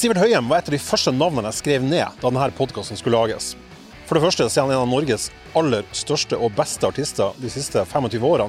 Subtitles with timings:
[0.00, 3.18] Sivert Høyem var et av de første navnene jeg skrev ned da denne podkasten skulle
[3.20, 3.50] lages.
[4.08, 7.82] For det første er han en av Norges aller største og beste artister de siste
[7.84, 8.48] 25 årene.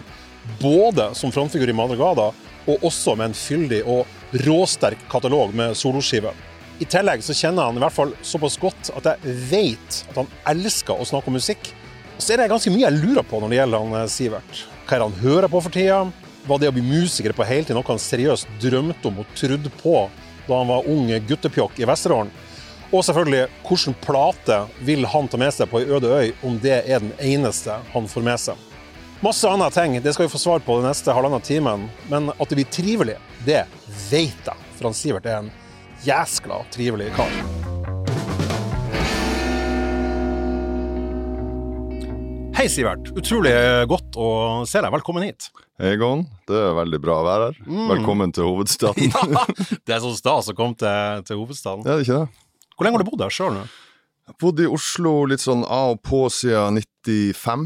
[0.61, 2.29] Både som frontfigur i Madrugada,
[2.71, 6.39] og også med en fyldig og råsterk katalog med soloskiver.
[6.79, 10.33] I tillegg så kjenner han i hvert fall såpass godt at jeg vet at han
[10.55, 11.73] elsker å snakke om musikk.
[12.15, 14.65] Og så er det ganske mye jeg lurer på når det gjelder han eh, Sivert.
[14.85, 16.01] Hva er det han hører på for tida?
[16.47, 20.05] Var det å bli musiker på heltid noe han seriøst drømte om og trodde på
[20.51, 22.31] da han var ung guttepjokk i Vesterålen?
[22.91, 26.81] Og selvfølgelig, hvilken plate vil han ta med seg på ei øde øy, om det
[26.83, 28.67] er den eneste han får med seg?
[29.23, 32.47] Masse andre ting det skal vi få svar på den neste halvannen timen, men at
[32.49, 33.63] det blir trivelig, det
[34.09, 34.71] vet jeg.
[34.75, 35.53] For han Sivert er en
[36.03, 37.70] jæskla trivelig kar.
[42.61, 43.07] Hei, Sivert.
[43.17, 43.51] Utrolig
[43.89, 44.25] godt å
[44.69, 44.91] se deg.
[44.93, 45.47] Velkommen hit.
[45.81, 46.27] Hei, Gon.
[46.45, 47.55] Det er veldig bra å være her.
[47.65, 47.87] Mm.
[47.89, 49.07] Velkommen til hovedstaden.
[49.09, 49.45] Ja,
[49.81, 51.81] det er så stas å komme til, til hovedstaden.
[51.89, 52.43] Ja, det er ikke det?
[52.75, 53.63] Hvor lenge har du bodd her sjøl nå?
[53.65, 56.77] Jeg har bodd i Oslo litt sånn av og på siden
[57.09, 57.65] 95.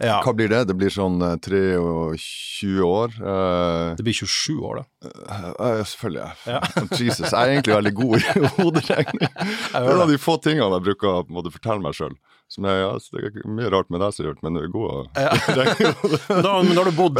[0.00, 0.62] Ja, Hva blir det?
[0.72, 3.12] Det blir sånn eh, 23 år.
[3.20, 5.12] Uh, det blir 27 år, da.
[5.12, 6.30] Uh, uh, selvfølgelig.
[6.48, 6.62] Ja.
[7.04, 9.28] Jesus, jeg er egentlig veldig god i hoderegning.
[9.28, 12.16] Det er en av de få tingene jeg bruker å fortelle meg sjøl.
[12.52, 15.08] Som er, ja, så det er mye rart med deg, Sivert, men du er god
[15.16, 15.92] regne.
[16.44, 17.16] Da, men da har du bodd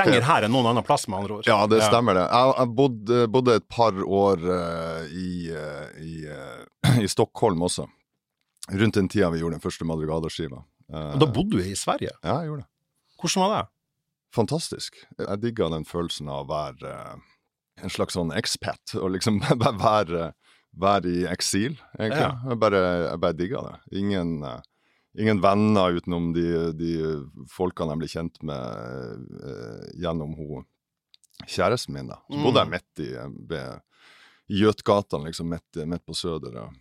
[0.00, 1.48] lenger her enn noen annen plass, med andre ord.
[1.50, 2.24] Ja, det stemmer det.
[2.30, 7.88] Jeg, jeg bodde, bodde et par år uh, i, uh, i, uh, i Stockholm også.
[8.72, 10.62] Rundt den tida vi gjorde den første Madrugada-skiva.
[10.92, 12.10] Eh, Da bodde du i Sverige.
[12.22, 12.70] Ja, jeg gjorde det.
[13.20, 13.68] Hvordan var det?
[14.34, 14.98] Fantastisk.
[15.18, 16.94] Jeg digga den følelsen av å være
[17.84, 19.38] en slags sånn expat, og liksom
[19.86, 20.32] være,
[20.76, 22.20] være i eksil, egentlig.
[22.22, 22.32] Ja.
[22.50, 23.74] Jeg bare, jeg bare digga det.
[24.00, 24.60] Ingen, eh,
[25.18, 26.90] ingen venner utenom de, de
[27.52, 30.66] folkene jeg ble kjent med eh, gjennom hun
[31.46, 32.08] kjæresten min.
[32.08, 32.18] da.
[32.30, 32.74] Så bodde jeg Mm.
[32.76, 33.10] midt i,
[33.48, 33.80] ved,
[34.48, 36.56] i Gjøtgatene, liksom midt, midt på Søder.
[36.64, 36.72] og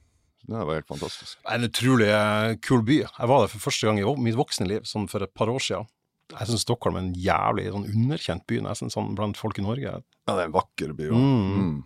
[0.47, 1.37] Det var helt fantastisk.
[1.49, 2.99] En utrolig eh, kul by.
[3.03, 5.59] Jeg var der for første gang i mitt voksne liv, sånn for et par år
[5.59, 5.87] siden.
[6.31, 9.83] Jeg syns Stockholm er en jævlig sånn underkjent by, nesten sånn blant folk i Norge.
[10.27, 11.09] Ja, det er en vakker by.
[11.11, 11.19] også.
[11.21, 11.59] Mm.
[11.59, 11.83] Mm.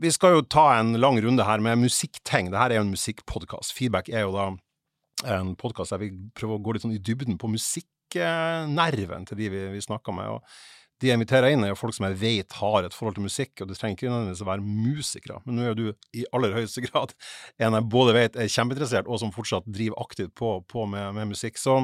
[0.00, 2.50] Vi skal jo ta en lang runde her med musikkting.
[2.50, 3.74] Dette er jo en musikkpodkast.
[3.76, 4.48] Feedback er jo da
[5.30, 9.52] en podkast der vi prøver å gå litt sånn i dybden på musikknerven til de
[9.52, 10.34] vi, vi snakker med.
[10.34, 13.26] og de jeg inviterer inn, er jo folk som jeg vet har et forhold til
[13.26, 15.40] musikk, og det trenger ikke nødvendigvis å være musikere.
[15.44, 15.84] Men nå er du
[16.16, 17.14] i aller høyeste grad
[17.58, 21.32] en jeg både vet er kjempeinteressert, og som fortsatt driver aktivt på, på med, med
[21.34, 21.58] musikk.
[21.60, 21.80] Så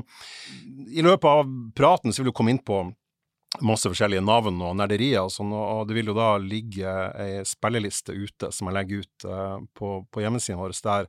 [0.86, 2.84] i løpet av praten så vil du komme inn på
[3.58, 8.14] masse forskjellige navn og nerderier og sånn, og det vil jo da ligge ei spilleliste
[8.14, 11.08] ute som jeg legger ut eh, på, på hjemmesiden vår, der,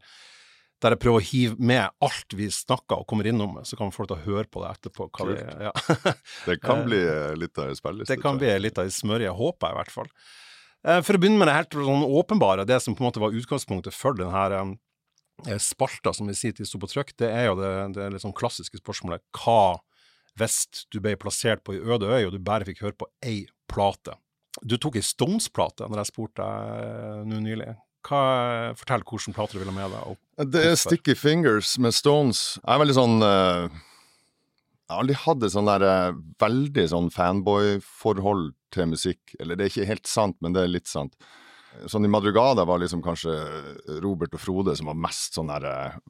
[0.81, 4.09] der jeg prøver å hive med alt vi snakker og kommer innom, så kan folk
[4.09, 5.09] da høre på det etterpå.
[5.29, 5.73] Det, ja.
[6.49, 8.17] Det kan Eh, bli eh, litt av en spilleliste.
[8.17, 10.15] det kan bli litt av ei smørje, håper jeg i hvert fall.
[11.05, 13.93] For å begynne med det helt sånn åpenbare, det som på en måte var utgangspunktet
[13.93, 17.59] for den her eh, spalta, som vi sier til sto på trykk, det er jo
[17.59, 17.69] det,
[17.99, 19.77] det litt sånn klassiske spørsmålet hva
[20.39, 23.45] hvis du ble plassert på ei øde øy og du bare fikk høre på ei
[23.71, 24.15] plate?
[24.67, 27.71] Du tok ei Stones-plate når jeg spurte deg eh, nå nylig.
[28.07, 28.21] Hva,
[28.79, 30.19] fortell hvilken plate du ville ha med deg.
[30.51, 30.75] Det er.
[30.79, 32.57] Sticky Fingers med Stones.
[32.63, 37.11] Jeg er veldig sånn uh, Jeg har aldri hatt et sånn der uh, veldig sånn
[37.13, 39.35] fanboy-forhold til musikk.
[39.39, 41.13] Eller det er ikke helt sant, men det er litt sant.
[41.87, 43.37] Sånn i Madrugada var liksom kanskje
[44.03, 46.01] Robert og Frode som var mest sånn der uh,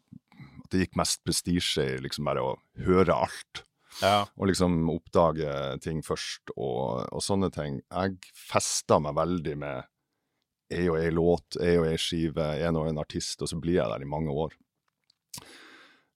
[0.63, 2.55] At det gikk mest prestisje i liksom bare å
[2.87, 3.65] høre alt.
[3.99, 4.23] Ja.
[4.39, 5.51] Og liksom oppdage
[5.83, 7.81] ting først, og, og sånne ting.
[7.91, 9.89] Jeg festa meg veldig med
[10.71, 13.81] ei og ei låt, ei og ei skive, en og en artist, og så blir
[13.81, 14.55] jeg der i mange år.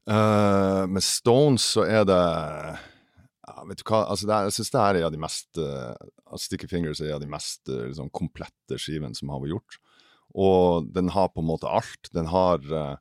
[0.06, 4.84] Uh, med Stones så er det ja, Vet du hva, altså er, jeg syns det
[4.84, 8.78] er av de mest uh, Sticky Fingers er en av de mest uh, liksom, komplette
[8.82, 9.80] skivene som har vært gjort.
[10.36, 12.12] Og den har på en måte alt.
[12.14, 12.94] Den har uh,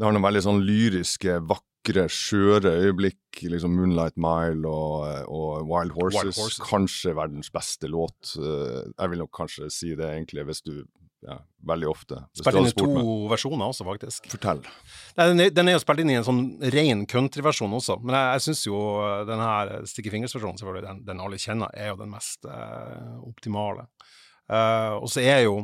[0.00, 3.16] den har noen veldig sånn lyriske, vakre, skjøre øyeblikk.
[3.42, 6.22] liksom Moonlight Mile og, og Wild, Horses.
[6.22, 6.60] Wild Horses.
[6.68, 8.36] Kanskje verdens beste låt.
[8.36, 10.84] Eh, Jeg vil nok kanskje si det egentlig, hvis du
[11.22, 11.36] ja,
[11.68, 12.16] Veldig ofte.
[12.32, 13.28] Spilt inn i to med.
[13.28, 14.30] versjoner også, faktisk.
[14.32, 14.62] Fortell.
[15.18, 16.40] Nei, den, er, den er jo spilt inn i en sånn
[16.72, 21.02] ren countryversjon også, men jeg, jeg syns jo uh, den her Sticky Fingers-versjonen, selvfølgelig, den,
[21.10, 23.84] den alle kjenner, er jo den mest eh, optimale.
[24.48, 25.58] Eh, og så er jo,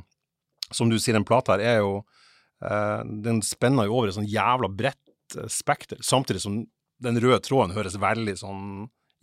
[0.76, 1.94] som du sier, den plata her er jo
[2.60, 5.00] eh, Den spenner jo over et sånn jævla bredt
[5.34, 6.60] eh, spekter, samtidig som
[7.02, 8.68] den røde tråden høres veldig sånn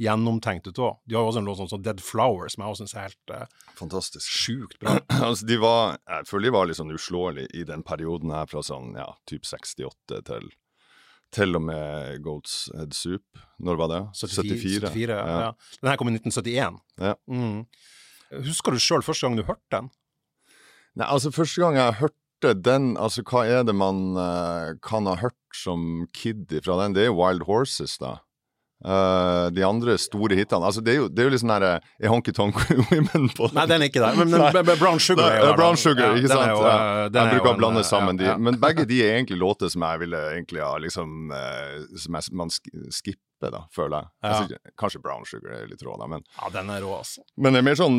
[0.01, 0.97] gjennomtenkt ut òg.
[1.05, 3.33] De har jo også en låt som Dead Flower, som jeg også syns er helt
[3.33, 4.25] eh, Fantastisk.
[4.25, 4.97] sjukt bra.
[5.27, 8.65] altså, de var, jeg føler de var litt sånn uslåelige i den perioden her, fra
[8.65, 10.51] sånn, ja, typ 68 til
[11.33, 13.39] til og med Goats Head Soup.
[13.63, 14.01] Når var det?
[14.19, 15.23] 74, 74 ja.
[15.25, 15.37] Ja.
[15.47, 15.77] ja.
[15.81, 16.77] Den her kom i 1971.
[17.01, 17.15] Ja.
[17.25, 17.63] Mm.
[18.45, 19.89] Husker du sjøl første gang du hørte den?
[20.93, 22.19] Nei, altså Første gang jeg hørte
[22.51, 26.93] den, altså hva er det man uh, kan ha hørt som kid fra den?
[26.97, 28.17] Det er jo Wild Horses, da.
[28.83, 31.69] Uh, de andre store hitene altså Det er jo, det er jo litt sånn herre
[32.03, 32.57] Er Honky Tonk
[32.89, 34.17] Women på Nei, den er ikke der.
[34.19, 35.55] Men, men, Brown Sugar er jo der.
[35.55, 36.51] Brown Sugar, Ja, ikke den er sant?
[36.57, 36.73] jo, Ja.
[37.05, 38.25] eh, den jeg bruker å blande eh, sammen de.
[38.27, 38.41] ja, ja.
[38.43, 42.33] Men begge de er egentlig låter som jeg ville egentlig ha liksom eh, Som jeg,
[42.43, 44.07] man sk- skipper, da, føler jeg.
[44.23, 44.29] Ja.
[44.29, 47.21] Altså, kanskje Brown Sugar er litt rå, da, men, Ja, den er rå, altså.
[47.37, 47.97] men det er mer sånn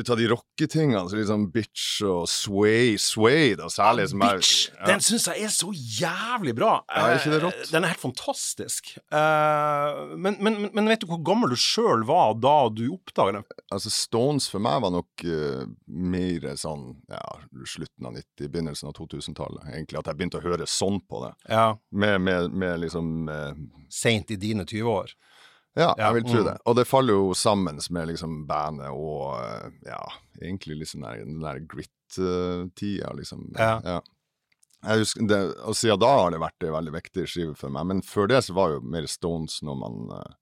[0.00, 4.08] ut av de rocketingene, så litt sånn bitch og sway, sway, da, særlig.
[4.10, 4.70] som er- Bitch!
[4.74, 4.86] ja.
[4.86, 6.82] Den syns jeg er så jævlig bra.
[6.88, 7.70] Ja, er ikke det Eh, rått?
[7.72, 8.96] Den er helt fantastisk.
[9.10, 13.44] Men, men, men- men vet du hvor gammel du sjøl var da du oppdaga den?
[13.72, 17.20] Altså Stones for meg var nok uh, mer sånn ja,
[17.64, 19.64] slutten av 90, begynnelsen av 2000-tallet.
[19.74, 21.32] Egentlig at jeg begynte å høre sånn på det.
[21.50, 23.52] Ja, Med, med, med liksom uh,
[23.90, 25.12] Seint i dine 20 år.
[25.14, 25.30] Ja,
[25.78, 26.46] Ja, jeg vil tro mm.
[26.48, 26.56] det.
[26.66, 30.00] Og det faller jo sammen med liksom bandet og eh, ja,
[30.40, 33.52] egentlig liksom den der, grit-tida, liksom.
[33.54, 34.00] Ja.
[34.80, 35.38] Jeg husker, det,
[35.68, 38.40] og siden da har det vært ei veldig viktig skive for meg, men før det
[38.46, 40.36] så var jo mer Stones når man eh,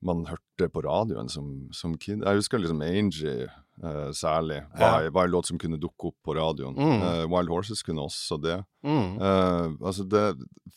[0.00, 2.22] man hørte på radioen som, som kid.
[2.24, 3.50] Jeg husker liksom Angie
[3.84, 4.60] eh, særlig.
[4.78, 6.76] Var, var en låt som kunne dukke opp på radioen.
[6.76, 7.04] Mm.
[7.04, 8.58] Uh, Wild Horses kunne også det.
[8.86, 9.16] Mm.
[9.20, 10.24] Uh, altså det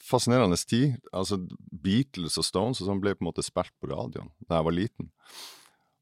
[0.03, 0.97] Fascinerende tid.
[1.15, 1.37] Altså
[1.71, 4.75] Beatles og Stones og sånn ble på en måte spilt på radioen da jeg var
[4.75, 5.11] liten.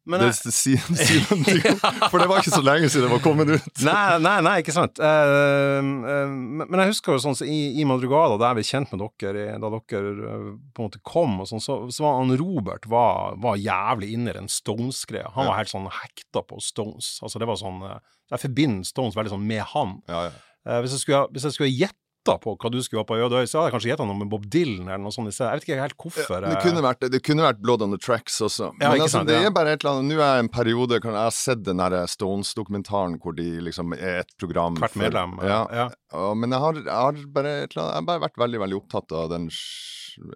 [0.09, 0.81] Men det, det sier
[1.29, 1.77] noen
[2.11, 3.83] For det var ikke så lenge siden det var kommet ut.
[3.85, 4.97] Nei, nei, nei, ikke sant.
[4.97, 8.95] Uh, uh, men jeg husker jo sånn så i, i Madrugada, da jeg ble kjent
[8.95, 12.33] med dere, da dere eh, på en måte kom, og sånn, så, så var han
[12.39, 15.33] Robert var, var jævlig inne i den Stones-greia.
[15.37, 17.19] Han var helt sånn hekta på Stones.
[17.21, 19.99] Altså det var sånn Jeg forbinder Stones veldig sånn med han.
[20.09, 20.39] Ja, ja.
[20.61, 23.41] Uh, hvis jeg skulle, hvis jeg skulle gjette på hva du skulle ha på Øde
[23.41, 25.49] øy, så hadde jeg kanskje gjetta noe med Bob Dylan eller noe sånt i stedet.
[25.49, 26.45] Jeg vet ikke helt hvorfor.
[26.45, 28.69] Det eh, kunne, vært, det kunne vært Blood on the Tracks også.
[28.77, 29.49] Ja, Men altså, sant, det ja.
[29.49, 32.03] er bare et eller annet Nå er jeg en periode Jeg har sett den derre
[32.11, 35.37] Stones-dokumentaren hvor de liksom er et program Hvert medlem.
[35.39, 35.87] For, Ja, ja.
[36.11, 38.65] Ja, men jeg har, jeg har bare et eller annet, jeg har bare vært veldig
[38.65, 39.47] veldig opptatt av den,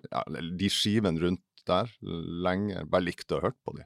[0.10, 0.24] ja,
[0.62, 1.92] de skivene rundt der
[2.46, 2.86] lenge.
[2.90, 3.86] Bare likte å hørt på de.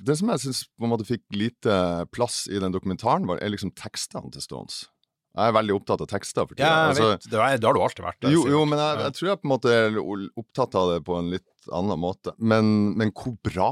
[0.00, 0.62] Det som jeg syns
[1.08, 1.74] fikk lite
[2.14, 4.86] plass i den dokumentaren, var, er liksom tekstene til Stones.
[5.30, 6.66] Jeg er veldig opptatt av tekster for tida.
[6.66, 7.12] Ja, Altså.
[7.22, 8.26] Det, det har du alltid vært.
[8.34, 11.18] jo, jo, men jeg, jeg tror jeg på en måte er opptatt av det på
[11.20, 12.34] en litt annen måte.
[12.38, 13.70] Men, men hvor bra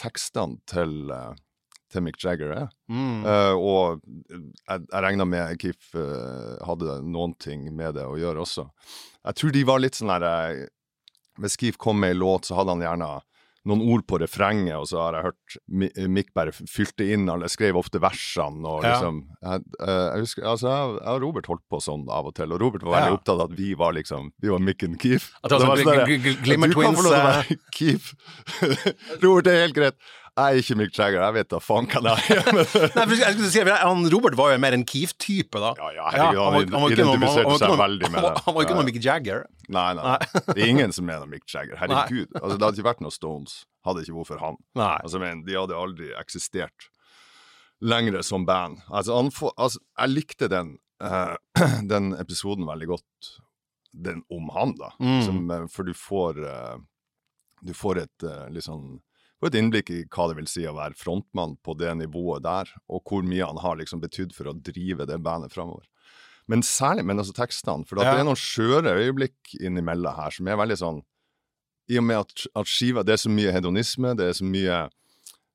[0.00, 1.32] tekstene til, eh,
[1.92, 2.68] til Mick Jagger er.
[2.88, 3.24] Mm.
[3.24, 8.44] Uh, og jeg, jeg regner med Keef uh, hadde noen ting med det å gjøre
[8.44, 8.68] også.
[9.22, 10.62] Jeg tror de var litt sånn der eh,
[11.40, 13.10] Hvis Keef kom med ei låt, så hadde han gjerne
[13.64, 17.76] noen ord på refrenget, og så har jeg hørt Mikk bare fylte inn jeg skrev
[17.78, 18.66] ofte versene.
[18.66, 18.96] og Ja.
[18.96, 22.34] liksom jeg, eh, jeg husker, altså jeg, jeg og Robert holdt på sånn av og
[22.34, 23.16] til, og Robert var veldig Ja.
[23.18, 25.30] opptatt av at vi var liksom Vi var Mick and Keef.
[25.44, 27.42] At det var sånn Glimmer gl- Glimmer du kan Twins, få lov til å eh.
[27.42, 28.14] være Keef.
[29.22, 29.94] Robert, det er helt greit.
[30.32, 32.46] Jeg er ikke Mick Jagger, jeg vet da faen hva det er.
[32.96, 35.72] Nei, for jeg skulle si, han Robert var jo mer en Keef-type, da.
[35.76, 38.30] Ja, ja, herregud, han var- han ikke identifiserte han seg veldig med det.
[38.46, 39.44] Han var ikke noe Mick Jagger.
[39.76, 40.14] Nei, nei,
[40.46, 41.76] det er ingen som er noe Mick Jagger.
[41.82, 42.32] Herregud.
[42.40, 44.56] Altså, det hadde ikke vært noe Stones, hadde ikke vært for han.
[44.80, 44.94] Nei.
[45.04, 46.88] Altså, men de hadde aldri eksistert
[47.84, 48.80] lenger som band.
[48.88, 51.36] Altså, han får, altså jeg likte den, uh,
[51.92, 53.32] den episoden veldig godt,
[53.92, 54.94] den om han, da.
[54.96, 55.22] Mm.
[55.28, 56.76] Som, eh, for du får uh,
[57.60, 59.02] Du får et uh, litt sånn
[59.42, 62.70] får et innblikk i hva det vil si å være frontmann på det nivået der,
[62.88, 65.84] og hvor mye han har liksom betydd for å drive det bandet framover.
[66.50, 68.14] Men særlig men altså tekstene, for at Ja.
[68.14, 71.02] det er noen skjøre øyeblikk innimellom her som er veldig sånn
[71.90, 74.80] I og med at, at skiva Det er så mye hedonisme, det er så mye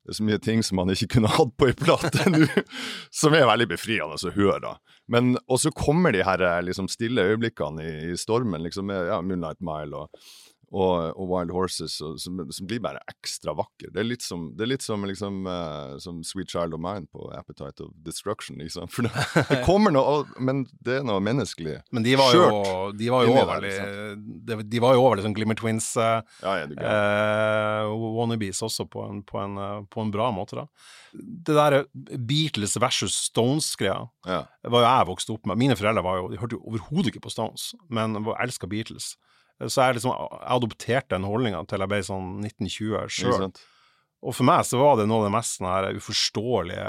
[0.07, 2.45] det er så mye ting som man ikke kunne hatt på ei plate nå,
[3.11, 4.61] som er veldig befriende å høre.
[4.63, 4.99] da.
[5.11, 9.09] Men Og så kommer de her eh, liksom stille øyeblikkene i, i stormen, liksom med
[9.11, 10.29] ja, Moonlight Mile og,
[10.67, 13.91] og, og Wild Horses, og, som, som blir bare ekstra vakker.
[13.93, 17.07] Det er litt som, det er litt som, liksom, uh, som Sweet Child of Mine
[17.07, 18.59] på Appetite of Destruction.
[18.59, 18.89] Liksom.
[18.91, 19.13] For det,
[19.51, 21.77] det kommer noe, men det er noe menneskelig.
[21.95, 22.49] Men de var jo,
[22.99, 26.67] de var jo over de, de var jo over liksom Glimmer Twins uh, Ja, ja,
[27.87, 30.67] uh, wannabes også på en, på, en, på en bra måte, da.
[31.17, 31.85] Det der
[32.27, 34.43] Beatles versus Stones-greia Ja.
[34.67, 35.57] var jo jeg vokste opp med.
[35.63, 39.15] Mine foreldre var jo, de hørte jo overhodet ikke på Stones, men elska Beatles.
[39.65, 43.47] Så jeg liksom adopterte den holdninga til jeg ble sånn 1920 sjøl.
[44.25, 46.85] Og for meg så var det noe av det mest sånn uforståelige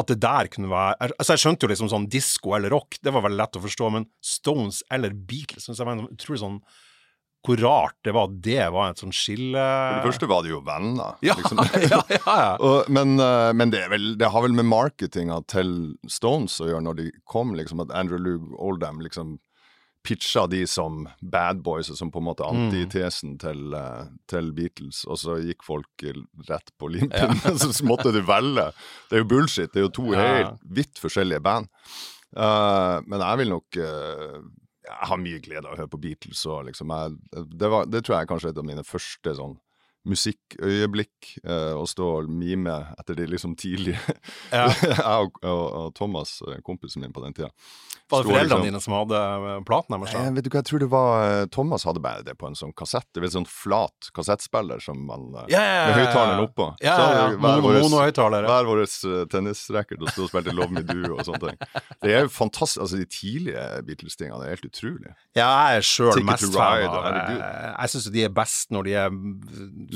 [0.00, 3.12] At det der kunne være Altså Jeg skjønte jo liksom sånn disko eller rock, det
[3.12, 6.56] var veldig lett å forstå, men Stones eller Beatles synes jeg var utrolig sånn
[7.44, 10.54] Hvor rart det var at det var et sånn skille For det første var det
[10.54, 11.20] jo venner.
[11.24, 11.60] ja, liksom.
[11.92, 12.54] ja, ja, ja.
[12.70, 16.68] Og, men eh, men det, er vel, det har vel med marketinga til Stones å
[16.72, 19.38] gjøre, når de kom, liksom, at Andrew Luke Oldham liksom
[20.02, 22.70] pitcha de som bad boys, og som på en måte Mm.
[22.70, 26.04] antitesen til, eh, til Beatles, og så gikk folk
[26.48, 28.70] rett på limpinnen, så måtte du velge.
[29.10, 30.24] Det er jo bullshit, det er jo to Ja.
[30.32, 31.68] helt vidt forskjellige band.
[32.36, 34.38] Uh, men jeg vil nok uh,
[34.86, 37.16] Jeg har mye glede av å høre på Beatles, og liksom jeg,
[37.58, 39.56] det, var, det tror jeg er kanskje et av mine første sånn
[40.10, 43.98] musikkøyeblikk, eh, og stå og mime etter de liksom tidlige
[44.54, 44.66] Ja.
[44.70, 47.50] Jeg og, og, og Thomas, eh, kompisen min på den tida.
[48.10, 50.14] Var det foreldrene liksom- dine som hadde eh, platen deres?
[50.18, 52.56] Eh, vet du hva, jeg tror det var eh, Thomas hadde bare det på en
[52.58, 53.06] sånn kassett.
[53.14, 56.66] Det var en sånn flat kassettspiller som man Ja, ja, Med høyttaleren oppå.
[56.82, 57.28] Ja, ja, ja.
[57.36, 58.82] hver Mono- våres- Hver vår
[59.30, 61.82] tennisracket og stod og spilte Love Me Do og sånne ting.
[62.02, 62.82] Det er jo fantastisk.
[62.82, 65.14] Altså, de tidlige Beatles-tingene er helt utrolig.
[65.38, 67.08] Ja, jeg er sjøl mest fan av.
[67.14, 67.38] Jeg,
[67.76, 69.14] jeg syns de er best når de er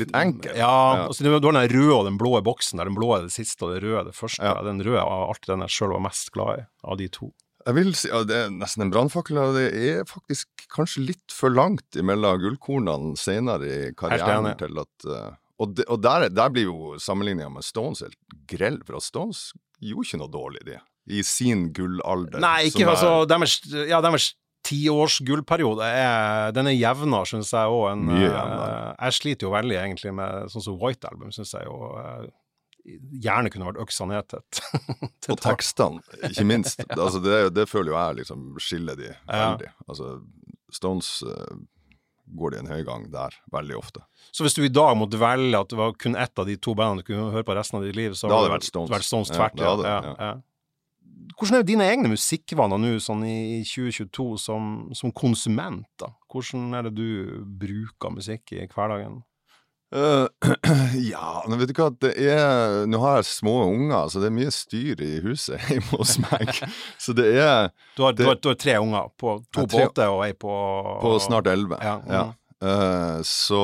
[0.05, 0.57] Litt enkel.
[0.59, 0.71] Ja.
[1.07, 2.79] Altså, du har den røde og den blå boksen.
[2.81, 4.43] Der den blå er det siste, og det røde er det første.
[4.45, 4.59] Ja.
[4.67, 7.31] Den røde er alltid den jeg sjøl var mest glad i, av de to.
[7.65, 11.49] Jeg vil si, ja, Det er nesten en brannfakkel, det er faktisk kanskje litt for
[11.55, 15.31] langt imellom gullkornene senere i karrieren til at uh,
[15.63, 18.19] Og, de, og der, der blir jo sammenligninga med Stones helt
[18.51, 20.77] grell, for at Stones gjorde ikke noe dårlig, de,
[21.15, 22.41] i sin gullalder.
[22.43, 23.55] Nei, ikke som er- altså Deres,
[23.89, 24.29] ja, deres
[24.65, 28.01] tiårsgullperiode er Den er jevnere, syns jeg òg.
[28.09, 28.95] Mye eh.
[28.99, 32.25] Jeg sliter jo veldig egentlig med sånn som White Album, syns jeg jo eh,
[33.25, 34.43] gjerne kunne vært øksa ned til
[35.25, 36.83] til Og tekstene, ikke minst.
[37.05, 39.71] altså det, det føler jo jeg liksom skiller de veldig.
[39.89, 40.17] Altså,
[40.75, 41.55] Stones uh,
[42.35, 44.03] går de en høy gang der, veldig ofte.
[44.35, 46.75] Så hvis du i dag måtte velge at det var kun ett av de to
[46.77, 48.93] bandene du kunne høre på resten av ditt liv, så hadde det vært Stones.
[48.93, 50.33] vært Stones Ja, det hadde ja.
[51.39, 55.87] Hvordan er dine egne musikkvaner nå sånn i 2022 som, som konsument?
[56.01, 56.11] da?
[56.33, 59.23] Hvordan er det du bruker musikk i hverdagen?
[59.95, 60.27] Uh,
[61.13, 64.35] ja, men vet du hva, det er Nå har jeg små unger, så det er
[64.35, 66.51] mye styr i huset hjemme hos meg.
[66.99, 69.85] Så det er Du har, Det- du har, du har tre unger, på to på
[69.85, 70.51] åtte og ei på
[71.05, 71.79] på snart elleve.
[71.85, 72.25] Ja, Ja.
[72.65, 73.61] Eh, så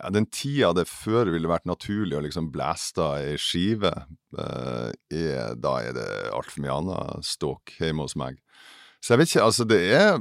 [0.00, 3.92] ja, den tida det før ville vært naturlig å liksom blæste ei skive,
[4.38, 8.40] eh, er, da er det altfor mye annet ståk hjemme hos meg.
[8.98, 10.18] Så jeg vet ikke, altså det er,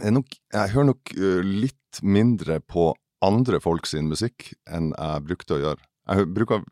[0.00, 5.26] er nok, Jeg hører nok eh, litt mindre på andre folk sin musikk enn jeg
[5.28, 5.88] brukte å gjøre.
[6.08, 6.64] Jeg bruker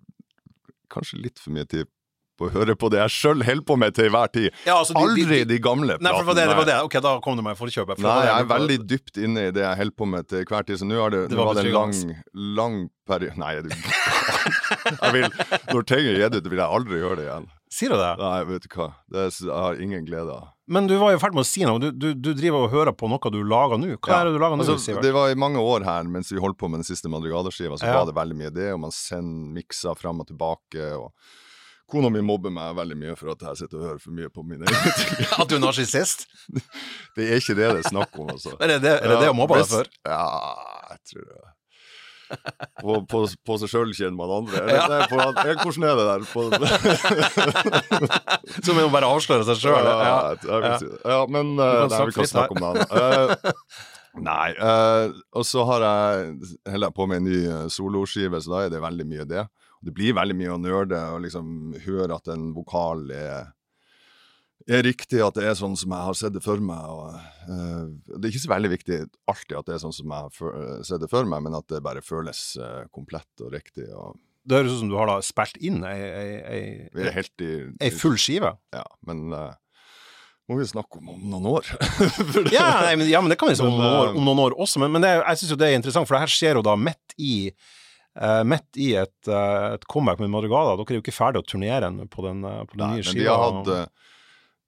[0.90, 1.90] kanskje litt for mye tid
[2.40, 4.48] på å høre på det jeg sjøl holder på med til enhver tid.
[4.66, 6.78] Ja, altså, de- de- Aldri de- de gamle Nei, for det det, det var det.
[6.88, 7.94] Ok, da kom du meg for å kjøpe.
[8.00, 10.64] for Nei, jeg er veldig dypt inne i det jeg holder på med til hver
[10.66, 11.94] tid, så nå har det, Det nå det en lang,
[12.56, 13.68] lang periode Nei, du
[15.04, 15.30] jeg vil,
[15.74, 17.48] Når ting er gitt ut, vil jeg aldri gjøre det igjen.
[17.70, 18.12] Sier du det?
[18.18, 21.18] Nei, vet du hva, det er, jeg har ingen glede av Men du var i
[21.22, 21.78] ferd med å si noe.
[21.82, 23.92] Du, du, du driver og hører på noe du lager nå.
[23.98, 24.18] Hva Ja.
[24.22, 26.58] er det du lager nå, Altså, det var i mange år her, mens vi holdt
[26.58, 27.98] på med den siste madrigadeskiva, så Ja.
[28.02, 31.12] var det veldig mye det, og man sender mikser fram og tilbake, og
[31.90, 34.44] kona mi mobber meg veldig mye for at jeg sitter og hører for mye på
[34.46, 35.30] mine egne ting.
[35.36, 36.26] At du er narsissist?
[37.16, 38.56] Det er ikke det det er snakk om, altså.
[38.60, 39.90] Er det det, er det, det å mobbe deg for?
[40.08, 40.26] Ja,
[40.94, 41.40] jeg tror det.
[42.78, 44.60] På, på, på seg sjøl kjenner man andre.
[44.62, 46.20] Eller, nei, på, ja, hvordan er det der?
[48.62, 49.82] Som om å bare avsløre seg sjøl?
[49.82, 50.76] ja, Ja.
[50.78, 51.00] si det.
[51.10, 52.86] ja, men uh, nei, vi kan snakke om det.
[53.00, 53.26] Eh,
[54.22, 54.48] nei.
[54.62, 56.30] Uh, og så har jeg
[56.70, 57.40] holder jeg på med en ny
[57.74, 59.44] soloskive, så da er det veldig mye det.
[59.80, 63.48] Det blir veldig mye å nerde og liksom høre at en vokal er
[64.68, 66.80] er riktig at det er sånn som jeg har sett det for meg.
[66.84, 67.14] Og,
[67.48, 68.98] uh, det er ikke så veldig viktig
[69.32, 71.66] alltid at det er sånn som jeg har eh, sett det for meg, men at
[71.72, 73.88] det bare føles uh, komplett og riktig.
[73.96, 76.62] Og Det høres ut som du har da spilt inn ei, ei, ei,
[77.40, 78.52] i, ei full skive.
[78.76, 79.48] Ja, men uh,
[80.50, 81.72] må vi snakke om om noen år.
[82.36, 84.82] Det- Ja, nei, men, ja, men det kan vi snakke om, om noen år også.
[84.84, 86.76] Men, men det, jeg syns jo det er interessant, for det her skjer jo da
[86.78, 87.32] midt i
[88.44, 90.76] midt i et, eh, et comeback med Madrugada.
[90.76, 93.04] Dere er jo ikke ferdig å turnere ennå på den, eh, på den Nei, nye
[93.04, 93.22] men skiva.
[93.22, 93.86] vi har hatt eh,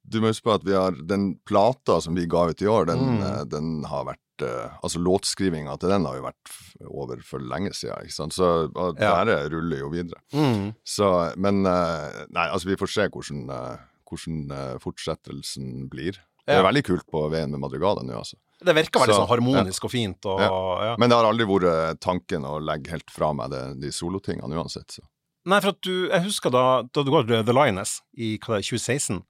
[0.08, 2.86] Du må huske på at vi har den plata som vi ga ut i år,
[2.86, 3.22] den, Mm.
[3.22, 7.70] eh, den har vært eh, Altså låtskrivinga til den har jo vært over for lenge
[7.72, 8.32] siden, ikke sant.
[8.32, 9.24] Så og Ja.
[9.24, 10.18] dette ruller jo videre.
[10.32, 10.74] mm.
[10.84, 13.78] Så, men eh, Nei, altså vi får se hvordan, eh,
[14.10, 16.18] hvordan eh, fortsettelsen blir.
[16.46, 18.34] Det er veldig kult på veien med Madrugada nå, altså.
[18.62, 20.28] Det virker veldig Så, sånn harmonisk og fint.
[20.30, 20.94] Og, ja.
[21.00, 24.98] Men det har aldri vært tanken å legge helt fra meg det, de solotingene uansett.
[24.98, 25.04] Så.
[25.48, 28.56] Nei, for at du, jeg husker da, da du går til The Lioness i hva
[28.56, 29.22] det er, 2016.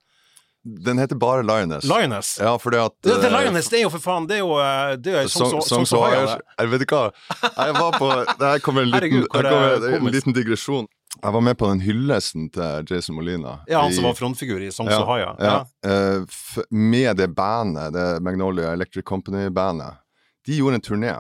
[0.63, 1.85] Den heter bare Lioness.
[1.85, 2.37] Lioness!
[2.39, 4.53] Ja, fordi at The, The eh, Lioness, det er jo for faen Det er jo,
[4.63, 6.21] eh, det er jo Haya.
[6.21, 6.37] Hire.
[6.61, 7.09] Jeg vet ikke hva.
[7.57, 10.87] Jeg var på Der kommer en liten, Herregud, kommer er en liten digresjon.
[11.21, 13.59] Jeg var med på den hyllesten til Jason Molina.
[13.69, 15.35] Ja, han som var frontfigur i Songs ja, of Haya.
[15.39, 19.99] ja, eh, f med det bandet, det Magnolia Electric Company-bandet.
[20.47, 21.13] De gjorde en turné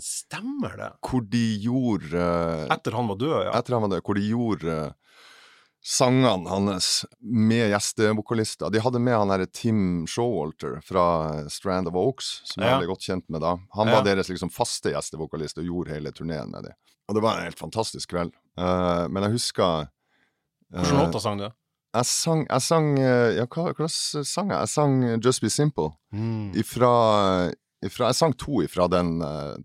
[0.00, 0.90] Stemmer det?
[1.04, 3.52] hvor de gjorde eh, Etter han var død, ja.
[3.58, 4.92] Etter han var død, hvor de gjorde eh,
[5.84, 8.70] sangene hans med gjestevokalister.
[8.72, 11.04] De hadde med han derre Tim Showalter fra
[11.50, 12.78] Strand of Oaks, som jeg Ja.
[12.78, 13.56] ble godt kjent med da.
[13.74, 13.98] Han Ja.
[13.98, 16.72] var deres liksom faste gjestevokalist og gjorde hele turneen med dem.
[17.12, 18.32] Og det var en helt fantastisk kveld.
[18.56, 19.90] Uh, men jeg husker
[20.72, 21.50] Hvilke eh, låter sang du?
[21.92, 24.56] Jeg sang, jeg sang eh, Ja, hva, hva sang jeg?
[24.56, 25.90] Jeg sang Just Be Simple.
[26.16, 26.54] Mm.
[26.56, 26.92] Ifra,
[27.84, 29.18] ifra Jeg sang to ifra den,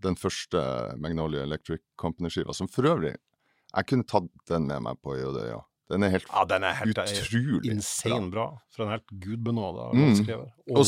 [0.04, 0.60] den første
[1.00, 5.62] Magnolia Electric Company-skiva, som for øvrig Jeg kunne tatt den med meg på Øyodøya.
[5.88, 8.46] Den er helt Ja, den er helt utrolig insane bra.
[8.74, 10.02] For en helt gudbenåda Mm.
[10.10, 10.48] låtskriver.
[10.70, 10.84] Og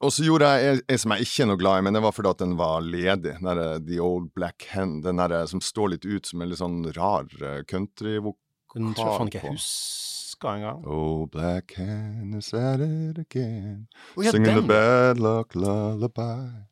[0.00, 2.12] Og, så gjorde jeg en, som jeg ikke er noe glad i, men det var
[2.12, 3.32] fordi at den var ledig.
[3.40, 5.00] Den der, The Old Black Hen.
[5.02, 8.36] Den der som står litt ut som en litt sånn rar eh, countryvokal.
[8.74, 10.86] Den tror jeg faen ikke jeg husker engang.
[10.86, 13.88] Old Black Hen is at it again.
[14.16, 16.66] Oh, ja, Singing the bad luck lullaby.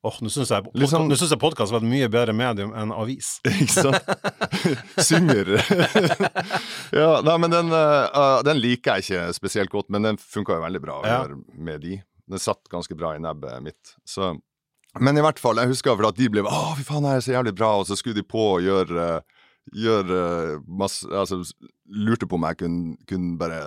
[0.00, 3.34] Åh, Nå syns jeg, liksom, jeg podkast var et mye bedre medium enn avis.
[3.50, 4.12] Ikke sant?
[5.10, 5.50] Synger.
[7.02, 10.64] ja, nei, men den, eh, den liker jeg ikke spesielt godt, men den funka jo
[10.64, 11.18] veldig bra Ja.
[11.52, 11.98] med de.
[12.30, 13.92] Den satt ganske bra i nebbet mitt.
[14.08, 14.32] Så.
[14.98, 17.26] Men i hvert fall, jeg husker for at de ble Å, fy faen, det er
[17.26, 19.10] så jævlig bra, og så skulle de på og gjøre
[19.76, 20.16] Gjøre
[20.66, 21.42] masse Altså
[21.92, 23.58] lurte på om jeg kunne, kunne bare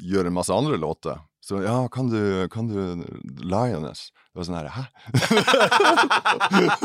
[0.00, 1.20] gjøre en masse andre låter.
[1.44, 3.04] Så ja, kan du, kan du
[3.44, 4.08] Lioness?
[4.34, 4.82] Det var sånn her Hæ?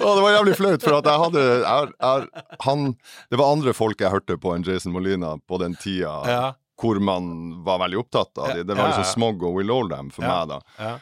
[0.00, 2.86] Å, det var jævlig flaut, for at jeg hadde jeg, jeg, han,
[3.30, 6.48] Det var andre folk jeg hørte på enn Jason Molina på den tida Ja,
[6.80, 7.26] hvor man
[7.66, 8.62] var veldig opptatt av dem.
[8.64, 8.92] Det var Ja, ja, ja.
[9.02, 10.30] liksom Smog og Will Oldham for Ja.
[10.40, 10.60] meg, da.
[10.80, 10.94] ja.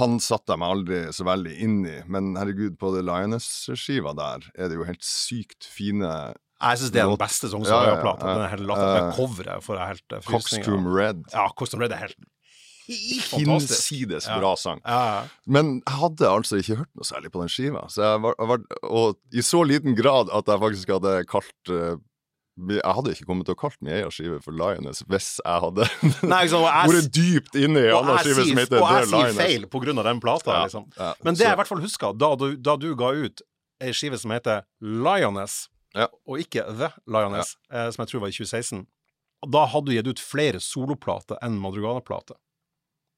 [0.00, 4.46] Han satte jeg meg aldri så veldig inn i, men herregud, på The Lioness-skiva der
[4.58, 6.06] er det jo helt sykt fine
[6.62, 8.22] Jeg syns det er den beste beste Ja, ja, Songs-plata.
[8.26, 8.34] ja.
[8.38, 9.02] Den er helt latterlig.
[9.02, 10.72] Eh, Coveret får jeg helt eh, frysninger av.
[10.72, 11.20] Coxcroom Red.
[11.34, 12.18] Ja, Coxcomb Red er helt.
[12.86, 14.80] Hinsides bra sang.
[15.46, 17.86] Men jeg hadde altså ikke hørt noe særlig på den skiva.
[17.92, 21.96] Så jeg var, var, og i så liten grad at jeg faktisk hadde kalt eh,
[22.56, 25.88] Jeg hadde ikke kommet til å kalt min egen skive for Lioness hvis jeg hadde
[26.24, 29.12] vært dypt inne i alle og som jeg, The Lioness.
[29.12, 30.86] og jeg sier feil på grunn av den plata, Ja, liksom.
[30.96, 33.42] ja, Men det så- jeg i hvert fall husker, da du, da du ga ut
[33.84, 36.06] ei skive som heter Lioness, Ja.
[36.26, 38.86] og ikke The Lioness, eh, som jeg tror var i 2016,
[39.52, 42.36] da hadde du gitt ut flere soloplater enn Madrugada-plater.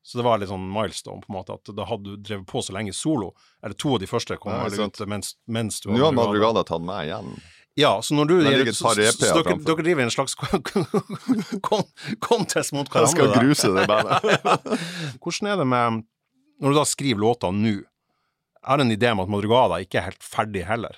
[0.08, 2.62] Så det var litt sånn milestone, på en måte, at da hadde du drevet på
[2.64, 3.34] så lenge solo.
[3.60, 6.80] Eller to av de første kom Ja, ut mens, mens du Nå har Madrugada tatt
[6.80, 7.34] meg igjen.
[7.76, 10.32] Ja, så når du gir så, så, så dere, dere driver en slags
[12.24, 13.04] contest mot hverandre.
[13.04, 14.24] Jeg skal gruse det bandet.
[15.22, 16.00] Hvordan er det med
[16.58, 20.08] Når du da skriver låter nå Jeg har en idé om at Madrugada ikke er
[20.08, 20.96] helt ferdig heller.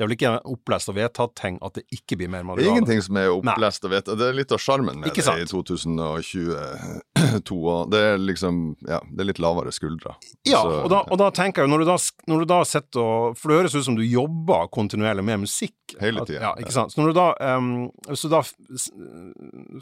[0.00, 2.70] Det er vel ikke opplest og vedtatt ting at det ikke blir mer Det er
[2.72, 4.16] ingenting som er opplest og vedtatt.
[4.16, 7.74] Det er litt av sjarmen med det i 2022.
[7.92, 10.14] Det er liksom Ja, det er litt lavere skuldre.
[10.48, 11.96] Ja, Så- og da, og da tenker jeg, når du da,
[12.32, 15.74] når du da sitter og For det høres ut som du jobber kontinuerlig med musikk.
[16.00, 16.40] Hele tida.
[16.40, 16.92] Ja, ikke sant.
[16.92, 18.40] Så når du da, um, hvis du da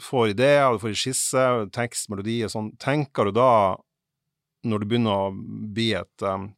[0.03, 3.77] får ideer, du får skisse, tekst, melodi og sånn, tenker du da,
[4.65, 5.31] når det begynner å
[5.73, 6.53] bli et, em,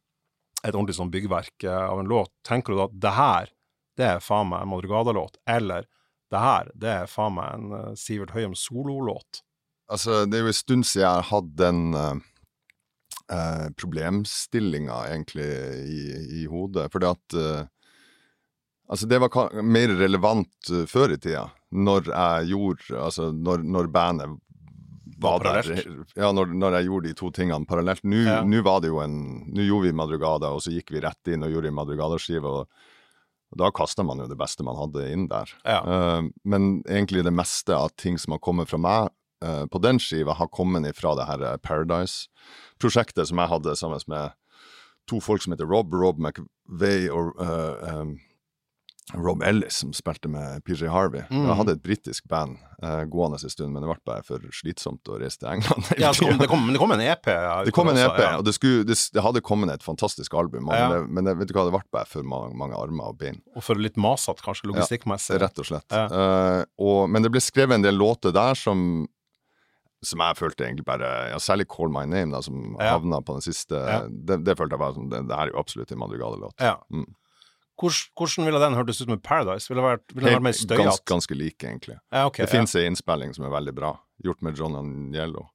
[0.62, 3.52] et ordentlig sånn byggverk eh, av en låt, tenker du da at det her,
[3.98, 5.88] det er faen meg en Madrugada-låt, eller
[6.32, 9.42] det her, det er faen meg en eh, Sivert Høyem sololåt?
[9.92, 15.48] Altså, det er jo en stund siden jeg har hatt den uh, problemstillinga egentlig
[15.84, 16.02] i,
[16.40, 16.86] i hodet.
[16.94, 17.66] Fordi at uh,
[18.92, 23.88] Altså, det var mer relevant eh, før i tida, når jeg gjorde Altså, når, når
[23.94, 24.34] bandet
[25.22, 25.68] Var der.
[26.18, 28.02] Ja, når, når jeg gjorde de to tingene parallelt.
[28.04, 28.40] Nå Ja.
[28.66, 29.14] var det jo en
[29.52, 32.44] Nå gjorde vi Madrugada, og så gikk vi rett inn og gjorde en Madrugada-skive.
[32.44, 32.68] og
[33.52, 35.50] og da kasta man jo det beste man hadde inn der.
[35.68, 35.80] Ja.
[35.84, 39.10] Uh, men egentlig det meste av ting som har kommet fra meg
[39.44, 44.00] uh, på den skiva, har kommet ifra det her eh, Paradise-prosjektet som jeg hadde sammen
[44.08, 44.32] med
[45.10, 48.16] to folk som heter Rob, Rob McVeigh og uh, um,
[49.10, 51.24] Rob Ellis, som spilte med PJ Harvey.
[51.30, 51.42] Mm.
[51.48, 55.10] Jeg hadde et britisk band uh, gående en stund, men det ble bare for slitsomt
[55.10, 55.88] å reise til England.
[55.98, 57.26] Ja, det kom, det, kom, men det kom en EP?
[57.34, 58.36] ja, Det kom en EP, ja.
[58.38, 60.86] og det, skulle, det, det hadde kommet et fantastisk album, men, Ja.
[60.94, 63.40] det, men det, vet du hva, det ble bare for mange, mange armer og bein.
[63.58, 65.40] Og for litt masete, kanskje, logistikkmessig.
[65.42, 65.88] Rett og slett.
[65.90, 66.06] Ja.
[66.06, 69.02] Eh, og, men det ble skrevet en del låter der som
[70.02, 72.96] som jeg følte egentlig bare ja, Særlig 'Call My Name', da, som Ja.
[72.96, 73.78] havna på den siste.
[73.78, 74.00] Ja.
[74.10, 76.56] Det, følte jeg bare som det, det her er jo absolutt en Madrugada-låt.
[76.58, 76.72] Ja.
[76.90, 77.06] Mm.
[77.82, 79.66] Hvordan, ville den hørtes ut med Paradise?
[79.70, 80.84] Ville det vært, den vært mer støyete?
[80.84, 81.96] Ganske, ganske like, egentlig.
[82.14, 82.54] Ja, okay, det ja.
[82.54, 85.48] finnes ei innspilling som er veldig bra, gjort med John Angello.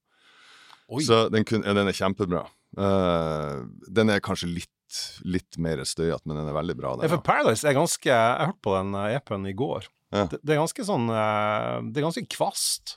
[0.92, 1.04] Oi.
[1.08, 2.46] Så den, kun, den er kjempebra.
[2.78, 6.94] Uh, den er kanskje litt, litt mer støyete, men den er veldig bra.
[7.02, 9.90] Ja, for Paradise er ganske Jeg hørte på den eh, EP-en i går.
[10.16, 10.28] Ja.
[10.32, 12.96] Det, det er ganske sånn eh, Det er ganske kvast.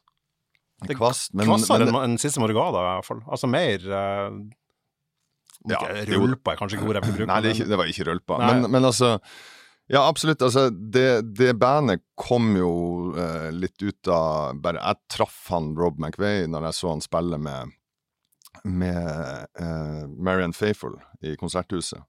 [0.84, 0.94] ja.
[0.94, 3.24] Kvast, men, Kvassere enn en siste Morgada, i hvert fall.
[3.26, 3.82] Altså mer
[5.68, 6.54] Ja, rølpa jo.
[6.54, 7.30] Er kanskje ikke ordet jeg vil bruke.
[7.32, 8.38] Nei, det, ikke, det var ikke rølpa.
[8.46, 9.16] Men, men altså
[9.90, 10.42] Ja, absolutt.
[10.46, 12.70] Altså, det, det bandet kom jo
[13.18, 17.40] eh, litt ut av bare Jeg traff han Rob McVeigh når jeg så han spille
[17.42, 17.74] med,
[18.64, 20.96] med eh, Marian Faithful
[21.26, 22.06] i Konserthuset.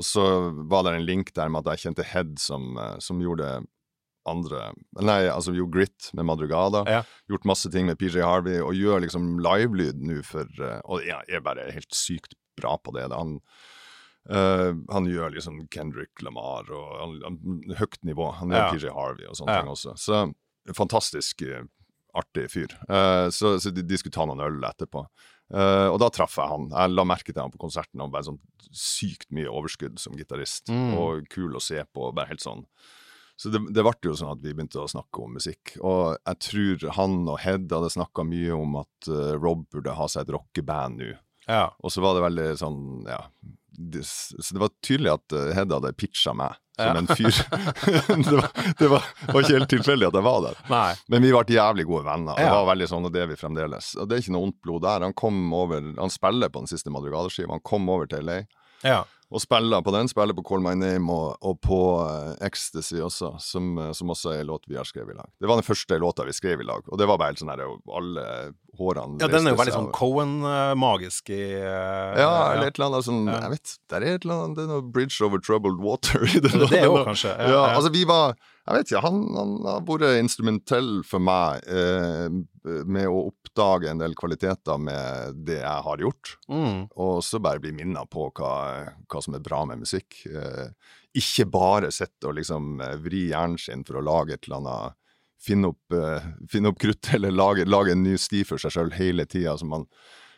[0.00, 0.24] Og så
[0.70, 3.60] var det en link der med at jeg kjente Head som, eh, som gjorde
[4.28, 6.82] andre Nei, altså gjorde Grit med Madrugada.
[6.88, 7.00] Ja.
[7.30, 11.22] Gjort masse ting med PJ Harvey, og gjør liksom livelyd nå for eh, Og ja,
[11.28, 13.08] er bare helt sykt bra på det.
[13.12, 13.38] Han,
[14.30, 18.30] eh, han gjør liksom Kendrick Lamar og han, han, høyt nivå.
[18.40, 18.70] Han gjør Ja.
[18.72, 19.64] PJ Harvey og sånne Ja.
[19.64, 19.96] ting også.
[19.98, 20.22] Så
[20.76, 21.64] fantastisk eh,
[22.14, 22.72] artig fyr.
[22.90, 25.04] Uh, så, så de, de skulle ta noen øl etterpå.
[25.50, 26.68] Uh, og da traff jeg han.
[26.70, 28.02] Jeg la merke til han på konserten.
[28.02, 28.40] Han var sånn
[28.74, 30.70] sykt mye overskudd som gitarist.
[30.70, 30.94] Mm.
[30.98, 32.10] Og kul å se på.
[32.14, 32.66] Bare helt sånn
[33.40, 35.72] så det, det ble jo sånn at vi begynte å snakke om musikk.
[35.80, 40.08] Og jeg tror han og Head hadde snakka mye om at uh, Rob burde ha
[40.12, 41.14] seg et rockeband nå.
[41.50, 41.64] Ja.
[41.82, 43.24] Og så var det veldig sånn, ja
[43.80, 47.32] det, Så det var tydelig at Hedda hadde pitcha meg som en fyr.
[48.24, 50.60] det, var, det var, var ikke helt tilfeldig at jeg var der.
[50.72, 50.90] Nei.
[51.12, 52.38] Men vi ble jævlig gode venner.
[52.40, 53.92] Det var veldig sånn, og det er vi fremdeles.
[54.00, 55.06] Og det er ikke noe ondt blod der.
[55.06, 57.52] Han kom over, han spiller på den siste Madrugada-skiva.
[57.56, 58.42] Han kom over til LA
[58.86, 59.02] Ja.
[59.30, 60.08] Og spiller på den.
[60.10, 64.32] Spiller på Call My Name og, og på eh, Ecstasy også, som, eh, som også
[64.34, 65.30] er en låt vi har skrevet i lag.
[65.38, 67.52] Det var den første låta vi skrev i lag, og det var bare helt sånn
[67.52, 68.24] her alle
[68.78, 73.06] hårene ja, den er jo veldig sånn Cohen-magisk i uh, Ja, eller et eller annet
[73.06, 73.40] sånn Ja.
[73.46, 76.40] Jeg vet, der er et eller annet Det er noe Bridge over Troubled Water i
[76.42, 76.52] det.
[76.54, 77.34] Det er jo kanskje.
[77.34, 77.74] Ja, Ja, ja.
[77.76, 82.28] altså vi var Jeg vet ikke, han, han har vært instrumentell for meg eh,
[82.64, 86.88] med å oppdage en del kvaliteter med det jeg har gjort, Mm.
[86.96, 88.52] og så bare bli minnet på hva,
[89.08, 90.20] hva som er bra med musikk.
[90.26, 90.68] Eh,
[91.16, 94.96] ikke bare sitte og liksom eh, vri hjernen sin for å lage et eller annet
[95.40, 96.20] Finne opp, eh,
[96.52, 99.72] finne opp krutt, eller lage, lage en ny sti for seg sjøl hele tida, som,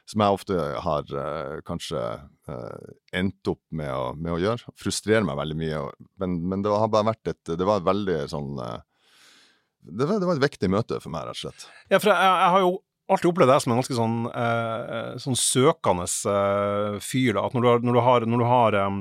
[0.06, 0.54] som jeg ofte
[0.85, 1.98] har eh, kanskje
[2.46, 4.70] eh, endt opp med å, med å gjøre.
[4.78, 8.20] Frustrerer meg veldig mye, og- men, men det har bare vært et Det var veldig
[8.30, 8.78] sånn eh,
[9.82, 11.68] det, var, det var et viktig møte for meg, rett og slett.
[11.90, 12.72] Ja, for jeg, jeg har jo
[13.12, 17.32] alltid opplevd deg som en ganske sånn, eh, sånn søkende eh, fyr.
[17.36, 19.00] da, at Når du har, når du har, når du har em,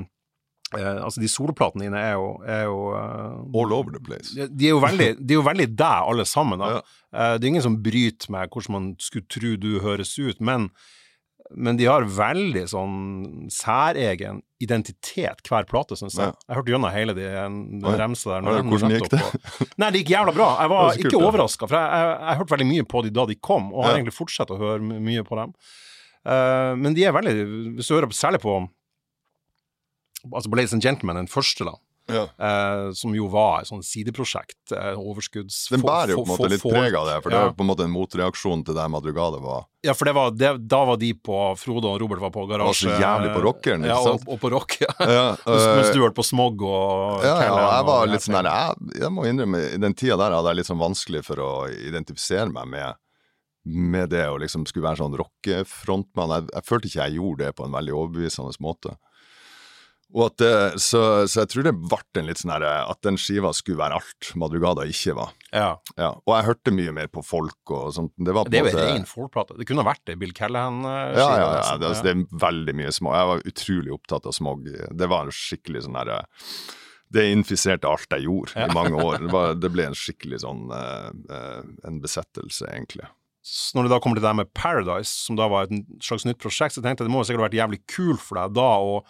[0.76, 4.34] eh, Altså, de solplatene dine er jo, er jo eh, All over the place.
[4.34, 6.60] de er jo veldig, de er jo veldig deg, alle sammen.
[6.62, 6.72] da.
[6.74, 6.82] Ja.
[7.12, 10.70] Eh, det er ingen som bryter med hvordan man skulle tro du høres ut, men,
[11.50, 12.94] men de har veldig sånn
[13.52, 16.30] særegen identitet, hver plate, syns jeg.
[16.30, 16.36] Ja.
[16.48, 17.94] Jeg hørte gjennom hele de, den Oi.
[17.98, 18.46] remsa der.
[18.46, 19.20] Ja, hvordan gikk det?
[19.82, 20.48] Nei, det gikk jævla bra.
[20.62, 23.38] Jeg var ikke overraska, for jeg, jeg, jeg hørte veldig mye på de da de
[23.42, 23.98] kom, og har Ja.
[24.00, 25.56] egentlig fortsatt å høre mye på dem.
[26.22, 27.32] Uh, men de er veldig
[27.80, 28.52] Hvis du hører særlig på
[30.30, 31.72] Altså på Ladies and Gentlemen, den første, da.
[32.10, 32.22] Ja.
[32.22, 34.72] Eh, som jo var et sånt sideprosjekt.
[34.74, 35.68] Eh, overskudds...
[35.72, 37.70] Den bærer jo på en måte litt preg av det, for det var på en
[37.70, 39.68] måte en motreaksjon til det Madrugada var.
[39.86, 42.50] Ja, for det var, det, da var de på Frode og Robert var på var
[42.54, 42.86] garasje.
[42.86, 44.26] så jævlig på rockeren, ikke ja, sant?
[44.26, 44.90] Og, og på rock, ja.
[44.98, 48.50] Ja, øh, mens du hørte på Smog og Ja, ja, jeg var litt sånn der
[48.50, 51.52] jeg, jeg må innrømme, i den tida der hadde jeg litt sånn vanskelig for å
[51.72, 53.00] identifisere meg med,
[53.62, 56.36] med det å liksom skulle være sånn rockefrontmann.
[56.36, 58.94] Jeg, jeg følte ikke jeg gjorde det på en veldig overbevisende måte.
[60.12, 63.16] Og at det, så, så jeg tror det ble en litt sånn her at den
[63.20, 65.32] skiva skulle være alt Madrugada ikke var.
[65.52, 65.70] Ja.
[65.96, 68.12] Ja, og jeg hørte mye mer på folk og sånt.
[68.16, 69.56] Det var på Det er jo en ren folkplate.
[69.60, 71.16] Det kunne ha vært det Bill Callahan-skiva.
[71.16, 71.78] Ja, ja, ja.
[71.80, 73.16] Det, altså, det er veldig mye smog.
[73.16, 74.68] Jeg var utrolig opptatt av smog.
[74.68, 76.20] Det var en skikkelig sånn herre
[77.12, 78.68] Det infiserte alt jeg gjorde Ja.
[78.68, 79.18] i mange år.
[79.24, 83.08] Det, var, det ble en skikkelig sånn uh, eh, En besettelse, egentlig.
[83.42, 86.28] Så når det da kommer til det her med Paradise, som da var et slags
[86.28, 88.70] nytt prosjekt, så tenkte jeg det må sikkert ha vært jævlig kult for deg da
[88.78, 89.00] å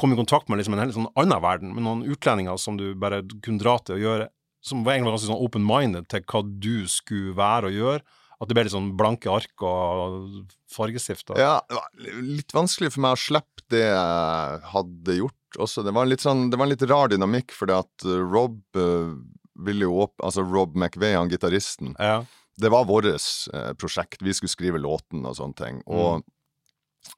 [0.00, 2.88] komme i kontakt med liksom en helt sånn annen verden, med noen utlendinger som du
[2.98, 4.28] bare kunne dra til å gjøre,
[4.64, 8.02] som var egentlig ganske sånn open-minded til hva du skulle være og gjøre.
[8.40, 11.28] At det ble litt sånn blanke ark og fargestift.
[11.36, 15.84] Ja, det var litt vanskelig for meg å slippe det jeg hadde gjort også.
[15.84, 19.12] Det var en litt sånn Det var en litt rar dynamikk, fordi at Rob eh,
[19.60, 22.22] ville jo opp Altså Rob McVeigh, han gitaristen, Ja.
[22.56, 24.22] det var vårt eh, prosjekt.
[24.24, 25.82] Vi skulle skrive låten og sånne ting.
[25.86, 26.24] Og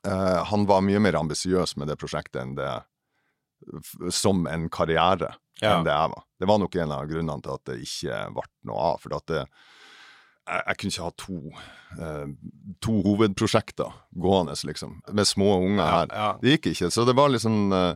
[0.07, 2.73] eh, han var mye mer ambisiøs med det prosjektet enn det
[4.11, 5.77] som en karriere Ja.
[5.79, 6.25] enn det jeg var.
[6.41, 8.97] Det var nok en av grunnene til at det ikke ble noe av.
[9.05, 9.43] For det,
[10.49, 11.37] jeg, jeg kunne ikke ha to,
[12.03, 12.27] eh,
[12.83, 16.07] to hovedprosjekter gående, liksom, med små unger her.
[16.11, 16.31] ja.
[16.43, 16.91] Det gikk ikke.
[16.91, 17.95] Så det var liksom eh,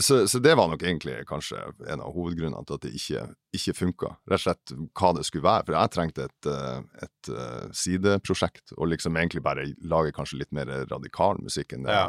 [0.00, 1.58] så, så det var nok egentlig kanskje
[1.92, 3.24] en av hovedgrunnene til at det ikke,
[3.58, 4.12] ikke funka.
[4.30, 5.66] Rett og slett hva det skulle være.
[5.66, 10.54] For jeg trengte et, eh, et eh, sideprosjekt, og liksom egentlig bare lage kanskje litt
[10.56, 12.08] mer radikal musikk enn det, Ja.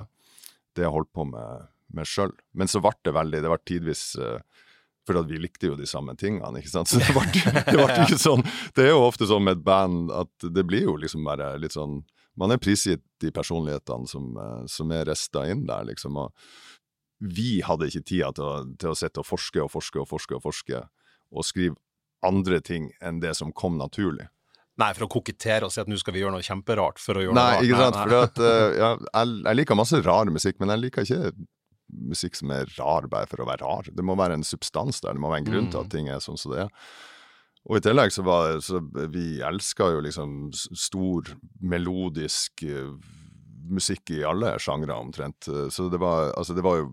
[0.78, 2.32] det jeg holdt på med, med sjøl.
[2.54, 4.06] Men så ble det veldig Det ble tidvis
[5.10, 6.88] for at vi likte jo de samme tingene, ikke sant.
[6.92, 7.26] Så det ble,
[7.66, 8.44] det ble ikke sånn
[8.78, 11.74] Det er jo ofte sånn med et band at det blir jo liksom bare litt
[11.74, 12.04] sånn
[12.38, 16.16] Man er prisgitt de personlighetene som, eh, som er rista inn der, liksom.
[16.22, 16.32] Og
[17.20, 20.36] vi hadde ikke tida til å, til å sitte og forske og forske og forske
[20.38, 20.82] og forske,
[21.36, 21.76] og skrive
[22.26, 24.28] andre ting enn det som kom naturlig.
[24.80, 27.24] Nei, for å kokettere og si at nå skal vi gjøre noe kjemperart for å
[27.26, 27.98] gjøre Nei, noe ikke sant?
[28.00, 31.34] Nei, For at, uh, ja, jeg, jeg liker masse rar musikk, men jeg liker ikke
[32.14, 33.90] musikk som er rar bare for å være rar.
[33.92, 35.86] Det må være en substans der, det må være en grunn til Mm.
[35.86, 36.70] at ting er sånn som det er.
[37.68, 38.80] Og i tillegg så var det, så
[39.12, 41.28] vi elska jo liksom stor,
[41.60, 42.94] melodisk eh,
[43.74, 45.48] musikk i alle sjangre omtrent.
[45.48, 46.92] Eh, Så det var, altså det var jo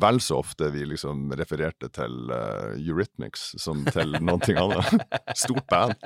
[0.00, 5.06] vel så ofte vi liksom refererte til uh, Eurythmics som til noe annet.
[5.42, 5.96] Stort band.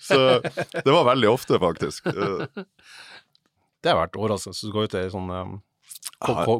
[0.00, 2.06] Så det var veldig ofte, faktisk.
[2.08, 2.46] Eh,
[3.84, 4.56] Det har vært overraskende.
[4.56, 5.52] Så du går ut i sånn um,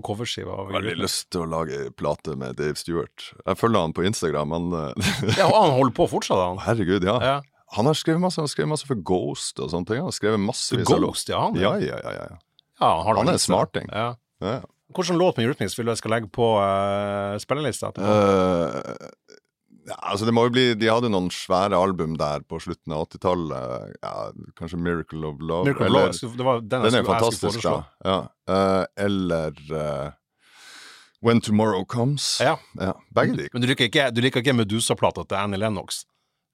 [0.05, 3.31] coverskive av veldig lyst til å lage plate med Dave Stewart.
[3.47, 4.53] Jeg følger han på Instagram.
[4.55, 4.69] Han,
[5.41, 6.61] Ja, han holder på fortsatt, han.
[6.69, 7.17] herregud, ja.
[7.25, 7.39] Ja.
[7.77, 9.99] Han har skrevet masse, han har skrevet masse for Ghost og sånne ting.
[10.01, 11.11] Han har skrevet masse massevis av låter.
[11.17, 11.41] Ghost, ja.
[11.49, 12.13] Han, Ja, ja, ja.
[12.17, 12.39] ja,
[12.81, 12.91] ja.
[12.91, 13.88] Han, har Han er en smarting.
[13.93, 14.11] Ja.
[14.45, 14.59] ja.
[14.95, 17.91] Hvilken låt med Eurythmics vil du jeg skal legge på uh, spillelista?
[17.93, 19.09] Eh,
[19.88, 23.07] ja, altså det må jo bli De hadde noen svære album der på slutten av
[23.09, 23.99] 80-tallet.
[24.03, 24.14] Ja,
[24.57, 25.69] kanskje 'Miracle of Love'.
[25.69, 27.83] Miracle of Love, det var den, Den er fantastisk, da.
[28.05, 28.19] Ja.
[28.49, 30.11] Uh, eller uh,
[31.21, 32.43] 'When Tomorrow Comes'.
[32.43, 32.57] Ja.
[32.81, 33.49] Ja, Begge de.
[33.53, 36.05] Men du liker ikke, du liker ikke Medusa-plata til Annie Lennox?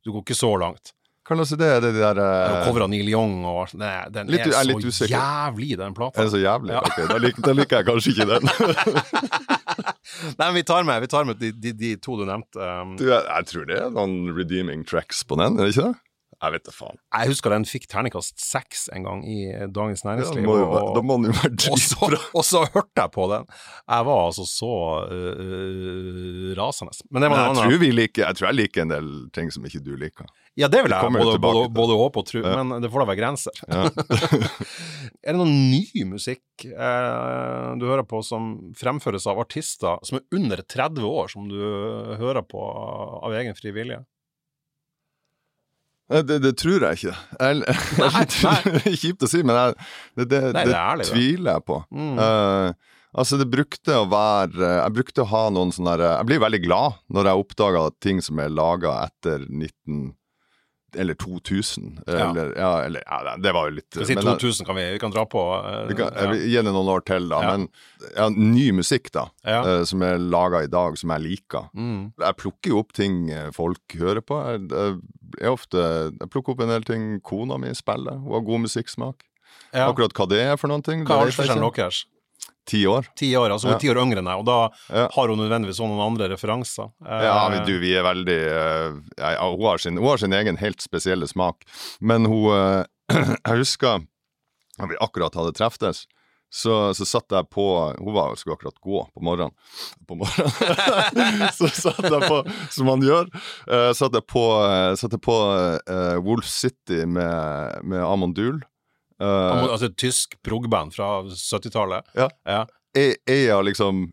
[0.04, 0.94] Du går ikke så langt?
[1.24, 1.64] Kan du si det?
[1.64, 4.52] Er det de der Uh, eh, Cover av Neil Young og Nei, den Litt- er
[4.52, 5.14] er så usikker.
[5.14, 6.20] jævlig, den plata.
[6.20, 6.74] Er det så jævlig?
[6.76, 6.82] Ja.
[6.84, 8.44] Ok, da, liker, da liker jeg kanskje ikke den.
[10.38, 12.60] Nei, men vi tar med, vi tar med de, de, de to du nevnte.
[12.60, 15.88] Um, du, jeg, jeg tror det er noen redeeming tracks på den, er det ikke
[15.88, 16.03] det?
[16.42, 16.98] Jeg vet da faen.
[17.18, 19.38] jeg husker den fikk terningkast seks en gang i
[19.70, 20.44] Dagens Ja, Næringsliv.
[20.48, 22.20] må jo, og- da må den jo være så, dritbra.
[22.38, 23.46] og så hørte jeg på den.
[23.88, 24.72] Jeg var altså så
[25.10, 26.92] uh, rasende.
[27.10, 29.10] Men det var en jeg annen tror, vi liker, jeg tror jeg liker en del
[29.36, 30.26] ting som ikke du liker.
[30.56, 32.62] Ja, det vil jeg både, tilbake både, både håpe og tro, Ja.
[32.62, 33.62] men det får da være grenser.
[33.74, 33.88] Ja.
[35.24, 40.24] er det noen ny musikk eh, du hører på som fremføres av artister som er
[40.38, 41.58] under 30 år, som du
[42.20, 42.60] hører på
[43.24, 44.02] av egen fri vilje?
[46.12, 47.14] Nei, Det, det tror jeg ikke.
[47.40, 47.60] Jeg,
[48.02, 49.76] Nei, det er kjipt å si, men jeg,
[50.18, 51.78] det, det, Nei, det, ærlig, tviler jeg på.
[51.94, 52.18] Mm.
[52.18, 56.44] Uh, altså, det brukte å være Jeg brukte å ha noen sånne der- Jeg blir
[56.44, 60.12] veldig glad når jeg oppdager ting som er laga etter 19...
[60.94, 61.88] Eller 2000.
[62.06, 62.28] Ja.
[62.30, 65.00] Eller, ja, eller ja, det var jo litt Skal si men 2000, kan vi, vi
[65.02, 65.40] kan dra på.
[65.64, 67.40] Uh, vi kan, jeg gi det noen år til, da.
[67.48, 67.64] Men
[68.14, 69.24] ja, ny musikk, da.
[69.42, 71.66] Eh, som er laga i dag, som jeg liker.
[71.74, 72.12] Mm.
[72.22, 74.38] Jeg plukker jo opp ting eh, folk hører på.
[74.54, 74.94] Jeg,
[75.40, 75.84] jeg, ofte,
[76.20, 78.18] jeg plukker opp en del ting kona mi spiller.
[78.24, 79.22] Hun har god musikksmak.
[79.74, 79.88] Ja.
[79.88, 82.04] Akkurat hva det er for noen ting, Hva er aldersforskjellen deres?
[82.64, 83.04] Ti år.
[83.16, 84.56] Ti år, altså hun er ti år yngre enn deg, og da
[84.94, 85.08] Ja.
[85.12, 86.88] har hun nødvendigvis noen andre referanser.
[87.04, 90.16] Eh, Ja, men du, vi er veldig eh, ja, ja, hun, har sin, hun har
[90.22, 91.64] sin egen helt spesielle smak.
[92.00, 92.84] Men hun eh,
[93.44, 94.06] Jeg husker
[94.78, 96.06] da vi akkurat hadde treftes.
[96.54, 97.64] Så, så satt jeg på
[97.98, 99.50] Hun var, skulle akkurat gå på morgenen.
[100.06, 101.48] På morgenen.
[101.58, 102.36] så satt jeg på,
[102.70, 103.26] som man gjør,
[103.66, 108.62] uh, satt jeg på, eh, satt jeg på uh, Wolf City med, med Amondul.
[109.18, 112.14] Uh, Altså et tysk prog-band fra 70-tallet.
[112.14, 112.30] Ja.
[112.46, 112.62] ja.
[112.94, 114.04] Ei av liksom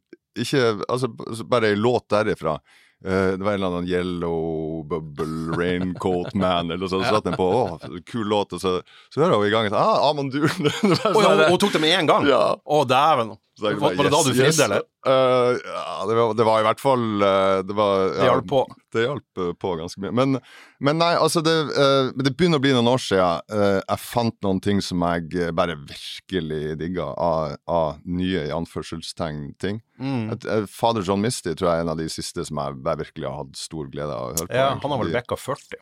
[0.41, 1.12] Ikke Altså,
[1.45, 2.58] bare ei låt derifra.
[3.05, 7.05] Eh, det var en eller annen Yellow Bubble Raincoat Man eller noe sånt.
[7.07, 8.75] Så satt den på, å, kul låt, og så,
[9.09, 12.11] så hører hun i gang ah, Amandul Å ja, hun- hun tok det med en
[12.11, 12.27] gang?
[12.29, 12.43] Ja.
[12.61, 13.33] Å, dæven.
[13.62, 14.60] Var, var det da du fridde, yes.
[14.65, 14.84] eller?
[15.08, 18.60] Uh, ja, det var, det var i hvert fall eh, Det var Det hjalp på.
[18.93, 20.13] Det hjalp eh, på ganske mye.
[20.17, 20.39] Men,
[20.84, 24.60] men nei, altså det, uh, det begynner å bli noen år siden jeg fant noen
[24.63, 29.82] ting som jeg bare virkelig digga av, av nye i anførselstegn ting.
[30.02, 30.34] Mm.
[30.69, 33.39] Fader John Misty tror jeg er en av de siste som jeg, bare virkelig har
[33.43, 34.58] hatt stor glede av å høre på.
[34.58, 35.82] Ja, han har vel bikka 40.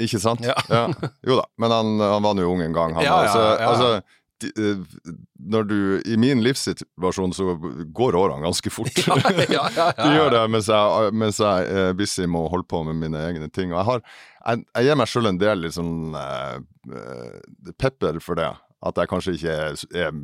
[0.00, 0.44] Ikke sant?
[0.44, 0.86] Ja.
[1.26, 3.68] Jo da, men han, han var nå ung en gang, han Ja, ja, Så, ja.
[3.68, 5.76] altså, eh, når du
[6.08, 7.54] I min livssituasjon så
[7.96, 9.00] går årene ganske fort.
[9.06, 12.82] ja, ja, De gjør det mens jeg, mens jeg er busy med å holde på
[12.88, 13.72] med mine egne ting.
[13.74, 14.04] Og jeg, har,
[14.46, 16.56] jeg, jeg gir meg sjøl en del liksom, eh,
[16.96, 18.50] eh, pepper for det.
[18.86, 20.14] At jeg kanskje ikke er, er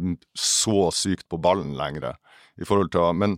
[0.40, 2.14] så sykt på ballen lenger.
[2.56, 3.34] I forhold til, men,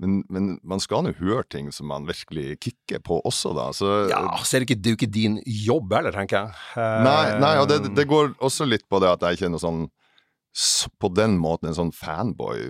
[0.00, 3.66] men, men man skal nå høre ting som man virkelig kicker på også, da.
[3.76, 6.62] Så, Ja, så er det, ikke, det er jo ikke din jobb heller, tenker jeg.
[6.80, 9.52] Eh, Nei, nei, og det, det går også litt på det at jeg ikke er
[9.58, 9.84] noe sånn
[11.00, 12.66] på den måten en sånn fanboy.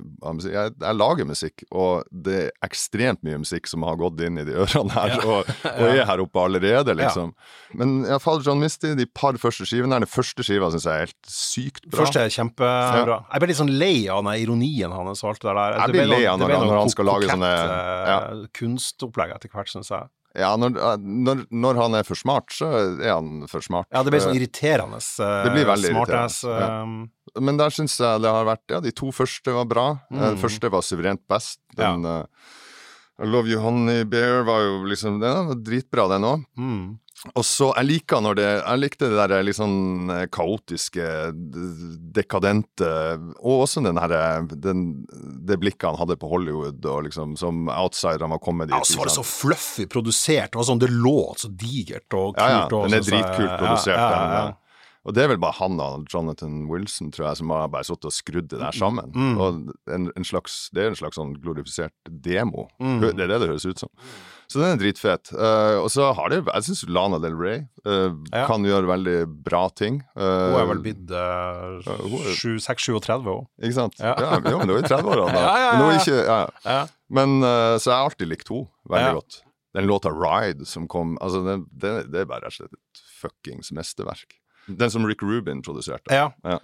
[0.47, 4.45] Jeg, jeg lager musikk, og det er ekstremt mye musikk som har gått inn i
[4.47, 5.25] de ørene her, Ja.
[5.33, 7.33] og, og er her oppe allerede, liksom.
[7.75, 10.95] Men ja, Father John Misty, de par første skivene her, den første skiva syns jeg
[10.95, 12.05] er helt sykt bra.
[12.05, 13.18] Første er kjempebra.
[13.33, 15.79] Jeg ble litt sånn lei av den ironien hans og alt det der.
[15.83, 18.18] Jeg blir lei av når han- noe når han skal lage sånne- eh, ja.
[18.62, 20.07] kunstopplegg etter hvert, syns jeg.
[20.35, 22.71] Ja, når, eh, når, når han er for smart, så
[23.03, 23.87] er han for smart.
[23.92, 24.97] Ja, det blir sånn Eh, irriterende.
[25.21, 27.40] eh, Det blir veldig smartass, irriterende, Ja.
[27.40, 29.87] Men der syns jeg det har vært Ja, de to første var bra.
[30.11, 30.18] Mm.
[30.21, 31.61] Den første var suverent best.
[31.77, 32.25] Den eh,
[33.23, 36.45] I Love You Honey Bear var jo liksom Den var dritbra, den òg.
[36.59, 36.99] mm.
[37.37, 41.04] Og så Jeg liker når det Jeg likte det der litt sånn eh, kaotiske,
[42.16, 42.88] dekadente
[43.38, 44.82] Og også den herre den,
[45.46, 48.74] Det blikket han hadde på Hollywood, og liksom som outsider han var kommet dit.
[48.74, 50.52] Ja, og så var det så fluffy produsert.
[50.52, 52.42] Det var sånn, det låt så digert og kult.
[52.42, 53.98] Ja, ja, den er dritkult produsert.
[53.98, 54.44] Ja, ja, ja.
[55.03, 58.07] Og det er vel bare han og Jonathan Wilson, tror jeg, som har bare sittet
[58.07, 59.09] og skrudd det der sammen.
[59.17, 59.41] Mm.
[59.43, 62.69] Og en, en slags, det er en slags sånn glorifisert demo.
[62.79, 63.01] Mm.
[63.03, 63.91] Det er det det høres ut som.
[64.53, 65.33] Så den er dritfet.
[65.33, 68.45] Uh, og så har det Jeg syns Lana Del Rey uh, Ja.
[68.47, 70.03] kan gjøre veldig bra ting.
[70.15, 73.47] Hun er vel Uh, blitt uh, hun er- 6-37 òg.
[73.62, 73.97] Ikke sant?
[73.99, 74.12] Ja.
[74.21, 75.55] Ja, jo, men det var i 30-årene, da.
[75.62, 76.77] Ja, Men, ikke,
[77.17, 77.35] men
[77.81, 79.41] Så jeg har alltid likt henne veldig godt.
[79.73, 83.03] Den låta 'Ride' som kom altså den, det, det er bare rett og slett et
[83.23, 84.37] fuckings mesterverk.
[84.66, 86.12] Den som Rick Rubin produserte.
[86.14, 86.31] Ja.
[86.46, 86.59] Ja.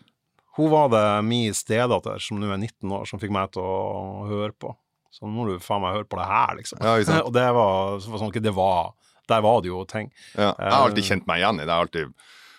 [0.58, 4.24] Hun var det min stedatter, som nå er 19 år, som fikk meg til å
[4.26, 4.72] høre på.
[5.14, 6.82] Så nå må du faen meg høre på det her, liksom.
[6.82, 8.94] Ja, og det var, så var sånn, det var
[9.28, 10.10] Der var det jo ting.
[10.34, 11.08] Ja, jeg har alltid Eh.
[11.10, 11.68] kjent meg igjen i det.
[11.68, 12.14] Jeg har alltid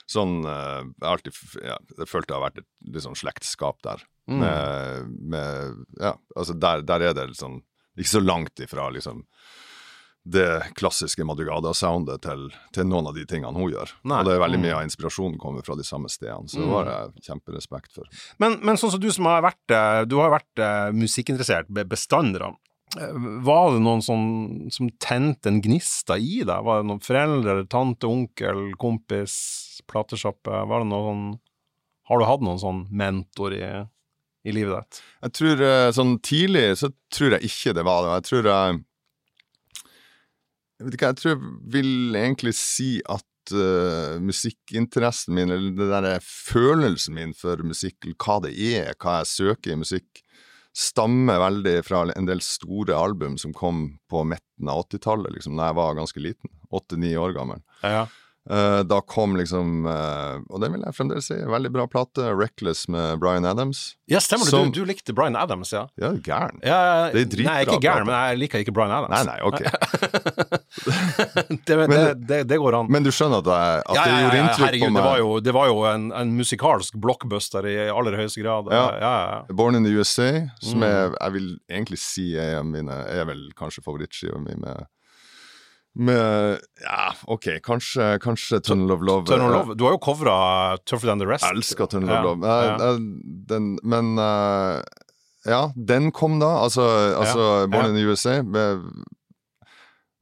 [0.09, 3.79] sånn eh, Jeg har alltid ja, jeg følte det har vært et litt sånn slektskap
[3.85, 4.03] der.
[4.29, 4.39] Mm.
[4.43, 7.61] Med, med Ja, altså der, der er det liksom
[7.97, 9.23] ikke så langt ifra liksom
[10.29, 12.43] det klassiske Madrugada-soundet til,
[12.75, 13.91] til noen av de tingene hun gjør.
[14.05, 14.19] Nei.
[14.21, 14.65] Og det er veldig Mm.
[14.67, 16.73] mye av inspirasjonen kommer fra de samme stedene, så det Mm.
[16.75, 18.05] har jeg kjemperespekt for.
[18.39, 21.85] Men, men sånn som du som har vært eh, Du har vært eh, musikkinteressert be-
[21.85, 22.41] bestandig.
[22.97, 23.11] Eh,
[23.45, 26.63] Var det noen som, som tente en gnista i deg?
[26.65, 30.49] Var det noen foreldre, tante, onkel, kompis, platesjappe?
[30.67, 31.39] Var det noen
[32.09, 33.85] Har du hatt noen sånn mentor i,
[34.45, 35.01] i livet ditt?
[35.21, 38.13] Jeg tror sånn tidlig så tror jeg ikke det var det.
[38.17, 38.79] Jeg tror jeg
[40.79, 46.07] Jeg vet ikke, jeg tror jeg vil egentlig si at uh, musikkinteressen min, eller den
[46.07, 50.23] der følelsen min for musikk, hva det er, hva jeg søker i musikk,
[50.79, 55.67] stammer veldig fra en del store album som kom på midten av 80-tallet, liksom, da
[55.67, 56.53] jeg var ganske liten.
[56.71, 57.59] Åtte-ni år gammel.
[57.83, 58.05] Ja.
[58.05, 58.17] Eh,
[58.49, 63.19] da kom liksom eh, Og det vil jeg fremdeles si, veldig bra plate, 'Reckless' med
[63.21, 63.95] Bryan Adams.
[64.09, 64.49] Ja, stemmer det.
[64.55, 65.83] Som- Du, du likte Bryan Adams, ja?
[66.01, 66.57] Ja, gæren.
[66.65, 69.13] ja Det er dritbra Nei, ikke gæren, men jeg liker ikke Bryan Adams.
[69.13, 69.61] Nei, nei, ok.
[71.65, 72.89] det, det, det, det går an.
[72.91, 74.99] Men du skjønner at, jeg, at ja, det ja, gjorde inntrykk herregud, på meg?
[75.03, 78.69] Det var jo, det var jo en, en musikalsk blockbuster i aller høyeste grad.
[78.73, 78.85] Ja.
[78.99, 79.39] ja, ja.
[79.53, 80.29] Born in the USA,
[80.61, 80.83] som Mm.
[80.89, 84.85] er, jeg vil egentlig si er mine Er vel kanskje favorittskiva mi med
[85.95, 89.25] med Ja, OK, kanskje, kanskje Tunnel of Love.
[89.25, 89.75] Tunnel of Love.
[89.79, 91.43] Du har jo covra Tougher Than The Rest.
[91.47, 92.47] Jeg elsker Tunnel Ja, of Love.
[92.47, 92.77] Ja.
[92.77, 93.01] jeg,
[93.49, 94.81] den, men eh,
[95.49, 96.51] Ja, den kom da.
[96.65, 96.83] Altså,
[97.17, 97.89] altså Born ja.
[97.89, 98.41] in the USA.
[98.43, 98.83] Med,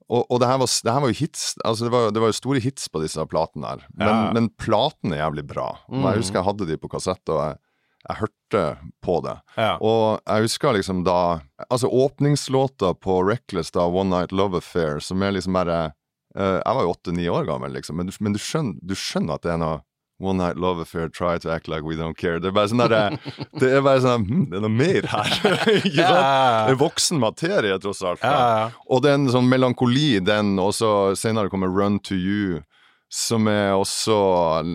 [0.07, 1.45] og, og det, her var, det her var jo hits.
[1.67, 3.81] Altså, det, var, det var jo store hits på disse platene her.
[3.97, 4.19] Men, Ja.
[4.37, 5.69] men platene er jævlig bra.
[5.89, 6.05] Og Mm.
[6.13, 7.57] Jeg husker jeg hadde de på kassett, og jeg,
[8.07, 8.63] jeg hørte
[9.03, 9.35] på det.
[9.57, 9.73] Ja.
[9.83, 15.23] Og jeg husker liksom da Altså åpningslåta på Reckless, da, One Night Love Affair, som
[15.25, 15.91] er liksom bare
[16.37, 19.43] eh, Jeg var jo åtte-ni år gammel, liksom, men, men du, skjønner, du skjønner at
[19.47, 19.81] det er noe
[20.19, 22.39] One Night Love Affair, try to act like we don't care.
[22.39, 23.17] Det er bare sånn der,
[23.61, 25.35] Det er bare sånn hm, Det er noe mer her.
[25.77, 25.99] Ikke sant?
[25.99, 26.63] ja.
[26.65, 28.23] Det er voksen materie, tross alt.
[28.25, 28.71] Ja.
[28.89, 32.63] Og det er en sånn melankoli, den, og så senere kommer Run to You,
[33.07, 34.15] som er også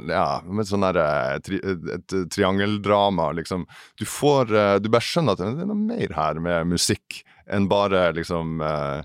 [0.09, 3.67] ja, med sånn der, eh, tri, et triangeldrama, liksom.
[4.01, 7.21] Du får eh, Du bare skjønner at det er noe mer her med musikk
[7.53, 9.03] enn bare liksom eh,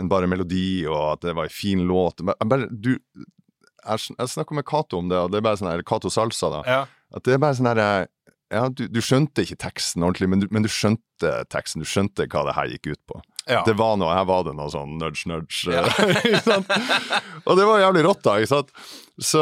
[0.00, 2.22] enn bare melodi, og at det var en fin låt.
[2.26, 2.96] Bare, du
[3.80, 6.64] Jeg, jeg med Cato om det, og det er bare sånn her Cato Salsa, da.
[6.66, 6.80] Ja.
[7.14, 7.90] At det er bare sånn herre
[8.50, 11.84] ja, du, du skjønte ikke teksten ordentlig, men du, men du skjønte teksten.
[11.84, 13.20] Du skjønte hva det her gikk ut på.
[13.50, 13.62] Ja.
[13.66, 15.70] Det var noe, her var det noe sånn nudge, nudge.
[15.74, 15.84] Ja.
[17.46, 18.36] og det var jævlig rått, da.
[18.38, 18.74] ikke sant?
[19.20, 19.40] Så,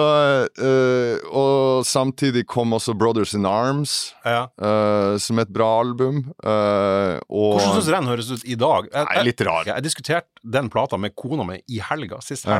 [0.58, 4.48] eh, og samtidig kom også Brothers in Arms, ja.
[4.58, 6.24] eh, som et bra album.
[6.42, 8.88] eh, og Hvordan syns du den høres ut i dag?
[8.90, 9.62] Jeg, Nei, litt rar.
[9.68, 12.58] Jeg, jeg diskuterte den plata med kona mi i helga, sist Ja.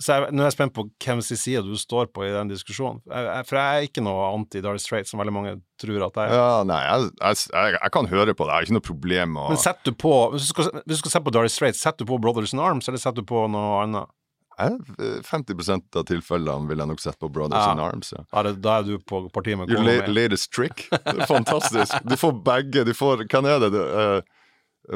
[0.00, 2.50] Så jeg, nå er jeg spent på hvem sin side du står på i den
[2.52, 3.00] diskusjonen.
[3.08, 6.30] Jeg, jeg, for jeg er ikke noe anti-Darry Strait som veldig mange tror at jeg
[6.30, 6.36] er.
[6.38, 9.60] Ja, nei, jeg, kan høre på det, jeg har ikke noe problem med å Men
[9.62, 12.10] setter du på Hvis du skal, hvis du skal se på Darry Strait, setter du
[12.12, 14.14] på Brothers in Arms, eller setter du på noe annet?
[14.58, 17.72] Jeg- 50% av tilfellene vil jeg nok sette på Brothers Ja.
[17.76, 18.10] in Arms.
[18.16, 18.24] Ja.
[18.32, 20.88] Da er, det, da er du på partiet med Your la latest trick.
[21.30, 21.94] Fantastisk.
[22.02, 22.82] Du får begge.
[22.84, 23.70] Du får Hvem er det?
[23.76, 24.20] Du, eh,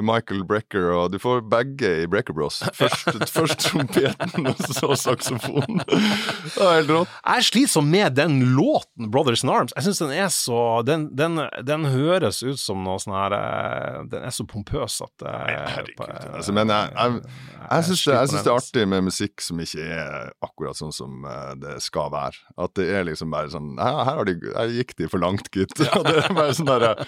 [0.01, 2.62] Michael Brecker, og du får begge i Brecker Bros.
[2.78, 5.82] Først, først trompeten, og så saksofonen.
[5.84, 7.16] Det er helt rått.
[7.26, 9.74] Jeg sliter så med den låten, 'Brothers in Arms'.
[9.76, 13.99] Jeg syns den er så den, den, den, høres ut som noe sånn her eh,
[14.12, 16.12] Den er så pompøs at Nei, Herregud.
[16.32, 20.32] Altså, men jeg, jeg, jeg syns det, det, er artig med musikk som ikke er
[20.45, 22.40] akkurat sånn som eh, det skal være.
[22.62, 25.74] At det er liksom bare sånn Her, her, de, her gikk de for langt, gutt.
[25.78, 27.07] det er bare sånn der,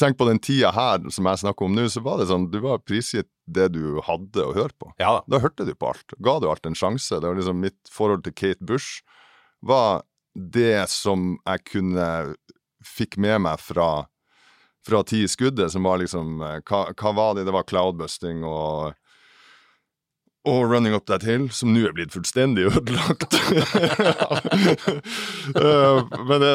[0.00, 2.60] tenk på den tida her som jeg snakker om nå, så var det sånn du
[2.64, 4.92] var prisgitt det du hadde å høre på.
[5.02, 5.42] Ja da.
[5.42, 6.14] hørte du på alt.
[6.22, 7.18] Ga du alt en sjanse.
[7.18, 9.02] Det var liksom Mitt forhold til Kate Bush
[9.62, 10.02] var
[10.34, 12.08] det som jeg kunne
[12.82, 14.06] fikk med meg fra
[14.82, 17.44] fra Ti skuddet, som var liksom eh, hva, hva var det?
[17.46, 18.96] Det var cloudbusting og
[20.48, 23.38] og Running Up That Hill, som nå er blitt fullstendig ødelagt.
[25.52, 26.52] Eh, men det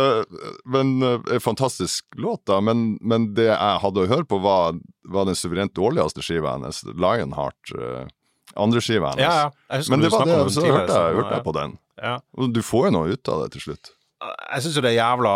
[0.66, 2.60] men, en fantastisk låt, da.
[2.64, 4.78] Men, men, det jeg hadde å høre på, var,
[5.12, 7.74] var den suverent dårligste skiva hennes, Lionheart.
[8.56, 9.24] Andre skiva hennes.
[9.24, 9.82] Ja, ja.
[9.92, 11.76] Men det var det, så hørte jeg, hørte jeg på den.
[12.00, 12.16] Ja.
[12.40, 13.92] Og du får jo noe ut av det til slutt.
[14.24, 15.36] Jeg syns jo det er jævla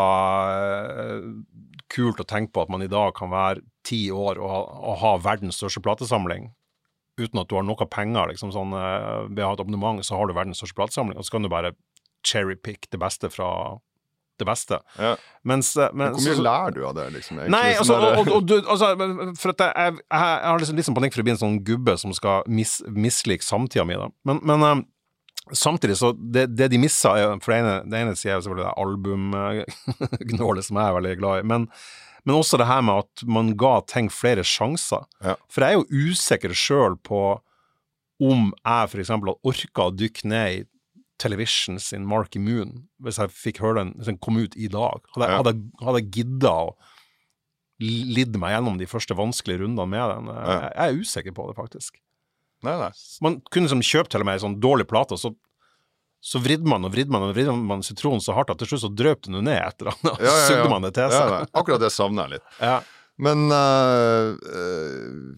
[1.91, 5.15] kult å tenke på at man i dag kan være ti år og og ha
[5.21, 6.49] verdens største platesamling
[7.21, 8.31] uten at du har noe penger.
[8.33, 11.27] liksom sånn, uh, Ved å ha et abonnement så har du verdens største platesamling, og
[11.27, 11.75] så kan du bare
[12.27, 13.79] cherrypick det beste fra
[14.41, 14.79] det beste.
[14.97, 15.15] Ja.
[15.43, 17.07] Mens, mens, Men hvor mye lærer du av det?
[17.15, 17.39] liksom?
[17.39, 18.89] Egentlig, nei, altså, og, og, og, du, altså,
[19.37, 21.97] for at jeg, jeg, jeg har liksom sånn panikk for å bli en sånn gubbe
[22.01, 23.99] som skal mis, mislike samtida mi.
[24.01, 24.09] da.
[24.27, 24.83] Men, men um,
[25.53, 28.79] samtidig, så det, det de missa For det ene, det ene sier jeg selvfølgelig det
[28.85, 31.49] albumgnålet som jeg er veldig glad i.
[31.53, 31.69] men
[32.25, 35.07] men også det her med at man ga ting flere sjanser.
[35.25, 35.35] Ja.
[35.49, 37.21] For jeg er jo usikker sjøl på
[38.21, 39.09] om jeg f.eks.
[39.09, 40.63] hadde orka å dykke ned i
[41.21, 45.01] Television sin Marky Moon, hvis jeg fikk høre den hvis den kom ut i dag.
[45.15, 45.37] Hadde, Ja.
[45.41, 46.71] hadde, hadde jeg gidda å
[47.81, 50.29] lidd meg gjennom de første vanskelige rundene med den?
[50.35, 51.97] Jeg, jeg er usikker på det, faktisk.
[52.65, 52.91] Nei, nei.
[53.25, 55.31] Man kunne liksom kjøpt til og med ei sånn dårlig plate, og så,
[56.21, 58.83] så vridde man og vridde man og vridde man sitronen så hardt at til slutt
[58.85, 60.47] så drøp den ned et eller annet, og Ja, ja, ja.
[60.51, 61.37] sugde man det til seg.
[61.61, 62.57] Akkurat det savner jeg litt.
[62.61, 62.75] Ja.
[63.21, 65.33] Men øh, øh,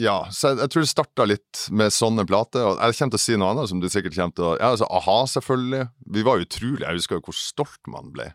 [0.00, 2.64] ja, så jeg, jeg tror det starta litt med sånne plater.
[2.64, 4.70] Og jeg kommer til å si noe annet som du sikkert kommer til å Ja,
[4.72, 5.82] altså a-ha, selvfølgelig.
[6.16, 8.30] Vi var utrolig Jeg husker jo hvor stolt man ble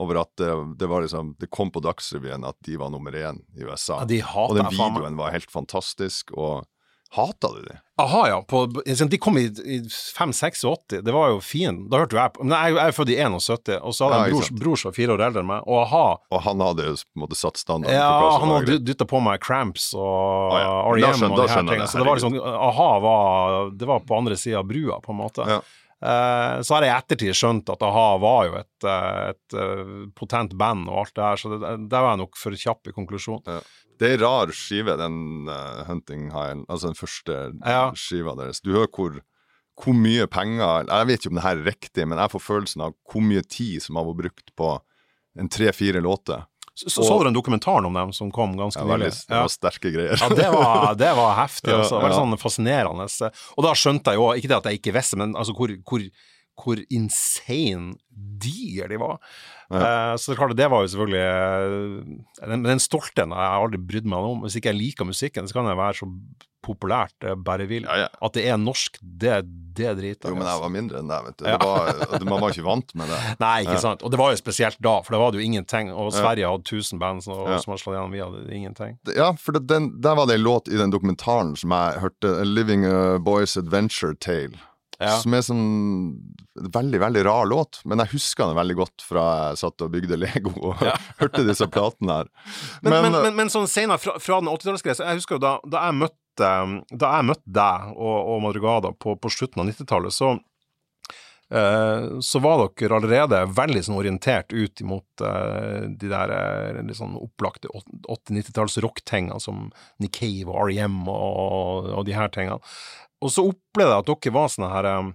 [0.00, 0.48] over at det,
[0.80, 4.02] det var liksom Det kom på Dagsrevyen at de var nummer én i USA.
[4.02, 6.32] Ja, de hater og den videoen var helt fantastisk.
[6.32, 6.64] Og
[7.12, 7.74] hata du de?
[8.02, 8.38] Aha, ja.
[8.48, 9.78] På, de kom i, i
[10.18, 11.02] 5-86.
[11.04, 11.82] Det var jo fin.
[11.92, 14.16] Da hørte jo jeg på Men jeg, jeg er født i 71, og så hadde
[14.16, 16.42] Ja, jeg en bror, bror som var fire år eldre enn meg, og a-ha Og
[16.46, 19.44] han hadde jo på en måte satt standarden Ja, for han hadde dytta på meg
[19.44, 20.72] Cramps og ja.
[20.94, 21.20] R.E.M.
[21.20, 21.90] skjønner- og de her tingene.
[21.92, 25.20] Så det var liksom A-ha var, det var på andre sida av brua, på en
[25.20, 25.46] måte.
[25.48, 25.60] Ja.
[26.02, 29.92] Eh, så har jeg i ettertid skjønt at a-ha var jo et, et, et eh,
[30.18, 31.60] potent band og alt det her, så det,
[31.92, 33.44] der var jeg nok for kjapp i konklusjon.
[34.02, 37.92] Det er en rar skive, den uh, Hunting High, altså den første Ja.
[37.94, 38.58] skiva deres.
[38.60, 39.20] Du hører hvor,
[39.78, 42.82] hvor mye penger Jeg vet ikke om det her er riktig, men jeg får følelsen
[42.88, 44.72] av hvor mye tid som har vært brukt på
[45.38, 46.42] en tre-fire låter.
[46.74, 49.12] Så, så, så du den dokumentaren om dem som kom ganske ja, nylig?
[49.28, 50.16] det var sterke greier.
[50.16, 52.00] Ja, det var, det var heftig, altså.
[52.00, 52.20] Veldig ja.
[52.20, 53.08] sånn fascinerende.
[53.56, 56.06] Og da skjønte jeg jo, ikke det at jeg ikke visste, men altså hvor, hvor,
[56.60, 59.18] hvor insane digre de var.
[59.72, 63.80] Eh, så det er klart, det var jo selvfølgelig eh, Den, den stoltheten har aldri
[63.80, 64.42] brydd meg om.
[64.44, 66.08] Hvis ikke jeg liker musikken, så kan det være så
[66.62, 67.82] populært det bare vil.
[67.88, 68.08] Ja, ja.
[68.22, 69.40] At det er norsk, det,
[69.74, 71.46] det driter Jo, men jeg jeg var mindre enn deg, vet du.
[71.48, 71.56] Ja.
[71.58, 73.18] Det var, man var ikke vant med det.
[73.42, 73.82] Nei, ikke Ja.
[73.88, 74.04] sant.
[74.06, 75.90] Og det var jo spesielt da, for da var det jo ingenting.
[75.90, 77.58] Og Sverige hadde 1000 band som, Ja.
[77.64, 78.98] som har slått gjennom, vi hadde ingenting.
[79.16, 82.36] Ja, for det, den, der var det en låt i den dokumentaren som jeg hørte,
[82.46, 84.54] Living a Boy's Adventure Tale.
[85.02, 85.16] Ja.
[85.22, 85.66] Som er sånn
[86.54, 90.18] veldig, veldig rar låt, men jeg husker den veldig godt fra jeg satt og bygde
[90.20, 90.82] Lego og
[91.22, 92.30] hørte disse platene her.
[92.84, 95.86] Men, men, men, men, sånn senere, fra, fra den 80-tallsgreia, jeg husker jo da, da
[95.88, 100.30] jeg møtte Da jeg møtte deg og, og Madrugada på, på slutten av 90-tallet, så
[100.32, 100.40] eh,
[102.24, 107.18] så var dere allerede veldig sånn orientert ut imot eh, de der eh, litt sånn
[107.18, 109.66] opplagte 80-90-talls rocktingene som
[110.00, 111.02] Nick Cave og R.E.M.
[111.12, 112.56] og, og de her tingene.
[113.22, 115.12] Og så opplevde jeg at dere var sånne her eh,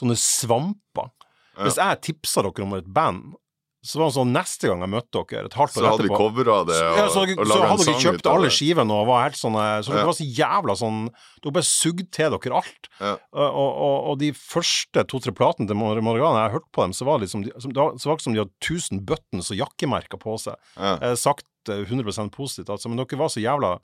[0.00, 1.12] sånne svamper.
[1.60, 3.34] Hvis jeg tipsa dere om et band,
[3.82, 6.08] så var det sånn neste gang jeg møtte dere, et halvt så år hadde vi
[6.10, 8.54] etterpå covra det og, ja, så, og laga en hadde dere kjøpt alle det.
[8.58, 10.08] skivene og var helt sånn Så dere Ja.
[10.10, 10.98] var så jævla sånn
[11.40, 12.90] Dere bare sugd til dere alt.
[13.00, 13.12] Ja.
[13.32, 17.06] Og, og, og, og de første to-tre platene til Margana, jeg hørte på dem, så
[17.08, 17.62] var det liksom de, det
[18.02, 20.60] så var det som de hadde 1000 buttons og jakkemerker på seg.
[20.76, 20.98] Ja.
[21.00, 23.78] Eh, sagt eh, 100 positivt, altså, men dere var så jævla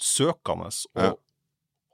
[0.00, 1.12] søkende og Ja.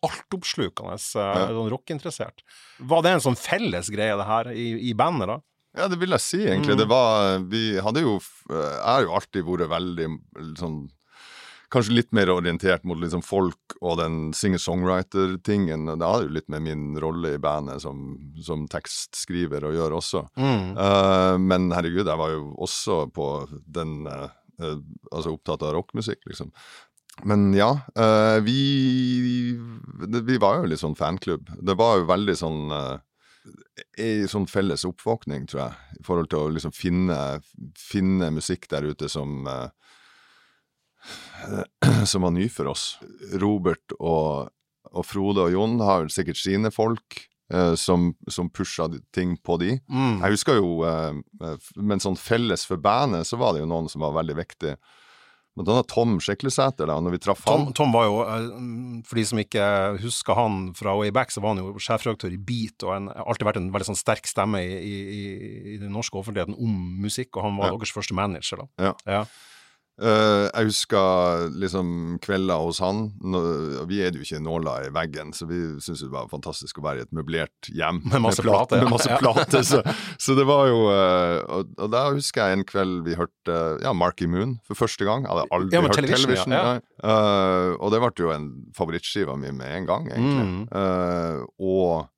[0.07, 2.45] altoppslukende eh, sånn rockeinteressert.
[2.79, 5.41] Var det en sånn felles greie, det her, i, i bandet, da?
[5.77, 6.77] Ja, det vil jeg si, egentlig.
[6.77, 6.81] Mm.
[6.81, 8.15] Det var Vi hadde jo
[8.49, 10.09] Jeg har jo alltid vært veldig
[10.59, 10.87] sånn
[11.73, 15.91] kanskje litt mer orientert mot liksom folk og den singer-songwriter-tingen.
[15.91, 20.25] Det har jo litt med min rolle i bandet som, som tekstskriver å gjøre også.
[20.41, 20.75] Mm.
[20.79, 23.29] Uh, men herregud, jeg var jo også på
[23.67, 24.29] den uh,
[24.63, 24.79] uh,
[25.13, 26.53] Altså opptatt av rockmusikk, liksom.
[27.27, 29.57] Men ja, eh, vi
[30.23, 31.49] Vi var jo litt sånn fanklubb.
[31.67, 32.61] Det var jo veldig sånn
[33.49, 37.19] uh, i sånn felles oppvåkning, tror jeg, i forhold til å liksom finne,
[37.79, 39.69] finne musikk der ute som eh,
[42.11, 42.99] som var ny for oss.
[43.41, 44.53] Robert og,
[44.93, 47.21] og Frode og Jon har vel sikkert sine folk
[47.53, 49.77] eh, som, som pusha ting på de.
[49.91, 50.21] Mm.
[50.23, 53.91] Jeg husker jo, eh, eh, men sånn felles for bandet, så var det jo noen
[53.93, 54.77] som var veldig viktig.
[55.67, 57.73] Annet Tom Sjeklesæter, da, når vi traff Tom, han.
[57.75, 61.55] Tom var jo, eh, for de som ikke husker han fra way back, så var
[61.57, 64.79] han jo sjefredaktør i Beat, og en, alltid vært en veldig sånn sterk stemme i,
[64.79, 67.77] i, i- i den norske offentligheten om musikk, og han var Ja.
[67.79, 68.69] deres første manager, da.
[68.79, 68.95] Ja.
[69.07, 69.25] Ja.
[69.99, 71.89] Eh, jeg husker liksom
[72.23, 73.09] kvelder hos han.
[73.91, 77.03] Vi er jo ikke nåler i veggen, så vi syntes det var fantastisk å være
[77.03, 78.01] i et møblert hjem.
[78.13, 79.63] Med masse plate plater, masse Ja.
[79.67, 79.83] så,
[80.25, 83.93] så det var jo eh, og, og da husker jeg en kveld vi hørte ja,
[83.97, 85.27] Marky Moon for første gang.
[85.27, 86.55] Jeg hadde aldri Ja, hørt Television, Television.
[86.55, 86.77] ja.
[87.03, 90.47] Eh, og det ble jo en favorittskiva mi med en gang, egentlig.
[90.49, 90.63] Mm.
[90.73, 92.09] Uh, og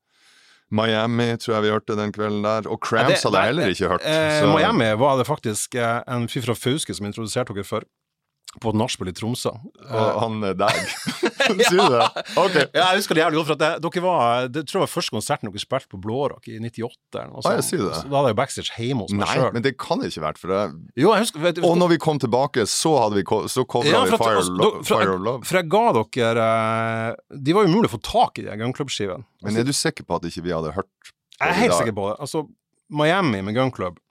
[0.70, 2.68] Miami tror jeg vi hørte den kvelden der.
[2.70, 4.04] Og Ja, det- hadde jeg heller ikke hørt.
[4.06, 7.82] Eh, Miami var det faktisk eh, en fyr fra Fauske som introduserte dere for,
[8.60, 9.52] på et nachspiel i Tromsø.
[9.54, 10.78] Og han deg.
[11.68, 12.06] Sier du det?
[12.36, 12.56] Ok.
[12.74, 14.90] Ja, jeg husker det jævlig godt, for at det, dere var, det tror jeg var
[14.90, 16.98] første konserten dere spilte på Blårock i 98.
[17.14, 17.94] Eller noe Ah, jeg sier det.
[18.00, 19.52] Så Da hadde jeg backstage hjemme hos meg Nei, sjøl.
[19.54, 20.40] men det kan det ikke vært.
[20.42, 20.60] For det,
[20.98, 23.24] Jo, jeg husker vet Og når vi kom tilbake, så hadde vi
[23.54, 25.44] så covra Ja, vi Fire, altså, Lo for- Fire of Love.
[25.46, 29.24] For jeg ga dere eh, De var jo mulig å få tak i, de gunklubbskivene.
[29.46, 30.90] Men er du sikker på at ikke vi hadde hørt
[31.38, 32.18] Jeg er helt sikker på det.
[32.26, 32.44] Altså,
[32.90, 34.02] Miami med Gunklubb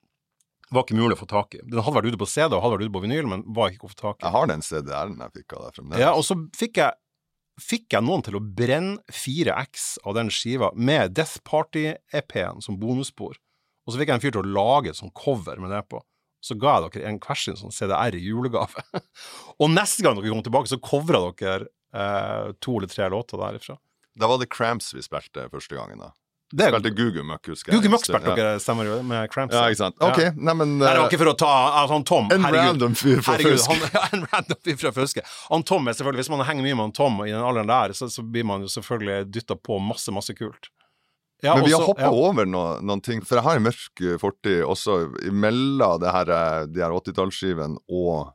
[0.74, 1.62] var ikke mulig å få tak i.
[1.66, 3.88] Den hadde vært ute på CD og hadde vært ute på vinyl, men var ikke
[3.88, 4.26] å få tak i.
[4.26, 6.04] Jeg har den CD-en jeg fikk av deg fremdeles.
[6.04, 7.00] Ja, og så fikk jeg
[7.60, 13.34] Fikk jeg noen til å brenne 4X av den skiva med Death Party-EP-en som bonusspor.
[13.84, 16.00] Og så fikk jeg en fyr til å lage et sånt cover med det på.
[16.40, 18.86] Så ga jeg dere en hver sin sånn CDR i julegave.
[19.60, 23.76] og neste gang dere kom tilbake, så covra dere eh, to eller tre låter derifra.
[24.16, 26.00] Da var det Cramps vi spilte første gangen.
[26.00, 26.14] da
[26.50, 27.90] Det er Spilte Gugu Muck, husker jeg.
[27.94, 28.36] Muck spilte Ja.
[28.36, 29.54] dere, stemmer jo, med Cramps.
[29.54, 29.96] Ja, ikke sant.
[30.02, 30.32] Ok, Ja.
[30.36, 31.52] nei, men Nei, det var eh, ikke for å ta
[31.84, 32.32] altså, han Tom.
[32.32, 32.66] En herregud.
[32.72, 33.70] random fyr fra Herregud, Fauske.
[33.70, 35.22] han, ja, en random fyr fra Fauske.
[35.52, 37.94] Han Tom er selvfølgelig, Hvis man henger mye med han Tom i den alderen der,
[37.94, 40.72] så, så blir man jo selvfølgelig dytta på masse, masse kult.
[41.42, 42.10] Ja, Men vi har hoppa ja.
[42.12, 44.98] over noe, noen ting, for jeg har en mørk eh, fortid også
[45.30, 48.34] imellom det her, eh, de her 80-tallsskivene og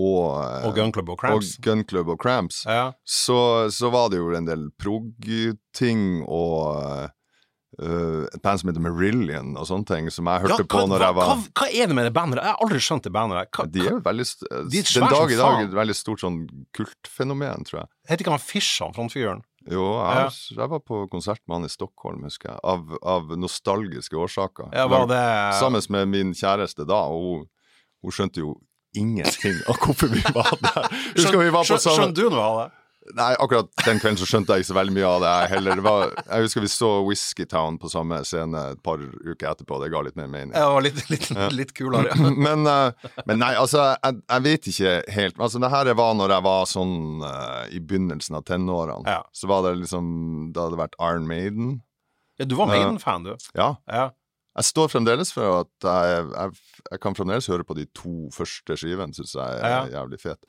[0.00, 1.56] og, Og Gun Club og Cramps.
[1.58, 2.62] og Gun Club og Cramps.
[2.64, 2.92] ja.
[3.04, 7.10] så, så var det jo en del prog-ting og
[7.80, 10.86] eh, et band som heter Marillion og sånne ting, som jeg hørte Ja, på hva,
[10.92, 12.40] når jeg var hva er det med det bandet?
[12.44, 13.50] Jeg har aldri skjønt det bandet.
[13.56, 14.26] Hva, De er jo veldig
[14.70, 15.68] De er Den dag i dag faen.
[15.68, 16.40] et veldig stort sånn
[16.76, 17.90] kultfenomen, tror jeg.
[18.10, 19.44] Heter ikke han Fischer, frontfiguren?
[19.70, 24.16] Jo, jeg, jeg var på konsert med han i Stockholm, husker jeg, av, av nostalgiske
[24.16, 24.70] årsaker.
[24.72, 25.20] Ja, var det
[25.60, 27.46] Sammen med min kjæreste da, og hun,
[28.00, 28.54] hun skjønte jo
[28.96, 30.88] ingenting av hvorfor vi var der.
[31.18, 32.68] Husker vi var på samme Skjønner du noe av det?
[33.16, 35.30] Nei, akkurat den kvelden så skjønte jeg ikke så veldig mye av det.
[35.54, 39.78] Heller, det var, jeg husker vi så Whiskeytown på samme scene et par uker etterpå.
[39.82, 40.52] Det ga litt mer mening.
[40.52, 41.26] Var litt, litt,
[41.56, 42.12] litt kulere.
[42.12, 42.30] Ja.
[42.46, 45.40] Men, eh, men nei, altså, jeg, jeg vet ikke helt.
[45.40, 49.02] Altså, det her var når jeg var sånn uh, i begynnelsen av tenårene.
[49.08, 49.24] Ja.
[49.32, 50.06] Så var det liksom
[50.54, 51.74] Da hadde det vært Iron Maiden.
[52.40, 53.34] Ja, du var Maiden-fan, du.
[53.56, 53.74] Ja.
[53.90, 54.10] Ja.
[54.58, 58.74] Jeg står fremdeles for at jeg, jeg, jeg kan fremdeles høre på de to første
[58.80, 59.82] skivene, syns jeg er Ja.
[60.00, 60.40] jævlig fet.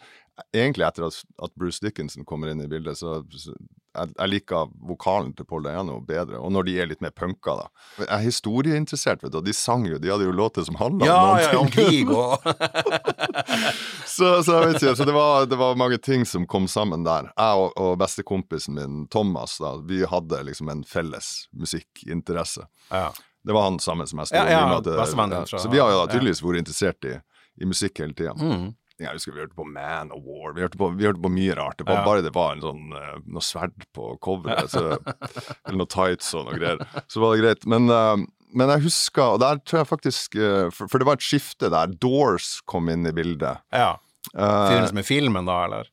[0.55, 4.69] Egentlig etter at, at Bruce Dickinson kommer inn i bildet, så, så jeg, jeg liker
[4.87, 7.65] vokalen til Paul Dayano bedre, og når de er litt mer punka, da.
[7.99, 11.05] Jeg er historieinteressert, vet du, og de sang jo, de hadde jo låter som handla
[11.05, 12.09] Ja, om noen ja, ting.
[12.09, 13.01] Ja,
[14.15, 17.03] så, så jeg vet ikke, så det var, det var mange ting som kom sammen
[17.07, 17.29] der.
[17.35, 22.65] Jeg og, og bestekompisen min, Thomas, da, vi hadde liksom en felles musikkinteresse.
[22.89, 23.11] ja.
[23.41, 25.57] Det var han samme som jeg sto Ja, ja, med at- ja.
[25.57, 27.15] Så vi har jo da tydeligvis vært interessert i,
[27.57, 28.35] i musikk hele tida.
[28.37, 28.67] Mm.
[29.01, 31.55] Jeg husker vi hørte på Man of War, vi hørte på, vi hørte på mye
[31.57, 31.77] rart.
[31.81, 32.05] Det var Ja.
[32.05, 34.97] bare det var en sånn eh, noe sverd på coveret, så,
[35.65, 36.85] eller noe tights og noe greier.
[37.11, 37.65] Så var det greit.
[37.73, 41.25] Men, eh, men jeg husker, og der tror jeg faktisk eh, for, det var et
[41.25, 41.93] skifte der.
[42.03, 43.63] Doors kom inn i bildet.
[43.73, 43.97] ja.
[44.37, 45.87] Eh, som med filmen, da, eller?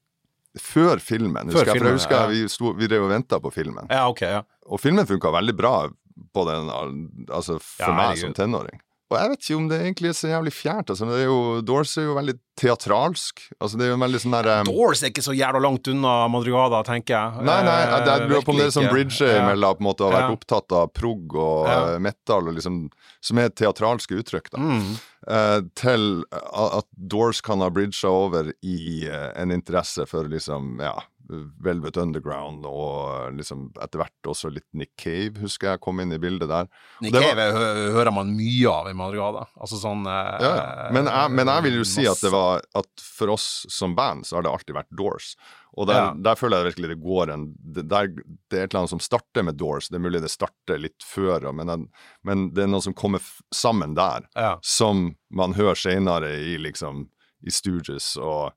[0.58, 1.78] før filmen, Før husker jeg.
[1.80, 2.26] For jeg husker ja.
[2.32, 3.86] vi, sto, vi drev og venta på filmen.
[3.92, 4.42] Ja, ok, ja.
[4.68, 5.72] Og filmen funka veldig bra
[6.34, 6.68] på den,
[7.30, 8.80] altså for Ja, meg som tenåring.
[9.10, 10.90] Og jeg vet ikke om det egentlig er så jævlig fjernt.
[10.92, 13.40] Altså, det er jo, Doors er jo veldig teatralsk.
[13.62, 16.14] Altså, det er jo veldig sånn der um, Doors er ikke så jævla langt unna
[16.32, 17.44] Madrugada, tenker jeg.
[17.48, 19.44] Nei, nei, jeg, jeg lurer på om det er sånn bridge ikke.
[19.48, 20.36] mellom på en måte å ha vært Ja.
[20.38, 21.78] opptatt av prog og Ja.
[21.94, 22.80] eh, metal, og liksom,
[23.24, 24.58] som er teatralske uttrykk, da.
[24.60, 24.90] Mm.
[25.28, 30.94] Uh, til at Doors kan ha bridga over i uh, en interesse for liksom, ja,
[31.28, 36.18] Velvet Underground og liksom etter hvert også litt Nick Cave, husker jeg kom inn i
[36.18, 36.68] bildet der.
[37.04, 39.46] Nick var- Cave hø- hører man mye av i Madrigada.
[39.60, 40.88] Altså sånn eh, Ja, ja.
[40.96, 44.24] Men, jeg, men jeg vil jo si at det var at for oss som band
[44.24, 45.34] så har det alltid vært Doors.
[45.78, 46.14] Og der, Ja.
[46.14, 48.08] der føler jeg virkelig det går en det, der,
[48.48, 49.88] det er et eller annet som starter med Doors.
[49.92, 51.88] Det er mulig det starter litt før, men, den-
[52.24, 53.20] men det er noe som kommer
[53.54, 54.24] sammen der,
[54.62, 57.10] som man hører senere i liksom
[57.46, 58.52] i Stooges og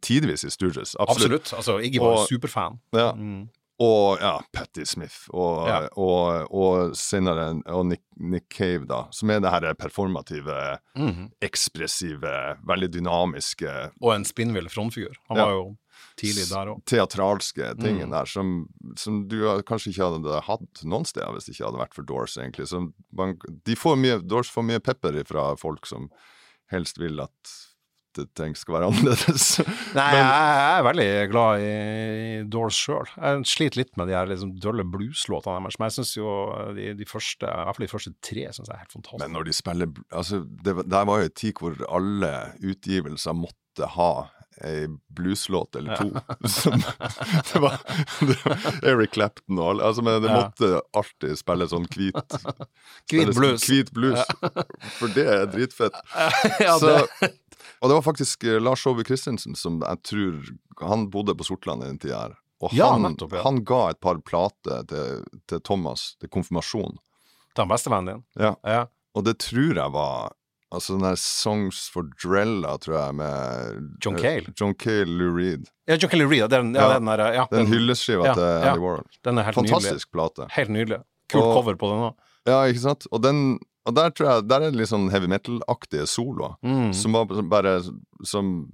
[0.00, 0.94] tidvis i Stooges.
[0.98, 1.42] Absolutt.
[1.42, 1.52] Absolutt.
[1.58, 2.78] Altså, Iggy var Og- superfan.
[2.92, 3.12] Ja.
[3.12, 3.48] Mm.
[3.80, 5.88] Og ja, Patti Smith, og, Ja.
[5.96, 11.30] og, og senere og Nick, Nick Cave, da, som er det her performative, Mhm.
[11.40, 15.14] ekspressive, veldig dynamiske, Og en spinnvill frontfigur.
[15.28, 15.44] Han Ja.
[15.44, 15.76] var jo
[16.16, 16.84] tidlig der òg.
[16.86, 18.10] teatralske tingen Mm.
[18.10, 21.94] der, som, som du kanskje ikke hadde hatt noen steder hvis det ikke hadde vært
[21.94, 22.66] for Doors, egentlig.
[22.66, 26.10] Så man, de får mye, Doors får mye pepper fra folk som
[26.72, 27.67] helst vil at
[28.38, 29.46] ting skal være annerledes.
[29.98, 31.68] Nei, jeg, jeg er veldig glad i,
[32.38, 33.10] i Doors sjøl.
[33.16, 36.32] Jeg sliter litt med de her liksom dølle blueslåtene deres, men jeg syns jo
[36.78, 39.22] de, de første, i hvert fall de første tre, synes jeg er helt fantastiske.
[39.26, 42.32] Men når de spiller altså, det, var- var jo en tid hvor alle
[42.72, 44.10] utgivelser måtte ha
[44.66, 46.08] ei blueslåt eller to.
[46.50, 46.80] Som,
[47.52, 47.76] det, var,
[48.26, 50.40] det var Eric Clapton og alle altså, Men det Ja.
[50.48, 52.34] måtte alltid spille sånn hvit
[53.12, 53.68] Hvit blues.
[53.70, 54.18] Hvit blues.
[54.98, 55.94] For det er dritfett.
[56.58, 57.30] ja, Så, det,
[57.80, 60.38] og det var faktisk eh, Lars Saabye Christensen som jeg tror
[60.88, 62.36] Han bodde på Sortland i den tida her.
[62.62, 63.42] Og Ja, han, nettopp, ja.
[63.44, 66.98] han ga et par plater til, til Thomas til konfirmasjon.
[67.54, 68.24] Til han bestevennen din.
[68.42, 68.56] Ja.
[68.66, 68.84] Ja.
[69.14, 70.34] Og det tror jeg var
[70.68, 74.52] Altså den der Songs for Drella, tror jeg, med John eh, Cale.
[74.60, 75.64] John Cale, Lou Reed.
[75.88, 78.42] Ja, John Cale Lou Reed, den, ja, den der, ja, Den den, hylleskiva til.
[78.44, 79.06] Andy Warhol.
[79.24, 79.72] den er helt nydelig.
[79.72, 80.48] Fantastisk plate.
[80.52, 80.98] Helt nydelig.
[81.32, 82.18] Kult cover på den òg.
[82.48, 83.08] Ja, ikke sant?
[83.08, 83.40] Og, den,
[83.88, 86.58] og der tror jeg Der er det litt sånn heavy metal-aktige soloer.
[86.62, 86.92] Mm.
[86.96, 87.80] Som var bare
[88.26, 88.68] som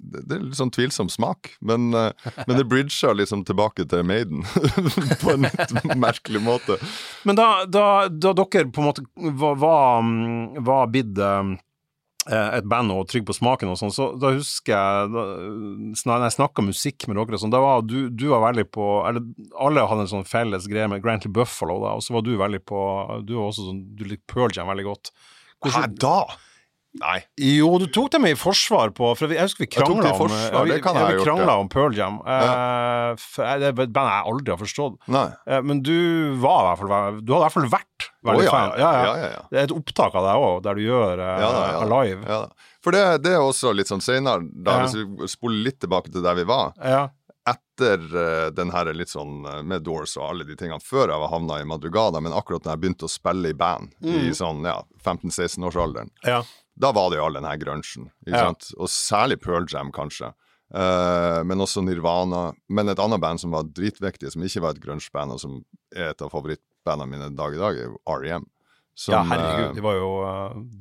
[0.00, 4.46] det er litt sånn tvilsom smak, men, eh, men det bridger liksom tilbake til Maiden
[5.20, 6.78] på en litt merkelig måte.
[7.28, 10.08] Men da, da, da dere på en måte var, var,
[10.64, 11.20] var bidd
[12.28, 15.22] et band og trygg på smaken og sånn, så da husker jeg da,
[16.04, 19.24] Når jeg snakka musikk med dere sånn, da var du, du var veldig på Eller
[19.56, 22.60] alle hadde en sånn felles greie med Grantley Buffalo, da, og så var du veldig
[22.68, 22.82] på
[23.24, 25.12] Du var også sånn Du likte Pearl Jam veldig godt.
[25.64, 26.18] Hæ, da?
[26.98, 27.20] Nei.
[27.38, 30.72] Jo, du tok dem i forsvar på For jeg husker vi krangla om, ja, vi,
[30.74, 31.54] vi gjort, ja.
[31.54, 32.16] om Pearl Jam.
[32.26, 34.96] Eh, for det er et band jeg aldri har forstått.
[35.06, 35.94] Eh, men du
[36.42, 38.74] var i hvert fall Du hadde i hvert fall vært veldig ja, fan.
[38.82, 39.44] ja, ja, ja, ja.
[39.52, 41.78] Det er et opptak av deg òg, der du gjør uh, Ja ja.
[41.86, 42.26] Alive.
[42.26, 42.40] Ja.
[42.82, 44.36] For det, det er også litt sånn Ja.
[44.82, 46.74] hvis vi spoler litt tilbake til der vi var.
[46.82, 47.06] Ja.
[47.48, 48.02] Etter
[48.52, 51.64] den her litt sånn med Doors og alle de tingene, før jeg var havna i
[51.68, 54.18] Madrugada, men akkurat da jeg begynte å spille i band Mm.
[54.28, 56.42] i sånn ja, 15-16-årsalderen, ja.
[56.80, 58.46] Da var det jo all den her grunchen, Ja.
[58.78, 60.32] Og særlig Pearl Jam, kanskje.
[60.70, 62.52] Uh, men også Nirvana.
[62.70, 65.58] Men et annet band som var dritviktig, som ikke var et grunge-band, og som
[65.94, 68.46] er et av favorittbandene mine dag i dag, er jo R.E.M.
[69.00, 69.70] Som, ja, herregud.
[69.70, 70.08] eh, De var, jo,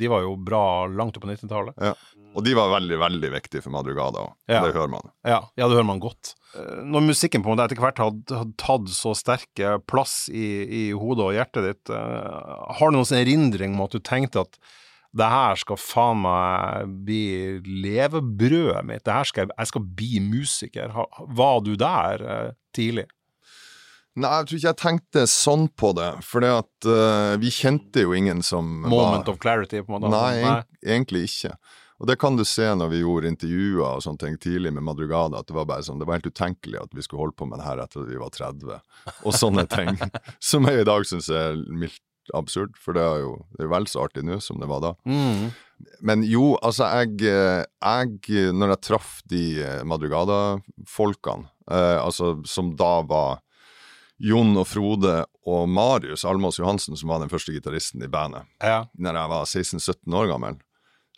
[0.02, 1.78] de var jo bra langt opp på 90-tallet.
[1.82, 1.94] ja.
[2.38, 4.34] Og de var veldig, veldig viktige for Madrugada òg.
[4.46, 4.60] Ja.
[4.62, 5.08] Det hører man.
[5.26, 6.36] Ja, ja, det hører man godt.
[6.54, 10.44] Eh, Når musikken på en måte etter hvert hadde, hadde tatt så sterk plass i,
[10.70, 14.60] i hodet og hjertet ditt, har du noen sånn erindring om at du tenkte at
[15.18, 17.24] det her skal faen meg bli
[17.66, 20.94] levebrødet mitt, det her skal jeg, jeg skal bli musiker.
[21.40, 23.08] Var du der eh, tidlig?
[24.20, 28.16] Nei, jeg tror ikke jeg tenkte sånn på det, for uh, eh, vi kjente jo
[28.18, 30.12] ingen som Moment var of clarity, på en måte?
[30.12, 31.54] Nei, Nei, egentlig ikke.
[32.00, 35.42] Og det kan du se når vi gjorde intervjuer og sånne ting tidlig med Madrugada,
[35.42, 37.60] at det var bare sånn, det var helt utenkelig at vi skulle holde på med
[37.60, 38.78] det her etter at vi var 30,
[39.20, 40.00] og sånne ting.
[40.40, 42.04] Som jeg i dag syns er mildt
[42.38, 44.94] absurd, for det er jo det er vel så artig nå som det var da.
[45.10, 45.50] Mm.
[46.04, 53.00] Men jo, altså jeg, jeg Når jeg traff de eh, Madrugada-folkene, eh, altså som da
[53.08, 53.40] var
[54.20, 58.86] Jon og Frode og Marius Almås Johansen, som var den første gitaristen i bandet, Ja.
[58.98, 60.58] når jeg var 16-17 år gammel,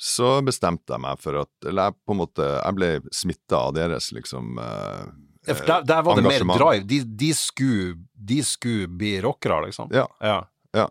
[0.02, 3.74] så bestemte jeg meg for at Eller jeg på en måte Jeg ble smitta av
[3.76, 5.04] deres, liksom eh,
[5.46, 6.86] Ja, for der, der var det mer drive.
[6.90, 9.90] De, de, skulle, de skulle bli rockere, liksom.
[9.94, 10.08] Ja.
[10.22, 10.40] Ja.
[10.74, 10.88] Ja.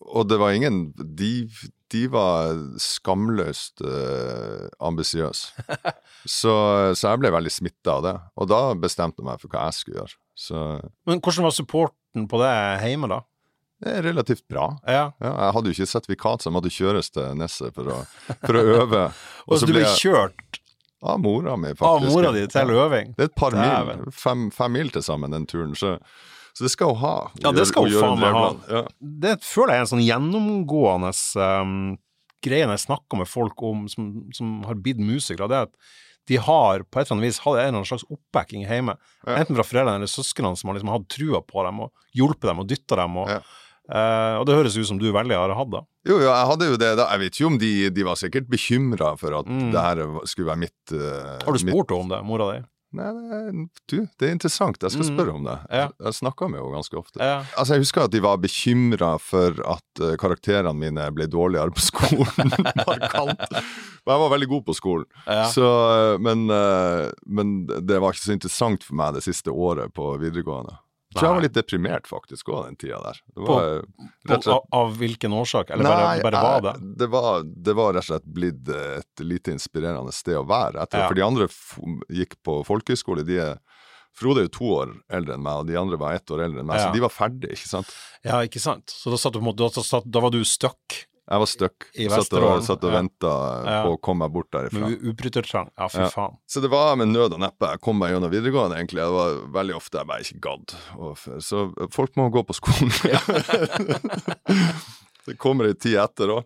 [0.00, 1.48] Og det var ingen De,
[1.92, 5.66] de var skamløst uh, ambisiøse.
[6.38, 6.54] så,
[6.96, 8.14] så jeg ble veldig smitta av det.
[8.40, 10.16] Og da bestemte jeg meg for hva jeg skulle gjøre.
[10.40, 10.62] Så
[11.08, 12.54] Men hvordan var supporten på det
[12.86, 13.20] hjemme, da?
[13.80, 14.66] Det er relativt bra.
[14.84, 15.06] Ja.
[15.24, 17.88] Ja, jeg hadde jo ikke sertifikat, så jeg måtte kjøres til Nesset for,
[18.44, 19.04] for å øve.
[19.48, 20.60] Og så du ble kjørt
[21.00, 22.12] Av mora mi, av faktisk.
[22.12, 23.14] mora di til øving?
[23.16, 24.02] Det er et par mil.
[24.12, 25.72] Fem, fem mil til sammen, den turen.
[25.72, 25.94] Så,
[26.60, 27.14] så det skal hun ha.
[27.40, 28.44] Ja, det skal hun faen meg ha.
[28.68, 28.82] Ja.
[29.00, 31.74] Det føler jeg er en sånn gjennomgående um,
[32.44, 35.48] greie når jeg snakker med folk om, som, som har blitt musikere.
[35.48, 35.74] Det er at
[36.28, 38.94] de har på et eller annet vis hatt en eller annen slags oppbacking hjemme.
[39.26, 39.38] Ja.
[39.40, 42.60] Enten fra foreldrene eller søsknene som har liksom hatt trua på dem og hjulpet dem
[42.62, 43.16] og dytta dem.
[43.24, 43.40] Og, Ja.
[43.90, 45.80] uh, og det høres ut som du veldig har hatt det.
[46.06, 47.08] Jo, jo, jeg hadde jo det da.
[47.16, 49.72] Jeg vet ikke om de, de var sikkert bekymra for at Mm.
[49.72, 52.60] det her skulle være mitt uh, Har du spurt henne om det, mora di?
[52.92, 54.80] Nei, nei, du, det er interessant.
[54.82, 55.10] Jeg skal Mm.
[55.14, 55.54] spørre om det.
[55.70, 55.84] Ja.
[56.02, 57.20] Jeg snakka med henne ganske ofte.
[57.22, 57.44] Ja.
[57.56, 61.84] Altså, Jeg husker at de var bekymra for at eh, karakterene mine ble dårligere på
[61.86, 62.50] skolen.
[62.86, 63.46] Markant.
[64.04, 65.06] Men jeg var veldig god på skolen.
[65.26, 65.44] Ja.
[65.54, 69.92] Så, eh, men, eh, men det var ikke så interessant for meg det siste året
[69.94, 70.74] på videregående.
[71.10, 73.16] Jeg tror jeg var litt deprimert faktisk òg den tida der.
[73.26, 73.82] Det På- var, eh,
[74.28, 75.70] På, slett- av, hvilken årsak?
[75.74, 76.74] Eller bare, Nei, bare var det?
[76.98, 80.78] det var, det var rett og slett blitt eh, et lite inspirerende sted å være.
[80.84, 81.08] Etter, Ja.
[81.08, 81.48] For de andre
[82.14, 83.24] gikk på folkehøyskole.
[83.26, 83.58] De er,
[84.12, 86.60] Frode er jo to år eldre enn meg, og de andre var ett år eldre
[86.60, 86.88] enn meg, Ja.
[86.88, 87.90] så de var ferdige, ikke sant.
[88.24, 88.86] Ja, ikke sant?
[88.90, 89.68] Så da, satt du på da,
[90.04, 91.84] da var du stuck Jeg var stuck.
[91.94, 93.30] I Satt og, satt og venta
[93.62, 93.74] Ja.
[93.86, 94.80] på å komme meg bort derifra.
[94.88, 95.68] med ubrytertrang.
[95.78, 96.08] Ja, fy Ja.
[96.10, 96.34] faen.
[96.48, 98.98] Så det var med nød og neppe jeg kom meg gjennom videregående, egentlig.
[99.04, 100.74] Det var veldig ofte jeg bare ikke gadd.
[101.40, 102.90] Så folk må gå på skolen.
[105.26, 106.44] det kommer ei tid etter òg.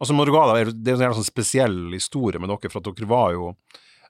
[0.00, 2.80] Og så må du gå av, det er en sånn spesiell historie med dere, for
[2.80, 3.50] at dere var jo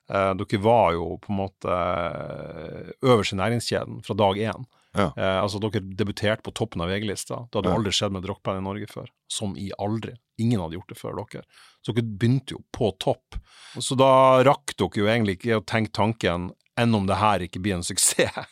[0.09, 4.65] eh, dere var jo på en måte eh, øverst i næringskjeden fra dag én.
[4.95, 5.09] Ja.
[5.17, 7.45] Eh, altså Dere debuterte på toppen av VG-lista.
[7.51, 7.77] Det hadde Ja.
[7.79, 9.09] aldri skjedd med et rockeband i Norge før.
[9.29, 10.15] Som i aldri.
[10.39, 11.43] Ingen hadde gjort det før dere.
[11.85, 13.39] Så dere begynte jo på topp.
[13.79, 17.61] Så da rakk dere jo egentlig ikke å tenke tanken enn om det her ikke
[17.63, 18.31] blir en suksess.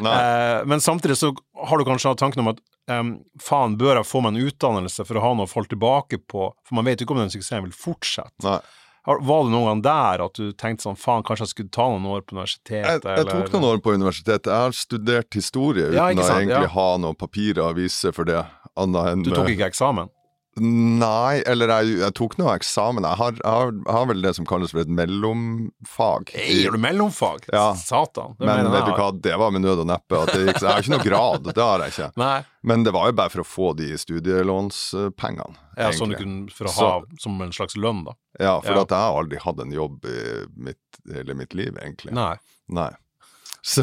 [0.00, 1.34] Eh, men samtidig så
[1.66, 2.58] har du kanskje hatt tanken om at
[2.92, 6.20] um, faen, bør jeg få meg en utdannelse for å ha noe å falle tilbake
[6.28, 6.50] på?
[6.64, 8.36] For man vet jo ikke om den suksessen vil fortsette.
[8.44, 8.60] Nei.
[9.06, 12.06] Var det noen gang der at du tenkte sånn faen, kanskje jeg skulle ta noen
[12.10, 13.04] år på Jeg, universitetet?
[13.06, 14.50] jeg tok noen år på universitetet.
[14.50, 16.72] Jeg har studert historie uten Ja, å egentlig ja.
[16.74, 18.42] ha noen papirer å vise for det.
[18.76, 20.10] Annet enn Du tok ikke eksamen?
[20.58, 23.04] Nei, eller jeg, jeg tok noe eksamen.
[23.04, 26.30] Jeg har, har, har vel det som kalles for et mellomfag.
[26.32, 27.44] Hey, gjør du mellomfag?
[27.52, 27.74] Ja.
[27.76, 28.36] Satan.
[28.40, 30.22] Men vet du hva, det var med nød og neppe.
[30.32, 32.08] Gikk, jeg har ikke noe grad, det har jeg ikke.
[32.22, 32.38] Nei.
[32.66, 35.60] Men det var jo bare for å få de studielånspengene.
[35.76, 38.16] Ja, sånn du kunne for å Så- ha som en slags lønn, da.
[38.40, 38.80] Ja, for Ja.
[38.82, 40.78] at jeg har aldri hatt en jobb i mitt,
[41.12, 42.12] hele mitt liv, egentlig.
[42.12, 42.36] Nei.
[42.68, 42.90] Nei.
[43.66, 43.82] Så,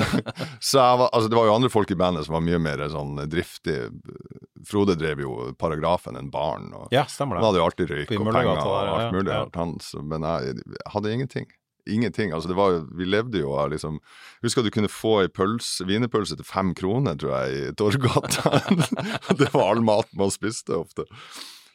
[0.63, 3.17] så var, altså det var jo andre folk i bandet som var mye mer sånn
[3.27, 3.89] driftig.
[4.63, 8.29] Frode drev jo paragrafen en barn, og Ja, stemmer han hadde jo alltid røyk og
[8.29, 9.27] penger og ja, alt mulig.
[9.33, 9.41] ja.
[9.43, 11.49] rart, Han, så, men jeg, jeg hadde ingenting.
[11.83, 12.31] Ingenting.
[12.31, 13.97] altså det var jo, Vi levde jo av liksom
[14.45, 18.61] Husker du kunne få ei pølse, wienerpølse til fem kroner, tror jeg, i Torgata.
[19.41, 21.03] det var all maten man spiste ofte.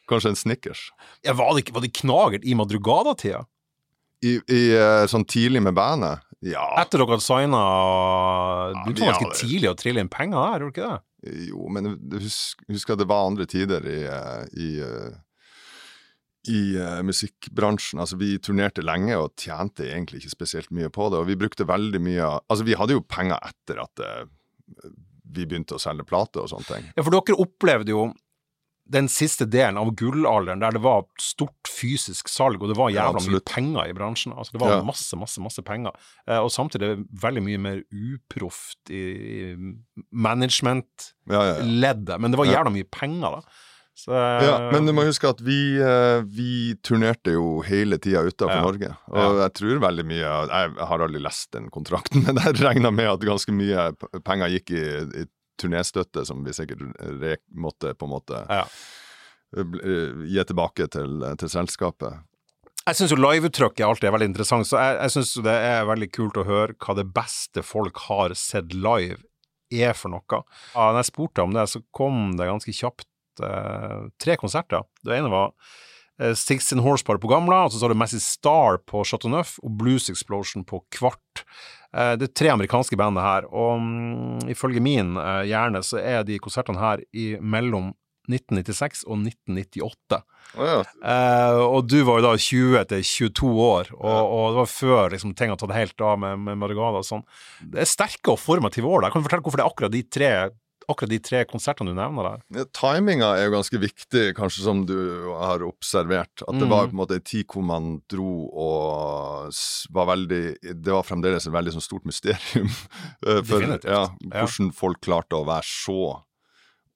[0.09, 0.86] Kanskje en Snickers.
[1.28, 3.44] Ja, var, det, var det knagert i Madrugada-tida?
[4.24, 6.24] I, i eh, sånn tidlig med bandet?
[6.47, 6.64] Ja.
[6.78, 7.61] Etter dere hadde signa
[8.86, 11.01] Du Ja, ganske tidlig å trille inn penger der, gjorde du ikke det?
[11.49, 13.99] Jo, men husk, husk at det var andre tider i,
[14.55, 15.16] i, eh,
[16.55, 17.99] i eh, musikkbransjen.
[18.05, 21.18] Altså, vi turnerte lenge og tjente egentlig ikke spesielt mye på det.
[21.18, 24.22] Og vi brukte veldig mye Altså, vi hadde jo penger etter at eh,
[25.28, 26.89] vi begynte å selge plater og sånne ting.
[26.95, 28.07] Ja, for dere opplevde jo
[28.91, 33.07] den siste delen av gullalderen der det var stort fysisk salg, og det var Ja,
[33.12, 34.32] jævla mye penger i bransjen.
[34.32, 34.82] Altså Det var Ja.
[34.82, 35.93] masse, masse, masse penger.
[36.26, 39.03] Eh, og samtidig veldig mye mer uproft i,
[39.45, 39.57] i
[40.12, 41.14] management-leddet.
[41.28, 41.57] Ja, ja,
[42.12, 42.18] ja.
[42.18, 42.59] Men det var Ja.
[42.62, 43.43] jævla mye penger, da.
[43.99, 48.22] Så, eh, ja, men du må huske at vi, eh, vi turnerte jo hele tida
[48.22, 48.62] utafor Ja.
[48.62, 48.97] Norge.
[49.11, 53.07] Og jeg tror veldig mye Jeg har aldri lest den kontrakten, men jeg regna med
[53.09, 53.91] at ganske mye
[54.22, 55.26] penger gikk i, i
[55.61, 56.82] turnéstøtte, som vi sikkert
[57.54, 58.64] måtte på en måte Ja.
[59.56, 62.20] eh, gi tilbake til, til selskapet.
[62.88, 66.09] Jeg syns jo liveuttrykket alltid er veldig interessant, så jeg, jeg syns det er veldig
[66.14, 69.18] kult å høre hva det beste folk har sett live
[69.68, 70.40] er for noe.
[70.72, 74.86] Ja, når jeg spurte om det, så kom det ganske kjapt eh, tre konserter.
[75.04, 75.52] Det ene var
[76.22, 79.76] eh, Sixteen Horsepower på Gamla, og så sa du Massey Star på Chateau Neuf og
[79.82, 81.44] Blues Explosion på Kvart.
[81.97, 86.26] Eh, det er tre amerikanske band her, og mm, ifølge min eh, hjerne så er
[86.28, 87.95] de konsertene her i mellom
[88.28, 90.18] 1996 og 1998.
[91.01, 95.14] Eh, og du var jo da 20 til 22 år, og, og det var før
[95.14, 97.24] liksom, ting hadde tatt helt av med, med Margada og sånn.
[97.64, 99.07] Det er sterke og formative år.
[99.07, 99.12] da.
[99.12, 100.32] Kan du fortelle hvorfor det er akkurat de tre,
[100.89, 102.43] akkurat de tre konsertene du nevner der?
[102.61, 104.95] Ja, timinga er jo ganske viktig, kanskje som du
[105.36, 106.43] har observert.
[106.47, 106.70] At det Mm.
[106.72, 109.53] var på en måte en tid hvor man dro og
[109.93, 112.68] var veldig Det var fremdeles et veldig sånn stort mysterium.
[113.26, 116.22] eh, For ja, hvordan folk klarte å være så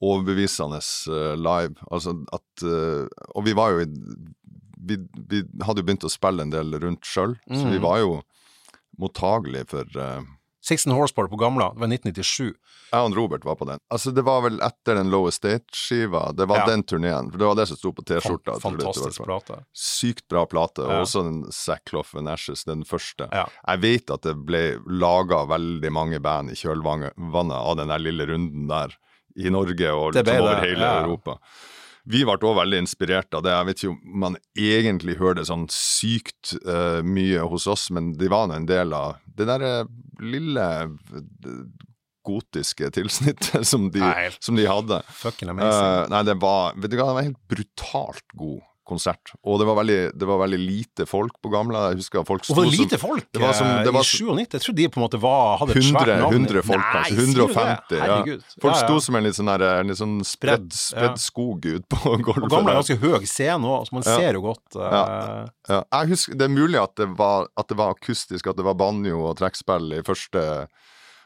[0.03, 0.81] overbevisende
[1.13, 1.77] eh, live.
[1.91, 3.91] Altså at eh, Og vi var jo i
[4.83, 7.83] vi, vi hadde jo begynt å spille en del rundt sjøl, så vi Mm.
[7.85, 8.23] var jo
[8.99, 9.85] mottagelige for
[10.63, 12.53] 16 Horsepower på Gamla, det var 1997.
[12.93, 13.81] Jeg og Robert var på den.
[13.91, 16.33] Altså Det var vel etter den Low Estate-skiva.
[16.37, 16.67] Det var Ja.
[16.67, 17.31] den turneen.
[17.33, 18.61] For det var det som sto på T-skjorta.
[18.61, 19.65] fantastisk plate.
[19.75, 20.83] Sykt bra plate.
[20.87, 21.01] Ja.
[21.03, 23.29] Også den Sackloff and Ashes, den første.
[23.33, 23.47] Ja.
[23.67, 27.13] Jeg vet at det ble laga veldig mange band i kjølvannet
[27.53, 28.95] av den der lille runden der
[29.37, 30.89] i Norge og liksom over hele.
[31.03, 31.39] Europa.
[32.11, 33.53] Vi ble òg veldig inspirert av det.
[33.55, 38.13] Jeg vet ikke om man egentlig hører det sånn sykt uh, mye hos oss, men
[38.19, 39.73] de var nå en del av det derre
[40.23, 41.63] lille eh,
[42.27, 44.03] gotiske tilsnittet som de,
[44.43, 45.01] som de hadde.
[45.23, 45.87] fucking amazing.
[46.03, 48.61] Eh, nei, det var Vet du hva, den var helt brutalt god
[48.93, 49.33] konsert.
[49.43, 51.89] Og det var veldig, det var veldig lite folk på Gamla.
[51.93, 54.11] Jeg husker folk sto Og som lite folk det var som- eh, det var i
[54.13, 54.53] som- 97.
[54.53, 56.33] Jeg trodde de på en måte var, hadde et svært navn.
[56.37, 57.17] 100 folk, Nei, kanskje.
[57.17, 57.27] det?
[57.27, 57.97] 150.
[57.99, 58.39] Ja.
[58.63, 62.23] Folk sto som en litt sånn, der, litt sånn spredd, Spredd, skog ut på Og
[62.23, 62.51] gulvet.
[62.51, 64.91] Gamla er ganske høy scene òg, så man ser jo godt Uh...
[64.93, 65.47] Ja.
[65.69, 68.65] Ja, jeg husker, det er mulig at det, var, at det var akustisk, at det
[68.65, 70.67] var banjo og trekkspill i første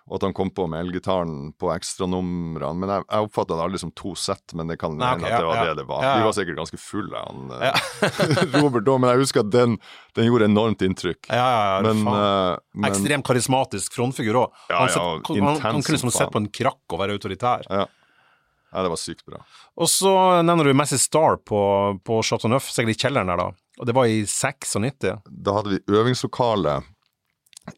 [0.07, 2.79] Og at han kom på med elgitaren på ekstranumrene.
[2.79, 5.43] Men jeg, jeg oppfatta det aldri som to sett, men det kan hende okay, at
[5.43, 6.05] det var ja, det det var.
[6.07, 7.81] Vi var sikkert ganske fulle, han eh,
[8.61, 9.75] Robert òg, men jeg husker at den,
[10.15, 11.27] den gjorde enormt inntrykk.
[11.27, 12.23] Ja, ja, ja, Men, faen.
[12.23, 14.63] eh, men Ekstremt karismatisk frontfigur òg.
[14.71, 17.67] Ja, han, han, han, kunne liksom sett på en krakk og være autoritær.
[17.67, 17.89] ja.
[17.91, 19.43] ja, det var sykt bra.
[19.75, 20.15] Og så
[20.47, 21.61] nevner du Massive Star på,
[22.07, 23.51] på Chateau Neuf, sikkert i kjelleren der, da.
[23.83, 25.11] Og det var i 96.
[25.27, 26.79] Da hadde vi øvingslokale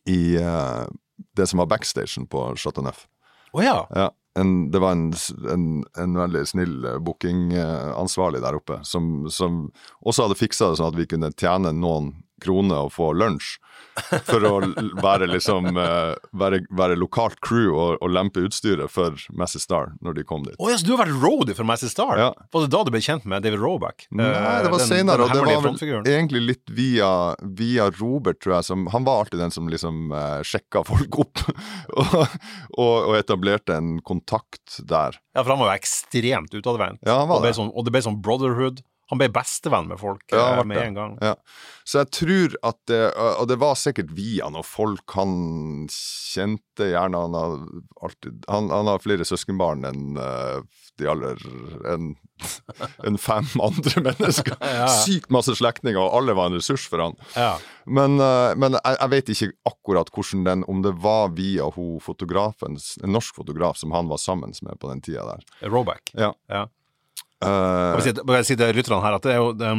[0.04, 0.86] i eh,
[1.39, 3.07] det som var backstagen på Chateau Neuf.
[3.57, 3.86] Oh, ja.
[3.97, 5.12] Ja, en, det var en,
[5.53, 9.68] en, en veldig snill eh, bookingansvarlig der oppe, som, som
[10.05, 12.12] også hadde fiksa det sånn at vi kunne tjene noen
[12.43, 13.59] kroner å få lunsj.
[14.26, 14.53] For å
[15.03, 20.20] være liksom eh, være, være lokalt crew og, og lempe utstyret for Massey Star når
[20.20, 20.55] de kom dit.
[20.59, 22.14] Oh, yes, du har vært roadie for Massey Star?
[22.18, 22.28] Ja.
[22.55, 24.07] Var det da du ble kjent med David Roback?
[24.14, 24.28] Nei,
[24.64, 27.11] det var Eh, senere, og det var egentlig litt via,
[27.43, 28.68] via Robert, tror jeg.
[28.70, 31.45] Som, han var alltid den som liksom uh, sjekka folk opp,
[32.01, 32.18] og,
[32.76, 35.18] og, og etablerte en kontakt der.
[35.34, 37.03] Ja, for han var jo ekstremt utadvendt.
[37.07, 38.82] Ja, og, ble sånn, og det ble sånn brotherhood.
[39.09, 41.18] Han ble bestevenn med folk Ja, eh, med en gang.
[41.24, 41.34] Ja.
[41.88, 43.00] Så jeg tror at det
[43.40, 47.54] Og det var sikkert via noen folk han kjente gjerne Han har,
[48.04, 50.61] alltid, han, han har flere søskenbarn enn eh,
[50.98, 51.40] de aller
[51.88, 52.12] enn
[53.06, 54.56] en fem andre mennesker.
[54.78, 54.86] Ja.
[54.90, 57.16] Sykt masse slektninger, og alle var en ressurs for han.
[57.34, 57.56] Ja.
[57.86, 61.98] Men, eh, men jeg, jeg vet ikke akkurat hvordan den Om det var via hun
[62.04, 65.46] fotografen, en norsk fotograf som han var sammen med på den tida der.
[65.70, 66.12] Roback.
[66.14, 66.34] Ja.
[66.50, 66.66] Ja.
[67.39, 69.72] Si, bare si til lytterne her at det er jo det,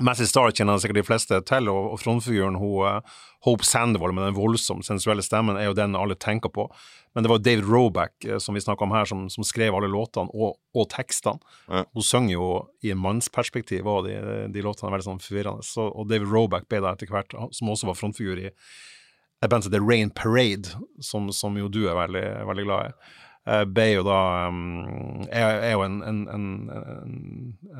[0.00, 4.26] Massey Star kjenner sikkert de fleste til, og, og frontfiguren hun, eh, Hope Sandoval med
[4.28, 6.66] den voldsomt sensuelle stemmen er jo den alle tenker på.
[7.14, 9.90] Men det var David Roback, eh, som vi snakka om her, som, som skrev alle
[9.92, 11.40] låtene og, og tekstene.
[11.68, 11.84] Ja.
[11.96, 12.50] Hun synger jo
[12.86, 14.16] i en mannsperspektiv, og de,
[14.52, 15.66] de låtene er veldig sånn forvirrende.
[15.66, 19.64] Så, og David Roback ble der etter hvert, som også var frontfigur i et band
[19.64, 23.18] som heter Rain Parade, som, som jo du er veldig, veldig glad i.
[23.48, 24.18] Eh, ble jo da
[24.52, 27.14] um, er, er jo en, en, en, en,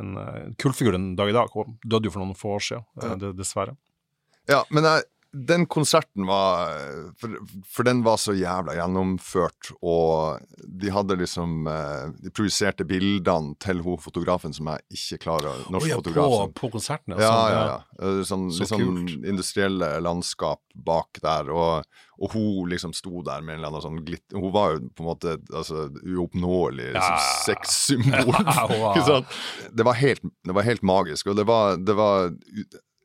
[0.00, 2.86] en eh, kultfigur den dag i dag, og døde jo for noen få år siden,
[3.04, 3.76] eh, dessverre.
[4.48, 6.72] Ja, men jeg, den konserten var
[7.20, 7.36] for,
[7.70, 13.78] for den var så jævla gjennomført, og de hadde liksom eh, De projiserte bildene til
[13.86, 16.34] hun fotografen som jeg ikke klarer Norsk Å ja, fotograf.
[16.50, 17.20] på, på konsertene?
[17.22, 17.78] ja, sånn, ja, ja.
[18.02, 19.14] Eh, Sånn, Så sånn kult.
[19.30, 21.86] industrielle landskap bak der, og,
[22.18, 24.26] og hun liksom sto der med en eller annen sånn glitt...
[24.34, 26.98] Hun var jo på en måte altså, uoppnåelig Ja.
[26.98, 28.34] liksom, sexsymbol.
[28.80, 29.40] Ja, sant?
[29.72, 32.32] Det var, helt, det var helt magisk, og det var, det var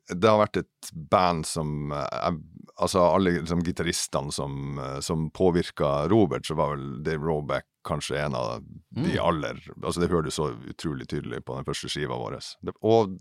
[0.08, 2.36] Det har vært et band som eh,
[2.76, 8.18] Altså alle liksom, gitaristene som, eh, som påvirka Robert, så var vel Dave Roback kanskje
[8.20, 9.18] en av de Mm.
[9.22, 12.36] aller Altså Det hører du så utrolig tydelig på den første skiva vår.
[12.60, 13.16] Det, og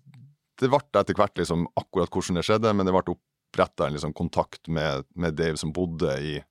[0.60, 4.14] det ble etter hvert liksom akkurat hvordan det skjedde, men det ble oppretta en liksom
[4.14, 6.44] kontakt med, med Dave som bodde i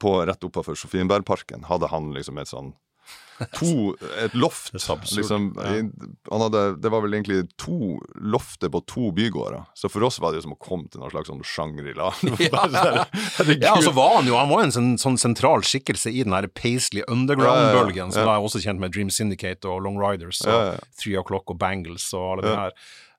[0.00, 1.64] på, rett oppafor Sofienbergparken.
[1.68, 2.72] Hadde han liksom et sånn
[3.54, 4.72] To, et loft.
[4.72, 4.80] Det
[5.16, 5.74] Liksom, ja.
[6.30, 9.62] han hadde, det var vel egentlig to lofter på to bygårder.
[9.78, 12.10] Så for oss var det jo som å komme til noen slags sånn Shangri-La.
[12.18, 13.52] Sånn.
[13.62, 16.34] Ja, og så var han jo han var en sånn, sånn sentral skikkelse i den
[16.34, 20.82] her Paisley Underground-bølgen, som da er også kjent med Dream Syndicate og Long Riders og.
[20.98, 22.76] Three O'Clock og Bangles og alle det her.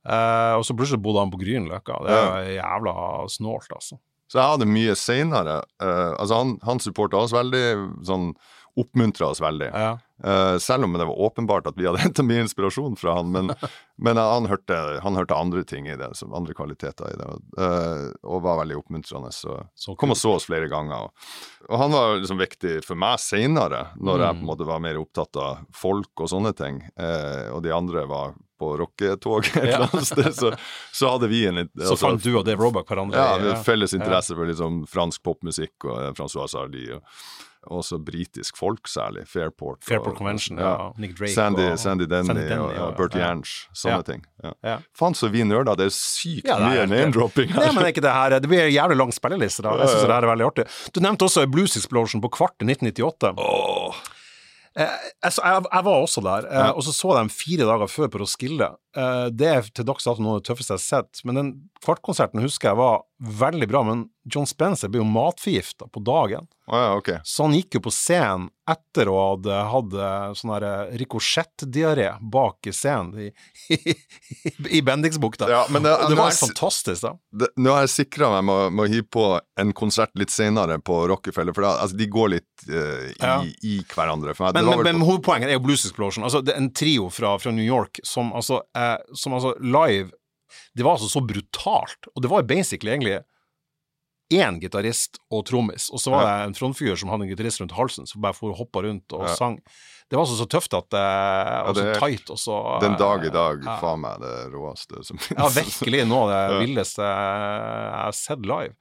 [0.09, 2.03] Uh, og så plutselig bodde han på Grünerløkka.
[2.05, 2.93] Det er jo jævla
[3.31, 3.99] snålt, altså.
[4.29, 7.63] Så jeg hadde mye seinere Altså, han, han supporta oss veldig,
[8.05, 8.27] sånn
[8.79, 9.67] oppmuntra oss veldig.
[9.73, 9.97] Ja.
[10.19, 13.53] Uh, selv om det var åpenbart at vi hadde henta mye inspirasjon fra han, men,
[14.03, 17.29] men han, hørte, han hørte andre ting i det, som andre kvaliteter i det.
[17.59, 19.31] uh, og var veldig oppmuntrende.
[19.35, 21.07] Så, Så kom og så oss flere ganger.
[21.07, 21.31] Og,
[21.69, 24.51] og han var liksom viktig for meg seinere, når jeg på en Mm.
[24.51, 26.83] måte var mer opptatt av folk og sånne ting.
[26.99, 30.33] uh, og de andre var på rocketog et eller annet sted.
[30.35, 30.49] Så,
[30.99, 33.15] så hadde vi en litt Så altså, fant du og Dave Roback hverandre?
[33.15, 36.89] ja, vi hadde felles interesse for liksom fransk popmusikk og eh, Francois Sardi.
[36.97, 36.99] Og,
[37.69, 39.25] også britisk folk, særlig.
[39.27, 39.83] Fairport.
[39.85, 40.69] Fairport og- Convention, ja.
[40.71, 40.89] ja.
[40.97, 43.31] Nick Drake Sandy, og Sandy Denny, Sandy Denny, og, ja, og Bertie ja.
[43.31, 43.67] Ernst.
[43.73, 44.01] Sånne Ja.
[44.01, 44.25] ting.
[44.63, 44.77] Ja.
[44.97, 45.75] Faen så vi nerder.
[45.75, 47.59] Det er sykt Ja, det mye name-dropping her.
[47.65, 49.75] Nei, men er ikke det her Det blir en jævlig lang spilleliste, da.
[49.77, 50.65] Jeg syns det her er veldig artig.
[50.93, 53.33] Du nevnte også Blues Explosion på Kvart i 1998.
[53.37, 53.95] Åh,
[54.77, 54.85] Eh,
[55.23, 56.71] jeg, jeg, var også der, eh, Ja.
[56.73, 58.69] og så så jeg dem fire dager før på Roskilde.
[58.95, 61.51] Eh, det er til dags dato noe av det tøffeste jeg har sett, men den
[61.83, 63.83] kvartkonserten husker jeg var veldig bra.
[63.83, 67.17] Men John Spencer ble jo matforgifta på dagen, ja, okay.
[67.25, 69.95] så han gikk jo på scenen etter å ha hatt
[70.37, 70.51] sånn
[71.01, 73.29] rikosjettdiaré bak i scenen i,
[73.73, 73.95] i,
[74.77, 75.49] i Bendiksbukta.
[75.49, 77.15] Ja, det, det var jeg, fantastisk, da.
[77.41, 79.25] det, nå har jeg sikra meg med, med å hive på
[79.59, 83.39] en konsert litt senere på Rockefeller, for da, altså, de går litt i, Ja.
[83.63, 84.35] i hverandre.
[84.35, 86.23] For meg, Men, men, men hovedpoenget er jo Blues Explosion.
[86.27, 90.11] Altså, det er en trio fra, fra New York som altså, eh, som altså live
[90.75, 92.07] Det var altså så brutalt.
[92.15, 93.19] Og det var basically egentlig
[94.33, 97.73] én gitarist og trommis, og så var det en frontfyr som hadde en gitarist rundt
[97.73, 99.33] halsen, som bare for hoppa rundt og Ja.
[99.35, 99.55] sang.
[100.09, 103.25] Det var altså så tøft at eh, Og så er- tight, og så den dag
[103.25, 103.79] i dag, ja.
[103.81, 105.37] faen meg det råeste som finnes.
[105.37, 108.73] Ja, virkelig noe av det villeste jeg har sett live.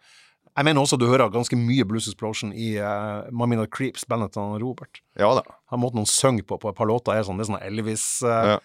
[0.59, 4.57] Jeg mener også du hører ganske mye Blues Explosion i uh, Mamina Creeps, bandet til
[4.59, 4.99] Robert.
[5.19, 5.45] Ja da.
[5.71, 8.09] Han måten han synger på på et par låter, er sånn, det er sånn Elvis
[8.27, 8.59] uh, Ja.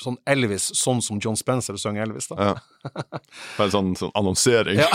[0.00, 2.48] Sånn Elvis, sånn som John Spencer synger Elvis, da.
[2.48, 3.20] Ja.
[3.62, 4.88] En sånn, sånn annonsering Ja.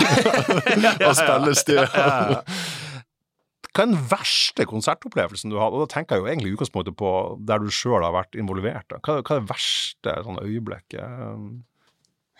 [1.08, 1.86] av spillested.
[3.70, 5.70] Hva er den verste konsertopplevelsen du har?
[5.70, 7.10] Og da tenker jeg jo egentlig i utgangspunktet på
[7.46, 8.88] der du sjøl har vært involvert.
[8.90, 8.98] Da.
[8.98, 11.60] Hva, hva er det verste sånn øyeblikket?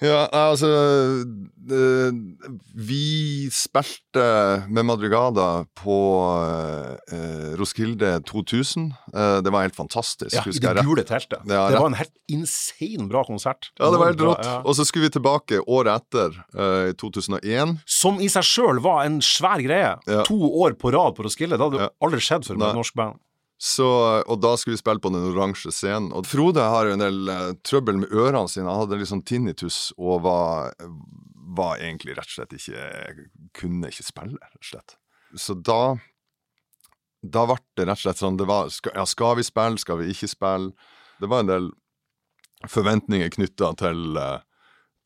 [0.00, 0.68] Ja, altså
[2.74, 4.24] Vi spilte
[4.72, 5.96] med Madrugada på
[7.12, 8.88] eh, Roskilde 2000.
[9.14, 10.34] Eh, det var helt fantastisk.
[10.34, 11.44] ja, I det gule teltet.
[11.44, 13.70] Ja, det var en helt insane bra konsert.
[13.78, 14.50] Ja, det var helt rått.
[14.64, 17.76] Og så skulle vi tilbake året etter, eh, i 2001.
[17.86, 19.96] Som i seg sjøl var en svær greie.
[20.08, 20.24] Ja.
[20.28, 21.58] To år på rad på Roskilde.
[21.58, 23.20] Det hadde jo aldri skjedd før med et norsk band.
[23.60, 23.86] Så,
[24.24, 26.14] og da skulle vi spille på den oransje scenen.
[26.16, 28.64] Og Frode har jo en del uh, trøbbel med ørene sine.
[28.70, 30.72] Han hadde litt sånn tinnitus og var,
[31.58, 33.26] var egentlig rett og slett ikke
[33.58, 34.96] Kunne ikke spille, rett og slett.
[35.36, 35.98] Så da
[37.20, 40.00] Da ble det rett og slett sånn det var, skal, Ja, skal vi spille, skal
[40.00, 40.72] vi ikke spille?
[41.20, 41.68] Det var en del
[42.68, 44.38] forventninger knytta til eh,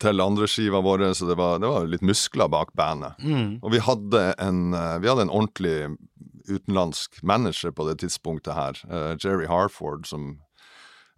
[0.02, 3.18] til andre skiva våre, så det var, det var litt muskler bak bandet.
[3.22, 3.61] Mm.
[3.62, 5.76] Og vi hadde en, eh, vi hadde en ordentlig
[6.49, 10.40] utenlandsk manager på det tidspunktet her, eh, Jerry Harford, som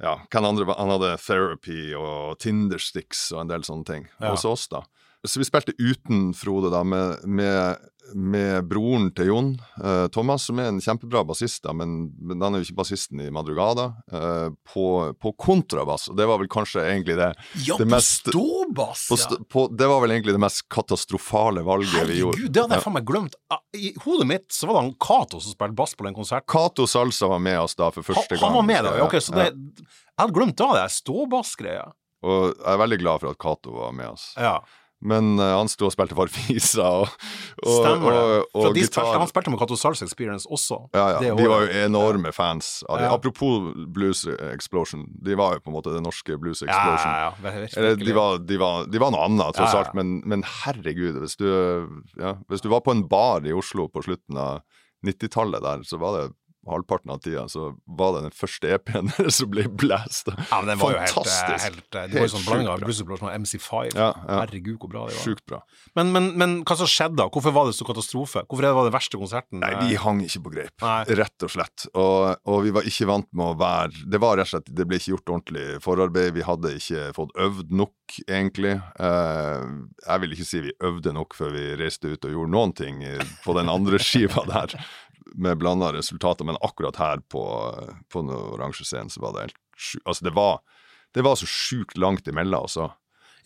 [0.02, 4.30] ja, andre Han hadde Therapy og Tindersticks og en del sånne ting Ja.
[4.34, 4.82] hos oss, da.
[5.26, 7.78] Så vi spilte uten Frode, da, med, med,
[8.14, 9.48] med broren til Jon,
[9.82, 13.20] eh, Thomas, som er en kjempebra bassist, da, men, men han er jo ikke bassisten
[13.24, 14.84] i Madrugada, eh, på,
[15.18, 16.08] på kontrabass.
[16.12, 17.32] Og det var vel kanskje egentlig det
[17.66, 19.06] Ja, Det på mest- ståbass!
[19.10, 19.38] på, ja.
[19.50, 22.38] på, Det var vel egentlig det mest katastrofale valget vi gjorde.
[22.38, 23.34] Herregud, det hadde jeg faen meg glemt.
[23.50, 26.46] Ah, I hodet mitt så var det han Cato som spilte bass på den konserten.
[26.52, 28.48] Cato Salsa var med oss da for første Han, gang.
[28.52, 31.86] han var med da, ja, ok, så det, jeg hadde glemt da det ståbassgreia.
[32.26, 34.30] Og jeg er veldig glad for at Cato var med oss.
[34.40, 34.56] Ja,
[35.04, 37.10] Men uh, han sto og spilte Farfisa og,
[37.60, 38.20] og, stemmer det.
[38.20, 40.78] og, og, og de spilte, han spilte med Cato Sals Experience også.
[40.96, 41.34] Ja, ja.
[41.36, 43.10] De var jo enorme fans av det.
[43.10, 43.18] Ja.
[43.18, 44.24] Apropos Blues
[44.54, 47.12] Explosion, de var jo på en måte det norske Blues Explosion.
[47.12, 47.66] ja, ja.
[47.76, 51.36] Eller de var, de, var, de var noe annet, tross alt, men, men herregud, hvis
[51.40, 51.46] du,
[52.20, 54.64] ja, hvis du var på en bar i Oslo på slutten av
[55.06, 56.26] 90-tallet der, så var det
[56.70, 60.30] halvparten av tida så var det den første EP-en som ble blæst.
[60.32, 61.64] Ja, men den var jo helt, eh, Fantastisk.
[61.66, 62.84] helt, eh, Det var jo sånn blanding av.
[63.16, 63.94] Og MC5.
[63.96, 64.38] Ja, ja.
[64.42, 65.22] Herregud, hvor bra det var.
[65.24, 65.60] Sjukt bra.
[65.98, 67.28] Men, men, men hva som skjedde da?
[67.32, 68.42] Hvorfor var det så katastrofe?
[68.46, 69.60] Hvorfor var det den verste konserten?
[69.62, 70.98] Nei, vi hang ikke på greip, Nei.
[71.20, 71.86] rett og slett.
[71.94, 74.86] Og, og vi var ikke vant med å være Det var rett og slett, det
[74.88, 76.34] ble ikke gjort ordentlig forarbeid.
[76.36, 78.74] Vi hadde ikke fått øvd nok, egentlig.
[79.02, 79.66] Eh,
[80.06, 83.02] jeg vil ikke si vi øvde nok før vi reiste ut og gjorde noen ting
[83.44, 84.76] på den andre skiva der,
[85.36, 86.44] med blanda resultater.
[86.44, 87.44] Men akkurat her på,
[88.12, 90.06] på den oransje scenen så var det helt sjukt.
[90.06, 90.60] Altså, det var,
[91.14, 92.90] det var så sjukt langt imellom, altså.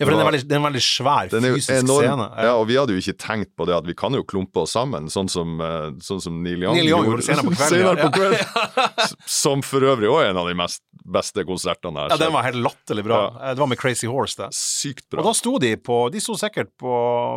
[0.00, 2.04] Ja, for den er veldig, den er veldig svær Den er fysisk enorm.
[2.06, 2.26] scene.
[2.40, 4.72] Ja, og vi hadde jo ikke tenkt på det at vi kan jo klumpe oss
[4.72, 8.06] sammen, sånn som, eh, sånn som Neil Young, Neil gjorde senere på kvelden, ja.
[8.08, 9.18] på kvelden.
[9.40, 10.80] Som for øvrig òg er en av de mest
[11.10, 12.14] beste konsertene her.
[12.14, 13.20] Ja, den var helt latterlig bra.
[13.28, 13.50] Ja.
[13.50, 14.48] Eh, Det var med Crazy Horse, det.
[14.56, 15.20] Sykt bra.
[15.20, 16.94] Og da sto de på De sto sikkert på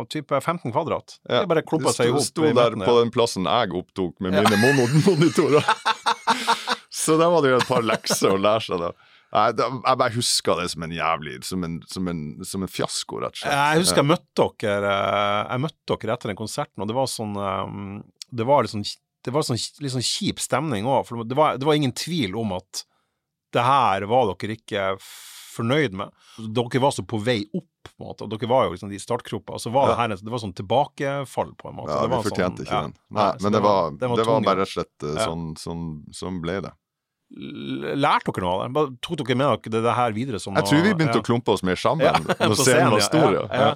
[0.08, 1.18] type 15 kvadrat.
[1.28, 2.22] Ja, De bare klumpa seg i De hop.
[2.26, 5.64] sto der på den plassen jeg opptok med mine monomonitorer.
[6.94, 8.92] Så der var det jo et par lekser å lære seg, da.
[9.34, 13.18] Jeg, jeg bare husker det som en jævlig Som en, som en, som en fiasko,
[13.24, 13.56] rett og slett.
[13.56, 17.10] Jeg husker jeg møtte dere eh, Jeg møtte dere etter den konserten, og det var
[17.10, 17.74] sånn eh,
[18.30, 18.86] Det var litt sånn,
[19.26, 22.36] det var sånn, litt sånn kjip stemning òg, for det var, det var ingen tvil
[22.38, 22.84] om at
[23.54, 24.88] det her var dere ikke
[25.54, 26.10] fornøyd med.
[26.54, 28.98] Dere var så på vei opp, på en måte, og dere var jo liksom de
[28.98, 31.94] startgropa, så var det her det var sånn tilbakefall, på en måte.
[31.94, 32.82] Ja, Det vi fortjente sånn- ikke ja.
[32.88, 32.96] den.
[33.14, 35.26] Nei, så men det var, den det var bare rett og slett eh, Ja.
[35.30, 36.72] sånn, sånn, sånn ble det.
[37.34, 38.86] Lærte dere noe av det?
[39.02, 41.22] Tok dere med dere det, det her videre som Jeg tror vi begynte ja.
[41.24, 42.18] å klumpe oss mer sammen Ja,
[42.48, 43.38] når scenen var stor.
[43.50, 43.70] Ja.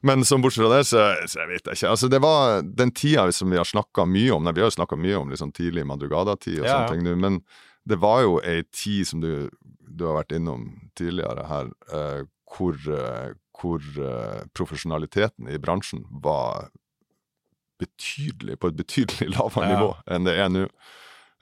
[0.00, 1.90] Men som bortsett fra det, så, så jeg vet jeg ikke.
[1.90, 4.44] Altså, det var den tida som vi har snakka mye om.
[4.46, 7.40] Nei, vi har jo snakka mye om liksom, tidlig Madrugada-tid og sånne ting nå, men
[7.88, 9.48] det var jo ei tid som du,
[9.88, 10.68] du har vært innom
[10.98, 12.22] tidligere her, uh,
[12.52, 16.68] hvor, uh, hvor uh, profesjonaliteten i bransjen var
[17.80, 20.66] betydelig, på et betydelig lavere nivå enn det er nå.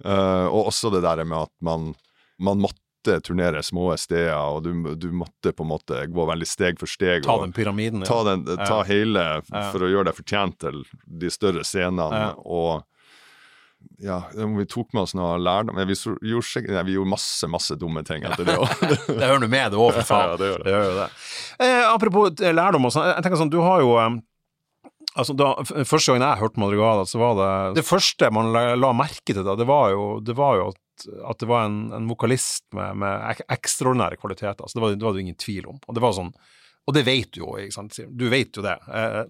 [0.05, 1.94] Eh, og også det der med at man,
[2.42, 2.82] man måtte
[3.22, 7.22] turnere små steder, og du, du måtte på en måte gå veldig steg for steg.
[7.24, 8.09] Ta den pyramiden, ja.
[8.11, 8.82] ta, den, ta Ja.
[8.88, 12.11] hele for å gjøre deg fortjent til de større scenene.
[12.11, 12.34] Ja.
[12.42, 12.82] Og
[14.03, 17.76] ja, om vi tok med oss noe lærdom Vi gjorde, nei, vi gjorde masse, masse
[17.78, 18.72] dumme ting etter det òg.
[19.07, 20.32] Det hører du med, det òg, for faen.
[20.32, 20.72] Ja, det gjør det.
[20.74, 21.07] gjør det.
[21.62, 24.16] Eh, apropos eh, lærdom og sånn, jeg tenker sånn, du har jo eh,
[25.16, 25.52] Altså, da,
[25.88, 29.42] Første gangen jeg hørte Madrugada, så var det Det første man la, la merke til
[29.46, 33.00] da, det var jo, det var jo at, at det var en, en vokalist med,
[33.00, 34.62] med ek, ekstraordinære kvaliteter.
[34.64, 35.80] Altså, det, var, det var det ingen tvil om.
[35.88, 36.32] Og det var sånn
[36.86, 37.96] og det vet du jo, ikke sant?
[38.14, 38.76] Du vet jo det.
[38.86, 39.22] Eh,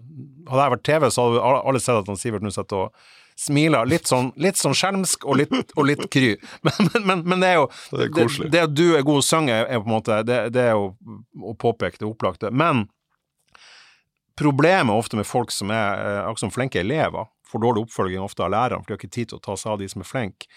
[0.45, 3.07] hadde jeg vært TV, så hadde alle- sett at han Sivert nå sitter og
[3.37, 6.35] smiler litt sånn, litt sånn skjelmsk og litt, og litt kry.
[6.65, 7.65] Men, men, men, men det er jo
[7.95, 8.45] Det er koselig.
[8.45, 10.91] Det, det at du er god sanger, er på en måte Det, det er jo
[11.49, 12.53] å påpeke det opplagte.
[12.53, 12.85] Men
[14.37, 18.43] problemet ofte med folk som er eh, akkurat som flinke elever, får dårlig oppfølging ofte
[18.43, 20.09] av læreren, for de har ikke tid til å ta seg av de som er
[20.09, 20.49] flinke.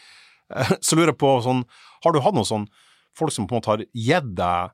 [0.55, 1.65] Eh, Så lurer jeg på sånn
[2.05, 2.69] Har du hatt noen sånn
[3.17, 4.73] folk som på en måte har gitt deg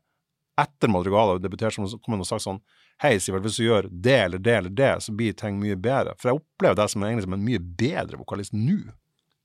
[0.57, 2.62] etter Madrigala og debutert, som kommer og sagt sånn
[3.02, 6.14] Hei, Sivert, hvis du gjør det eller det eller det, så blir ting mye bedre.
[6.16, 8.78] For jeg opplever deg som som en mye bedre vokalist nå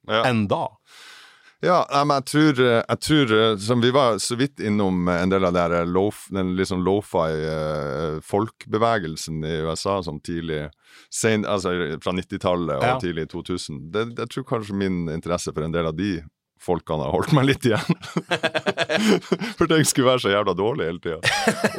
[0.08, 0.24] Ja.
[0.26, 0.70] enn da.
[1.62, 3.32] Ja, men jeg tror, jeg tror
[3.62, 5.76] som Vi var så vidt innom en del av der
[6.34, 8.18] den liksom sånn lofi eh,
[9.46, 10.70] i USA som tidlig
[11.14, 12.98] sen, altså Fra 90-tallet og Ja.
[13.00, 13.92] tidlig 2000.
[13.94, 16.24] Det, jeg tror kanskje min interesse for en del av de
[16.62, 17.96] folkene har holdt meg litt igjen.
[19.58, 21.20] for ting skulle være så jævla dårlig hele tida.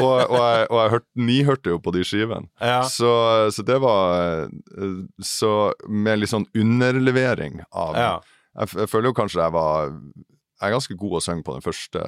[0.03, 2.49] Og, og, jeg, og jeg hørt, nihørte jo på de skivene.
[2.59, 2.81] Ja.
[2.91, 3.13] Så,
[3.55, 5.53] så det var eh, Så
[5.89, 8.13] med litt sånn underlevering av Ja.
[8.59, 11.65] Jeg, jeg føler jo kanskje jeg var Jeg er ganske god å synge på den
[11.65, 12.05] første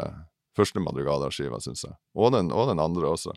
[0.55, 1.97] Første Madrugada-skiva, syns jeg.
[2.15, 3.33] Og den, og den andre også.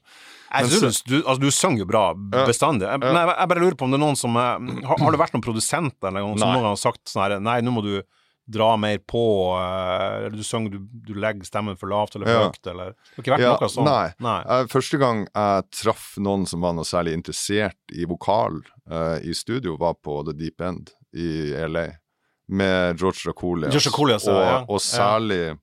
[0.51, 2.86] Jeg Men synes du, altså, du sang jo bra bestandig.
[2.86, 5.22] Jeg, nei, jeg, bare lurer på om det er noen som eh, Har, har det
[5.24, 7.82] vært noen produsenter eller noen som noen gang har sagt sånn her Nei, nå må
[7.82, 7.95] du
[8.47, 9.24] dra mer på,
[9.58, 10.80] eh, eller du synger du,
[11.10, 12.45] du legger stemmen for lavt eller Ja.
[12.45, 13.89] høyt, eller Det har ikke vært Ja, noe sånt?
[13.89, 14.14] nei.
[14.24, 14.60] nei.
[14.72, 19.76] Første gang jeg traff noen som var noe særlig interessert i vokal uh, i studio,
[19.82, 21.89] var på The Deep End i LA.
[22.47, 24.59] Med George Racolias, George Racolias og, ja.
[24.67, 25.57] og særlig ja.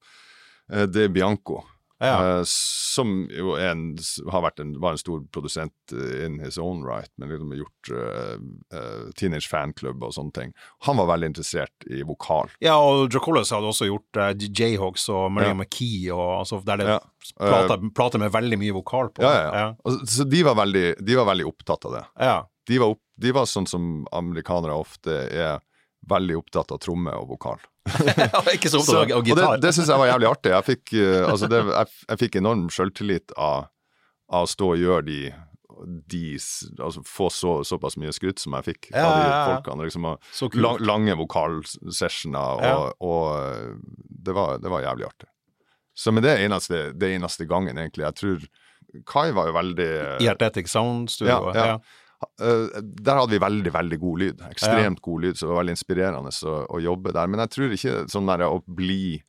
[0.89, 1.63] De Bianco.
[1.99, 2.39] Ja.
[2.39, 3.85] Eh, som jo en,
[4.33, 7.91] har vært en, var en stor produsent eh, in his own right, men liksom gjort
[7.95, 8.35] uh,
[8.75, 10.55] uh, Teenage fanklubb og sånne ting.
[10.89, 12.53] Han var veldig interessert i vokal.
[12.65, 15.59] Ja, og Dracolas hadde også gjort uh, Jayhawks og Maria Ja.
[15.59, 16.99] McKee, og, altså, der det Ja.
[17.39, 19.23] plater, plater med veldig mye vokal på.
[19.25, 19.69] Ja, ja.
[19.85, 22.05] Og, så de var, veldig, de var veldig opptatt av det.
[22.21, 22.43] ja.
[22.65, 25.59] De var, opp, de var sånn som amerikanere ofte er
[26.11, 27.63] veldig opptatt av tromme og vokal.
[28.55, 29.59] ikke så opptatt av og det, gitar.
[29.63, 30.53] det syns jeg var jævlig artig.
[30.55, 33.67] Jeg fikk, eh, altså det, jeg, jeg fikk enorm sjøltillit av,
[34.33, 35.19] av å stå og gjøre de,
[36.15, 36.23] de
[36.79, 39.47] Altså få så, såpass mye skryt som jeg fikk Ja, av de ja, ja.
[39.57, 39.89] folkene.
[39.89, 42.77] Liksom, og lang, lange vokalsessioner, og, Ja.
[43.01, 43.73] og eh,
[44.25, 45.29] det, var, det var jævlig artig.
[45.95, 48.03] Så men det er eneste, det eneste gangen, egentlig.
[48.09, 48.47] Jeg tror
[49.11, 49.91] Kai var jo veldig
[50.23, 51.51] I Artetic Sound Studio.
[51.51, 51.75] Ja, ja.
[51.75, 52.01] Eh,
[52.39, 54.43] der hadde vi veldig, veldig god lyd.
[54.51, 57.31] Ekstremt god lyd, så det var veldig inspirerende å, å jobbe der.
[57.31, 59.23] Men jeg tror ikke sånn der å bli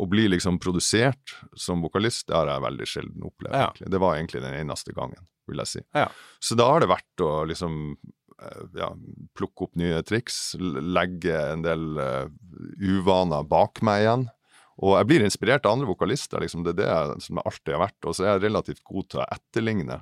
[0.00, 3.52] å bli liksom produsert som vokalist, det har jeg veldig sjelden opplevd.
[3.52, 3.66] Ja.
[3.68, 3.90] egentlig.
[3.92, 5.82] Det var egentlig den eneste gangen, vil jeg si.
[5.92, 6.06] Ja.
[6.40, 8.88] Så da har det vært å liksom eh, ja,
[9.36, 12.24] plukke opp nye triks, legge en del uh,
[12.80, 14.24] uvaner bak meg igjen.
[14.82, 16.64] Og jeg blir inspirert av andre vokalister, liksom.
[16.64, 18.00] det er det jeg- som jeg alltid har vært.
[18.08, 20.00] Og så er jeg relativt god til å etterligne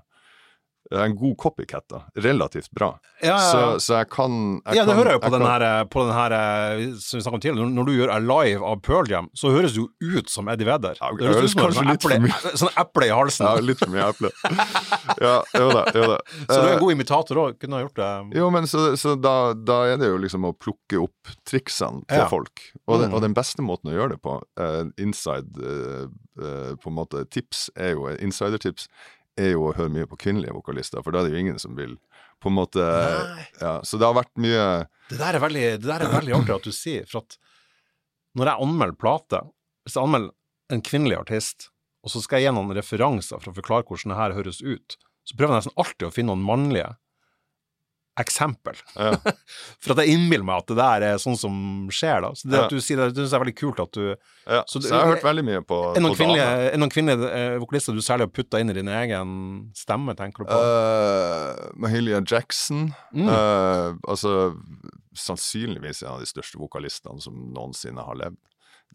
[0.91, 2.01] en god copycat, da.
[2.19, 2.89] Relativt bra.
[3.23, 3.37] Ja.
[3.39, 4.33] Så, så jeg kan
[4.67, 6.35] jeg ja, det kan, hører jeg jo på jeg den kan- her, på den her
[6.35, 7.71] eh, som vi snakket om tidligere.
[7.77, 10.99] Når, du gjør Alive av Pearl Jam, så høres du ut som Eddie Vedder.
[11.01, 12.55] Ja, det høres ut som litt for mye.
[12.59, 13.47] sånn eple i halsen.
[13.47, 14.33] Ja, litt for mye eple.
[15.21, 16.19] ja, jo da, jo da.
[16.51, 17.59] Så du er Eh, en god imitator òg.
[17.63, 18.11] Kunne ha gjort det.
[18.41, 22.27] Jo, men så, så da, da er det jo liksom å plukke opp triksene til
[22.31, 22.67] folk.
[22.87, 23.15] Og, den- Mm.
[23.17, 26.05] og den beste måten å gjøre det på, uh, inside uh,
[26.39, 28.87] uh, på en måte tips, er jo insidertips,
[29.41, 31.77] er jo å høre mye på kvinnelige vokalister, for da er det jo ingen som
[31.79, 31.97] vil
[32.41, 32.85] på en måte
[33.61, 34.63] ja, Så det har vært mye
[35.11, 37.37] Det der er veldig, det der er veldig artig at du sier, for at
[38.39, 39.41] når jeg anmelder plate,
[39.85, 41.69] hvis jeg anmelder en kvinnelig artist,
[42.07, 44.97] og så skal jeg gi noen referanser for å forklare hvordan det her høres ut,
[45.27, 46.93] så prøver jeg nesten alltid å finne noen mannlige
[48.19, 48.75] eksempel.
[48.97, 49.13] ja,
[49.83, 51.55] For at jeg innbiller meg at det der er sånn som
[51.95, 52.33] skjer, da.
[52.35, 52.65] Så det Ja.
[52.67, 54.63] at du sier det, det synes jeg er veldig kult at du ja.
[54.67, 57.31] Så Så, jeg har hørt veldig mye på, Er noen på kvinnelige, er noen kvinnelige
[57.31, 59.31] eh, vokalister du særlig har putta inn i din egen
[59.79, 60.59] stemme, tenker du på?
[60.59, 62.89] Uh, Mahalia Jackson.
[63.15, 63.29] Mm.
[63.31, 64.57] Uh, altså
[65.15, 68.39] sannsynligvis en av de største vokalistene som noensinne har levd.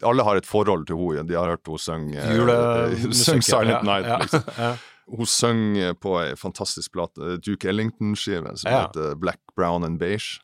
[0.04, 1.24] Alle har et forhold til henne.
[1.28, 4.06] De har hørt henne synge eh, Julemusikk, synge Silent ja, Night.
[4.10, 4.84] ja, Liksom.
[5.06, 5.16] ja.
[5.16, 5.60] Hun sang
[6.02, 8.80] på ei fantastisk plate, Duke Ellington-skive, som Ja.
[8.88, 10.40] heter Black, Brown and Beige.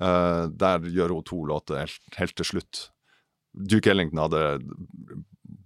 [0.00, 2.90] Uh, der gjør hun to låter helt, helt til slutt.
[3.56, 4.58] Duke Ellington hadde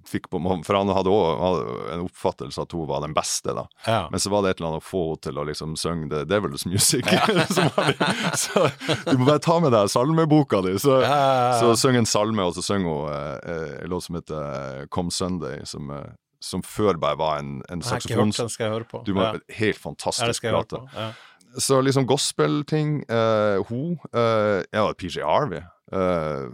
[0.06, 3.64] fikk på, For han hadde òg en oppfattelse at hun var den beste, da.
[3.86, 4.08] Ja.
[4.10, 6.22] Men så var det et eller annet å få henne til å liksom synge The
[6.30, 7.04] Devil's Music.
[7.10, 8.38] det.
[8.38, 8.64] så
[9.10, 10.76] du må bare ta med deg salmeboka di.
[10.82, 11.60] Så, Ja, ja, ja.
[11.60, 15.60] så syng en salme, og så synger hun uh, en låt som heter Come Sunday,
[15.68, 16.10] som, eh,
[16.40, 19.02] som før bare var en, en Jeg hørt den, skal jeg høre på.
[19.06, 19.42] Du må, ja.
[19.60, 20.80] Helt fantastisk skal plate.
[20.96, 21.10] Ja.
[21.58, 25.62] Så liksom gospelting uh, Hun uh, Ja, PJ Harvey.
[25.92, 26.52] Uh,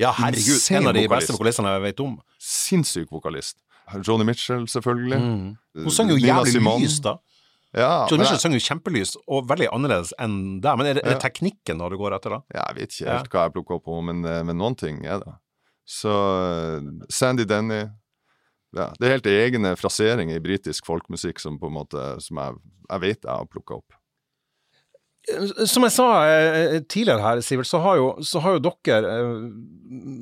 [0.00, 1.12] ja, herregud, en av de vokalist.
[1.14, 2.16] beste vokalistene jeg vet om.
[2.42, 3.60] sinnssyk vokalist.
[4.06, 5.18] Joni Mitchell, selvfølgelig.
[5.20, 5.84] Mm.
[5.84, 6.82] Hun sang jo jævlig Simone.
[6.82, 7.16] lys, da.
[7.72, 10.76] Ja, John Mitchell jeg, sang jo kjempelys, og veldig annerledes enn deg.
[10.76, 12.40] Men er det, er det teknikken da du går etter, da?
[12.52, 15.00] ja, jeg vet ikke helt hva jeg plukker opp på, men, eh, men noen ting
[15.08, 15.32] er det.
[15.88, 17.86] Så eh, Sandy Denny
[18.76, 22.54] ja, Det er helt egne fraseringer i britisk folkmusikk som på en måte Som jeg,
[22.88, 23.98] jeg vet jeg har plukka opp.
[25.70, 29.44] Som jeg sa eh, tidligere her, Sivert, så har jo, så har jo dere eh,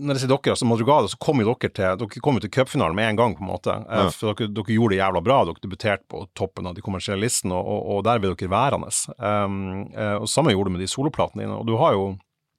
[0.05, 2.52] Når jeg sier dere, altså Madrugada, så kom jo dere til Dere kom jo til
[2.52, 3.78] cupfinalen med en gang, på en måte.
[3.89, 4.10] Eh, Ja.
[4.12, 5.39] For dere, dere gjorde det jævla bra.
[5.48, 8.93] Dere debuterte på toppen av de kommersielle listene, og, og, og der ble dere værende.
[9.16, 9.89] Um,
[10.20, 11.56] og samme gjorde du med de soloplatene dine.
[11.56, 12.05] Og du har jo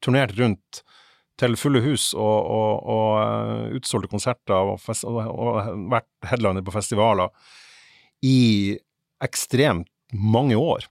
[0.02, 0.82] turnert rundt
[1.42, 5.20] til fulle hus og, og, og eh, utsolgte konserter og, fest, og,
[5.92, 7.32] vært headliner på festivaler
[8.26, 8.78] i
[9.26, 10.86] ekstremt mange år.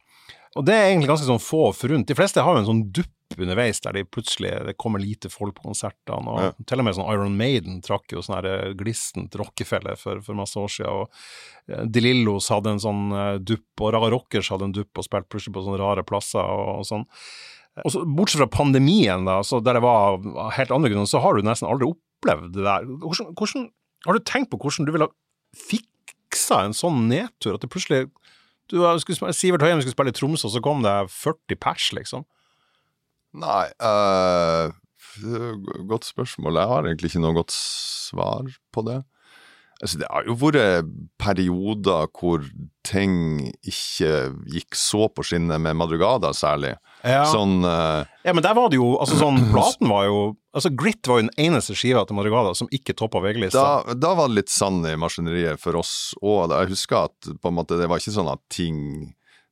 [0.59, 2.09] Og det er egentlig ganske sånn få forunt.
[2.09, 5.55] De fleste har jo en sånn dupp underveis der de plutselig det kommer lite folk
[5.61, 6.33] på konsertene.
[6.33, 6.49] og Ja.
[6.67, 10.59] Til og med sånn Iron Maiden trakk jo sånn eh, glistent rockefelle for, for masse
[10.59, 11.05] år siden.
[11.05, 13.05] Og eh, De Lillos hadde en sånn
[13.47, 16.81] dupp, og Raga Rockers hadde en dupp og spilte plutselig på sånne rare plasser og,
[16.81, 17.07] og sånn.
[17.85, 20.19] Og så, Bortsett fra pandemien, da, der det var
[20.57, 22.89] helt andre grunner, så har du nesten aldri opplevd det der.
[23.05, 23.69] Hvordan, hvordan,
[24.07, 25.11] har du tenkt på hvordan du ville
[25.69, 27.55] fiksa en sånn nedtur?
[27.55, 28.09] At det plutselig
[28.71, 32.27] du skulle, Sivert Høyem skulle spille i Tromsø, og så kom det 40 pers, liksom.
[33.41, 34.71] Nei uh,
[35.91, 36.59] Godt spørsmål.
[36.59, 39.01] Jeg har egentlig ikke noe godt svar på det.
[39.81, 40.89] Altså, det har jo vært
[41.21, 42.45] perioder hvor
[42.87, 43.15] ting
[43.65, 44.13] ikke
[44.53, 46.75] gikk så på skinner, med Madrugada særlig.
[47.07, 47.25] Ja.
[47.31, 50.19] Sånn uh, ja, men der var det jo altså sånn, Platen var jo
[50.57, 53.63] altså Grit var jo den eneste skiva til Madrigada som ikke toppa VG-lista.
[53.63, 56.53] da, da var det litt sand i maskineriet for oss òg.
[56.53, 58.81] Jeg husker at på en måte, det var ikke sånn at ting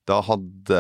[0.09, 0.78] Da hadde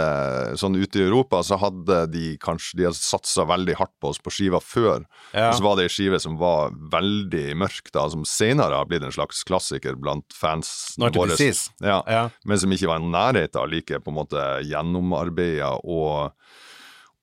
[0.60, 4.20] Sånn ute i Europa så hadde de kanskje De hadde satsa veldig hardt på oss
[4.24, 5.04] på skiva før.
[5.34, 5.50] Ja.
[5.50, 9.04] Og så var det ei skive som var veldig mørk, da, som senere har blitt
[9.04, 11.70] en slags klassiker blant fans Disease.
[11.84, 12.22] Ja, Ja.
[12.48, 16.32] men som ikke var i nærheten av like på en måte gjennomarbeida og,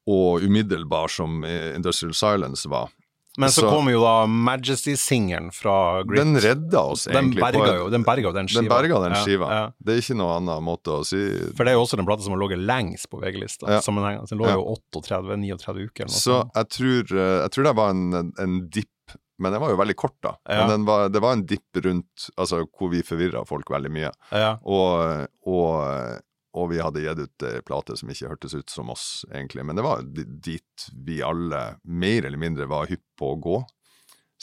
[0.07, 2.91] og umiddelbar som Industrial Silence var.
[3.37, 6.17] Men så, Så- kom jo da Majesty-singelen fra Grit.
[6.21, 7.35] Den redda oss egentlig.
[7.35, 8.61] Den berga jo den, berga den skiva.
[8.61, 9.49] Den berga den skiva.
[9.51, 9.65] ja.
[9.83, 11.21] Det er ikke noe annen måte å si
[11.55, 13.67] For det er jo også den plata som har ligget lengst på VG-lista.
[13.69, 13.79] Ja.
[13.83, 14.29] sammenhengende.
[14.29, 18.59] Den lå jo 38-39 uker Så jeg tror, eh, jeg tror det var en, en
[18.69, 20.35] dipp, men den var jo veldig kort, da.
[20.47, 20.61] Ja.
[20.61, 24.11] Men den var, det var en dipp rundt altså, hvor vi forvirra folk veldig mye.
[24.31, 24.55] Ja.
[24.63, 26.21] Og, og,
[26.55, 29.65] og vi hadde gitt ut ei plate som ikke hørtes ut som oss, egentlig.
[29.67, 33.57] Men det var dit vi alle mer eller mindre var hypp på å gå.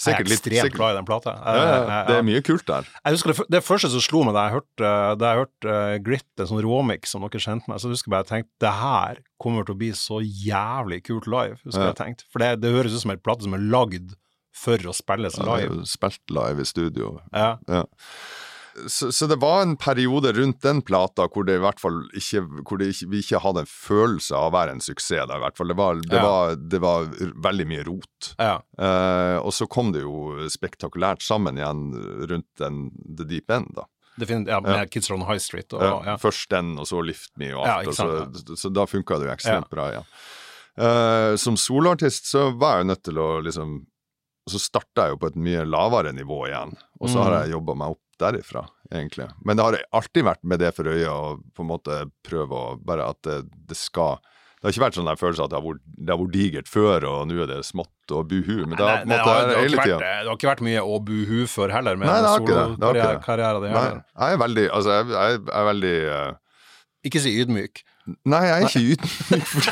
[0.03, 1.35] Jeg er ekstremt glad i den plata.
[1.37, 2.87] ja, ja, Det er mye kult der.
[3.05, 5.97] Jeg husker det, det første som slo meg da jeg hørte, da jeg hørte uh,
[6.07, 8.73] Grit, en sånn råmix som dere kjente meg, så husker jeg bare jeg tenkte det
[8.81, 11.59] her kommer til å bli så jævlig kult live.
[11.67, 11.91] husker Ja.
[11.93, 12.25] jeg tenkte.
[12.33, 14.17] For det, det høres ut som en plate som er lagd
[14.63, 15.77] for å spilles Ja, det er live.
[15.83, 17.13] jo spilt live i studio.
[17.33, 17.51] Ja.
[17.69, 17.85] Ja.
[18.87, 22.43] Så, så, det var en periode rundt den plata hvor det i hvert fall ikke,
[22.65, 25.27] hvor ikke, vi ikke hadde en følelse av å være en suksess.
[25.29, 25.73] Da, i hvert fall.
[25.73, 26.25] Det var, det, ja.
[26.27, 27.09] var, det var
[27.49, 28.33] veldig mye rot.
[28.39, 28.57] Ja.
[28.81, 31.91] Uh, og så kom det jo spektakulært sammen igjen
[32.31, 33.75] rundt den The Deep End.
[33.77, 33.89] da.
[34.49, 35.73] ja, med Kids on High Street.
[35.77, 37.95] Og, Først den, og så Lift Me og alt.
[37.97, 40.09] så, så, så, da funka det jo ekstremt bra igjen.
[40.81, 43.73] Uh, som soloartist så var jeg jo nødt til å liksom
[44.49, 47.23] Så starta jeg jo på et mye lavere nivå igjen, og så mm.
[47.23, 49.29] har jeg jobba meg opp derifra, egentlig.
[49.45, 52.77] Men det har alltid vært med det for øye å på en måte prøve å
[52.83, 54.21] Bare at det, det skal
[54.63, 56.69] det har ikke vært sånn der følelse at det har, vært, det har vært digert
[56.71, 58.61] før, og nå er det smått og buhu.
[58.61, 59.97] Men det har på en måte vært hele tida.
[59.99, 63.75] Det har ikke vært mye å buhu før heller, med solokarrieren din.
[63.75, 66.29] Jeg er veldig Altså, jeg, jeg er veldig uh...
[67.11, 67.83] Ikke si ydmyk.
[68.31, 69.51] Nei, jeg er ikke ydmyk.
[69.51, 69.67] For,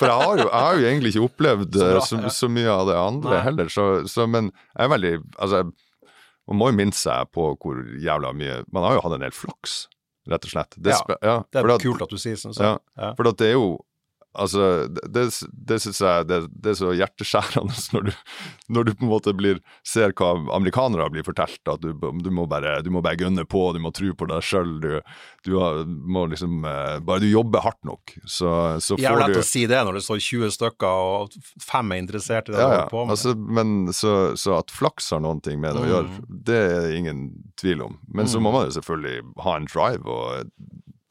[0.00, 2.74] for jeg, har jo, jeg, har jo, egentlig ikke opplevd så, bra, så, så mye
[2.74, 3.42] av det andre Nei.
[3.46, 5.62] heller, så, så, men jeg er veldig Altså,
[6.46, 9.34] man må jo minne seg på hvor jævla mye Man har jo hatt en del
[9.34, 9.76] flaks,
[10.30, 10.78] rett og slett.
[10.78, 12.54] Det, ja, ja, det er kult at du sier sånn.
[12.58, 13.12] Ja, ja.
[13.18, 13.68] For det er jo
[14.36, 18.12] Altså, det, det syns jeg det, det, er så hjerteskjærende når du,
[18.76, 22.46] når du på en måte blir, ser hva amerikanere blir fortalt, at du, du, må
[22.50, 24.76] bare, du må bare gønne på, du må tro på deg sjøl.
[24.82, 24.90] Du,
[25.46, 25.56] du,
[25.86, 29.46] må liksom eh, Bare du jobber hardt nok, så, så får du Jævlig lett å
[29.46, 32.74] si det når det står 20 stykker og fem er interessert i det ja, du
[32.74, 33.14] holder på med.
[33.16, 36.40] Altså, men så, så, at flaks har noen ting med det å gjøre, mm.
[36.48, 37.22] det er det ingen
[37.60, 38.00] tvil om.
[38.08, 38.32] Men mm.
[38.34, 40.50] så må man jo selvfølgelig ha en drive og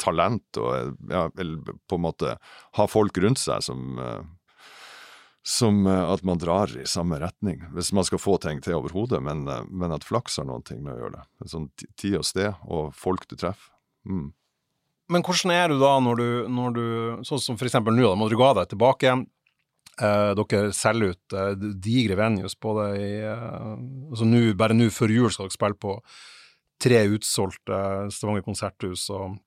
[0.02, 2.36] talent og ja, på en måte
[2.78, 4.24] ha folk rundt seg som eh,
[5.46, 9.22] som eh, at man drar i samme retning, hvis man skal få ting til overhodet.
[9.22, 11.50] Men, eh, men, at flaks har noen ting med å gjøre det.
[11.52, 13.70] Sånn tid og sted, og folk du treffer.
[14.10, 14.32] Mm.
[15.14, 16.86] Men hvordan er du da når du, når du
[17.26, 19.14] Sånn som for eksempel nå, da må du ga deg tilbake.
[20.02, 23.70] Eh, dere selger ut eh, digre venues på det i eh,
[24.10, 25.94] altså nu, Bare nå før jul skal dere spille på
[26.84, 27.78] tre utsolgte
[28.12, 29.38] Stavanger konserthus og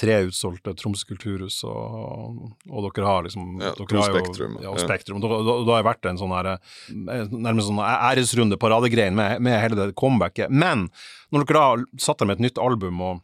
[0.00, 4.56] tre utsolgte Troms kulturhus, og, og, dere har liksom ja, dere har jo, Spektrum.
[4.60, 5.20] Ja, og Spektrum.
[5.22, 9.40] Da, da, da har jeg vært en sånn her, eh, nærmest sånn æresrunde, paradegreien, med,
[9.44, 10.52] med hele det comebacket.
[10.52, 10.88] Men
[11.32, 13.22] når dere da satt der med et nytt album og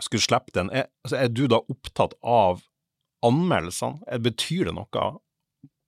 [0.00, 2.62] skulle slippe den, er, altså, er du da opptatt av
[3.26, 4.20] anmeldelsene?
[4.22, 5.08] Betyr det noe?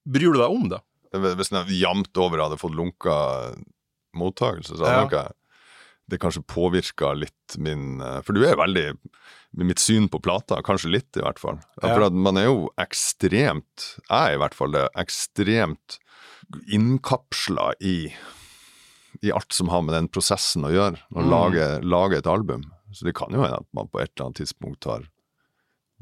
[0.02, 0.82] Bryr du deg om det?
[1.12, 3.14] Hvis jeg jevnt over hadde fått lunka
[4.16, 5.06] mottakelse, så hadde ja.
[5.06, 5.38] nok
[6.12, 8.86] det kanskje påvirka litt min eh, For du er veldig
[9.60, 11.58] mitt syn på plata, kanskje litt i hvert fall.
[11.82, 11.92] Ja.
[11.92, 15.98] For man er jo ekstremt, jeg er i hvert fall det, ekstremt
[16.72, 17.96] innkapsla i,
[19.20, 21.28] i alt som har med den prosessen å gjøre, å mm.
[21.32, 22.64] lage, lage, et album.
[22.92, 25.06] Så det kan jo hende at man på et eller annet tidspunkt har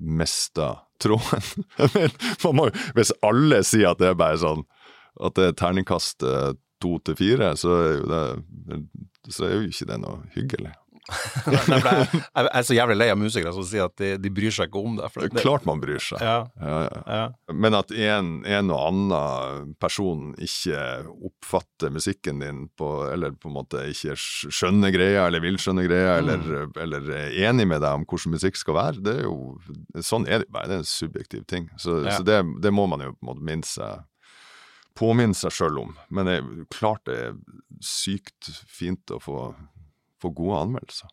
[0.00, 0.72] mista
[1.02, 1.66] tråden.
[2.56, 4.66] må, hvis alle sier at det er bare sånn
[5.20, 8.24] at det er terningkast eh, to til fire, så er jo det
[9.28, 10.72] så er jo ikke det noe hyggelig.
[11.50, 14.68] jeg, jeg, er så jævlig lei av musikere som sier at de, de, bryr seg
[14.68, 15.08] ikke om det.
[15.16, 16.22] det, er klart man bryr seg.
[16.22, 16.36] Ja.
[16.60, 17.52] Ja, ja.
[17.52, 20.82] Men at en, en, og annen person ikke
[21.30, 26.18] oppfatter musikken din på Eller på en måte ikke skjønner greia, eller vil skjønne greia,
[26.18, 26.20] mm.
[26.20, 29.38] eller, eller, er enig med deg om hvordan musikk skal være, det er jo
[30.04, 30.68] Sånn er det bare.
[30.70, 31.66] Det er en subjektiv ting.
[31.80, 34.04] Så, så det, det, må man jo på en måte minne seg
[34.98, 35.96] påminne seg sjøl om.
[36.08, 37.36] Men det er klart det er
[37.84, 39.50] sykt fint å få
[40.20, 41.10] få gode anmeldelser.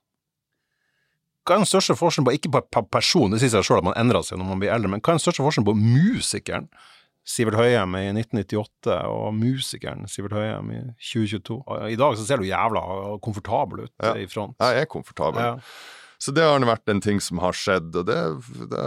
[1.47, 3.97] Hva er den største forskjellen på, ikke på person, det sier seg sjøl at man
[3.99, 6.67] endrer seg når man blir eldre, men hva er den største forskjellen på musikeren
[7.27, 11.57] Sivert Høyem i 1998 og musikeren Sivert Høyem i 2022?
[11.91, 12.83] I dag så ser du jævla
[13.23, 14.13] komfortabel ut ja.
[14.19, 14.55] i front.
[14.59, 15.43] Jeg er komfortabel.
[15.43, 15.55] Ja.
[16.23, 18.19] Så det har vært en ting som har skjedd, og det,
[18.71, 18.85] det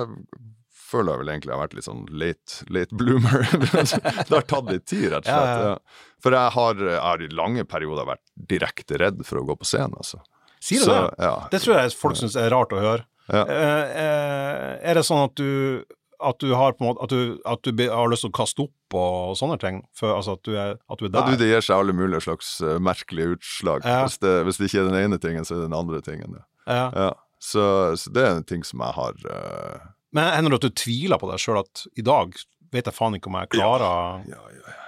[0.91, 3.47] føler jeg vel egentlig har vært litt sånn late, late bloomer.
[4.29, 5.55] det har tatt litt tid, rett og slett.
[5.55, 6.11] Ja, ja.
[6.21, 9.69] For jeg har, jeg har, i lange perioder vært direkte redd for å gå på
[9.69, 10.21] scenen, altså.
[10.61, 11.25] Sier du Så, det?
[11.25, 11.37] Ja.
[11.53, 13.07] Det tror jeg folk syns er rart å høre.
[13.31, 15.81] Eh, eh, er det sånn at du
[16.21, 18.65] at du har på en måte, at du, at du har lyst til å kaste
[18.67, 19.79] opp og, sånne ting?
[19.97, 21.31] For, altså at, du er, at du er der?
[21.33, 23.87] Du, det gir seg alle mulige slags uh, merkelige utslag.
[23.87, 26.37] Hvis, det, hvis, det, ikke er den ene tingen, så er det den andre tingen.
[26.67, 26.91] Ja.
[26.93, 27.09] ja.
[27.41, 27.65] Så,
[27.97, 31.20] så, det er en ting som jeg har uh, men hender det at du tviler
[31.20, 32.37] på deg sjøl, at i dag
[32.70, 34.78] vet jeg faen ikke om jeg klarer ja, ja, ja.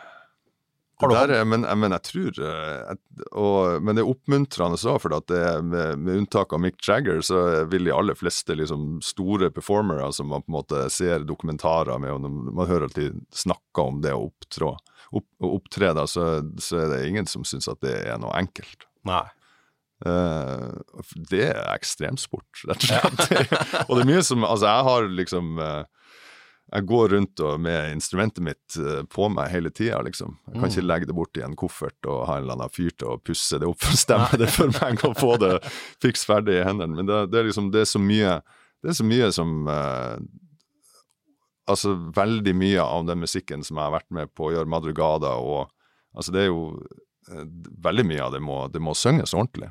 [1.03, 2.93] Det der, men, men, jeg tror eh,
[3.39, 7.19] og, Men det er oppmuntrende òg, for at det, med, med, unntak av Mick Jagger,
[7.27, 11.99] så vil de aller fleste liksom, store performere som man på en måte ser dokumentarer
[12.03, 14.74] med, og man hører at de snakker om det å opptre,
[15.11, 16.28] opp, opptre, da, så,
[16.62, 18.86] så, er det ingen som syns at det er noe enkelt.
[19.09, 19.24] Nei.
[20.03, 20.73] Uh,
[21.31, 23.51] det er ekstremsport, rett og slett.
[23.89, 25.83] og det er mye som Altså, jeg har liksom uh,
[26.73, 30.39] jeg går rundt med instrumentet mitt uh, på meg hele tida, liksom.
[30.49, 30.70] Jeg kan Mm.
[30.73, 33.19] ikke legge det bort i en koffert og ha en eller annen fyr til å
[33.20, 35.53] pusse det opp og stemme det for meg og få det
[36.03, 36.97] fiks ferdig i hendene.
[36.97, 38.39] Men det, det er liksom, det er så mye
[38.83, 39.66] Det er så mye som
[41.70, 45.37] Altså, veldig mye av den musikken som jeg har vært med på å gjøre madrugada
[45.39, 45.69] og
[46.16, 46.65] Altså, det er jo
[47.87, 49.69] Veldig mye av det må, det må synges ordentlig.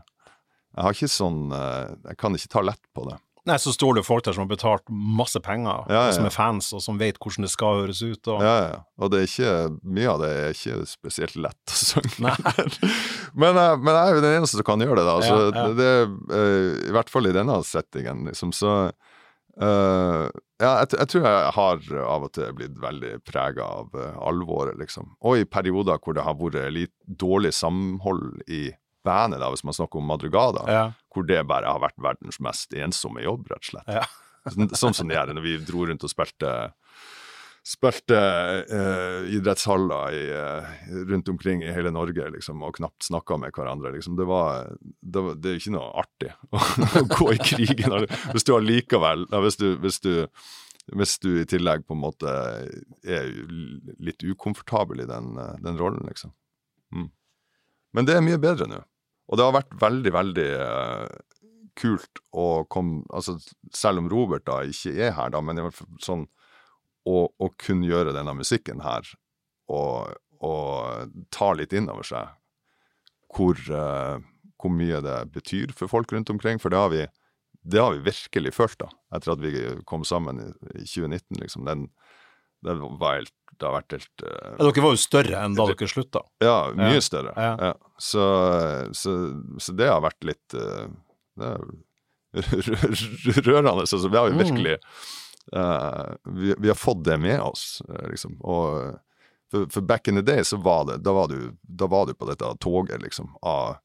[0.71, 3.17] Jeg har ikke sånn eh, Jeg kan ikke ta lett på det.
[3.49, 6.27] Nei, så står det jo folk der som har betalt masse penger, Ja, ja, som
[6.27, 8.21] er fans, og som vet hvordan det skal høres ut.
[8.29, 8.43] Og...
[8.45, 8.75] Ja, ja.
[9.01, 12.35] Og det er ikke, mye av det er ikke spesielt lett å synge.
[13.41, 15.15] Men, eh, men jeg er jo den eneste som kan gjøre det, da.
[15.25, 15.65] Så Ja, ja.
[15.79, 15.89] det,
[16.37, 18.51] eh, I hvert fall i denne settingen, liksom.
[18.53, 20.25] Så uh,
[20.61, 24.77] ja, jeg, jeg tror jeg har av og til blitt veldig prega av uh, alvoret,
[24.77, 25.15] liksom.
[25.25, 28.67] Og i perioder hvor det har vært litt dårlig samhold i
[29.05, 30.83] bandet, da, hvis man snakker om Madrugada, Ja.
[31.13, 33.87] hvor det bare har vært verdens mest ensomme jobb, rett og slett.
[33.87, 34.05] Ja.
[34.49, 36.71] Sånn, sånn som det gjør når vi dro rundt og spilte
[37.61, 38.17] Spilte
[38.73, 43.91] eh, idrettshaller i, eh, rundt omkring i hele Norge liksom, og knapt snakka med hverandre.
[43.93, 44.15] Liksom.
[44.17, 46.57] Det, var, det, var, det er ikke noe artig å,
[47.03, 50.25] å gå i krigen hvis du allikevel hvis, du, hvis, du,
[50.97, 52.33] hvis du i tillegg på en måte
[53.05, 53.29] er
[54.01, 56.33] litt ukomfortabel i den, eh, den rollen, liksom.
[56.97, 57.11] Mm.
[57.93, 58.81] Men det er mye bedre nå.
[59.31, 61.05] Og det har vært veldig, veldig eh,
[61.79, 63.37] kult å komme altså,
[63.73, 66.27] Selv om Robert da ikke er her, da, men i hvert fall sånn
[67.07, 69.07] å, å kunne gjøre denne musikken her
[69.71, 70.11] og,
[70.43, 72.35] og ta litt inn over seg
[73.31, 74.19] hvor, uh,
[74.59, 76.59] hvor mye det betyr for folk rundt omkring.
[76.59, 77.05] For det har vi,
[77.63, 79.53] det har vi virkelig følt da, etter at vi
[79.87, 81.39] kom sammen i, i 2019.
[81.39, 81.65] liksom.
[81.65, 81.87] Den,
[82.63, 85.65] det, var helt, det har vært helt uh, Ja, Dere var jo større enn da
[85.71, 86.21] dere slutta.
[86.43, 87.01] ja, mye Ja.
[87.05, 87.33] større.
[87.35, 87.53] Ja.
[87.69, 87.73] Ja.
[87.97, 88.25] Så,
[88.97, 89.15] så,
[89.61, 90.87] så det har vært litt uh,
[91.37, 93.87] Det er rørende.
[93.87, 94.43] Så vi har jo Mm.
[94.43, 94.77] virkelig
[95.55, 98.37] uh, vi, vi har fått det med oss, liksom.
[98.41, 98.97] Og
[99.51, 102.13] for, for back in the day så var det Da var du, da var du
[102.13, 103.75] på dette toget, liksom, av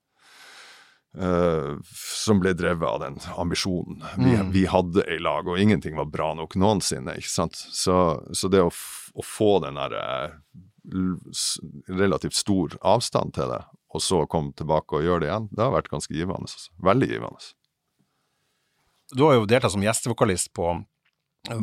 [1.17, 4.51] eh, som ble drevet av den ambisjonen vi, Mm.
[4.53, 7.17] vi hadde i lag, og ingenting var bra nok noensinne.
[7.17, 7.57] ikke sant?
[7.57, 7.97] Så,
[8.33, 10.31] så det å, å få den der eh,
[11.89, 13.63] relativt stor avstand til det,
[13.95, 16.47] og så komme tilbake og gjøre det igjen, det har vært ganske givende.
[16.47, 16.71] Altså.
[16.85, 17.53] Veldig givende.
[19.15, 20.73] Du har jo deltatt som gjestevokalist på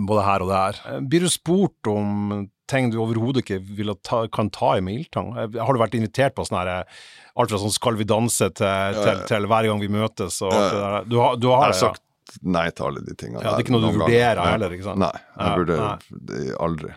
[0.08, 0.78] både her og der.
[1.12, 3.60] Blir du spurt om ting du overhodet ikke
[4.06, 5.34] ta, kan ta i med ildtang?
[5.35, 8.64] Eh, Har du vært invitert på sånn her alt fra sånn Skal vi danse til,
[8.64, 11.07] til, til, til hver gang vi møtes og alt det der?
[11.11, 11.91] Du har, du har det, ja?
[11.91, 12.03] sagt
[12.41, 13.44] nei til alle de tingene.
[13.44, 14.52] Ja, det er ikke noe du vurderer ganger.
[14.56, 15.02] heller, ikke sant?
[15.03, 16.41] Nei, jeg burde nei.
[16.65, 16.95] aldri.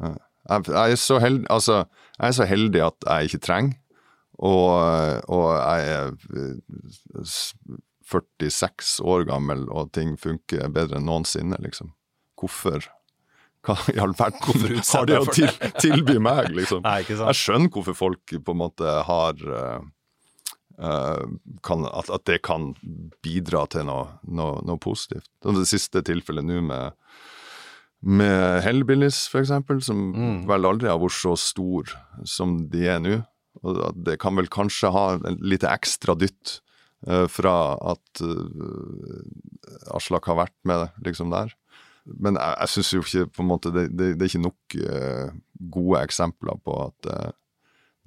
[0.00, 1.76] Jeg, jeg, er så heldig, altså,
[2.16, 3.76] jeg er så heldig at jeg ikke trenger,
[4.40, 7.26] og, og jeg er eh,
[8.10, 11.92] 46 år gammel, og ting funker bedre enn noensinne, liksom.
[12.40, 12.88] Hvorfor?
[13.66, 15.50] Hva i all verden har de å til,
[15.82, 16.80] tilby meg, liksom?
[16.86, 17.02] Nei?
[17.04, 19.82] Jeg skjønner hvorfor folk på en måte har eh,
[21.66, 22.70] kan, at, at det kan
[23.24, 25.28] bidra til noe, noe, noe positivt.
[25.44, 26.96] Det siste tilfellet nå med,
[28.00, 30.40] med Hellbillies, for eksempel, som Mm.
[30.48, 31.92] vel aldri har vært så stor
[32.24, 33.20] som de er nå.
[33.66, 36.60] Og det kan vel kanskje ha en lite ekstra dytt
[37.08, 41.52] uh, fra at uh, Aslak har vært med liksom der.
[42.18, 44.78] Men jeg, jeg syns jo ikke på en måte det, det, det er ikke nok
[44.82, 45.34] eh,
[45.70, 47.28] gode eksempler på at eh,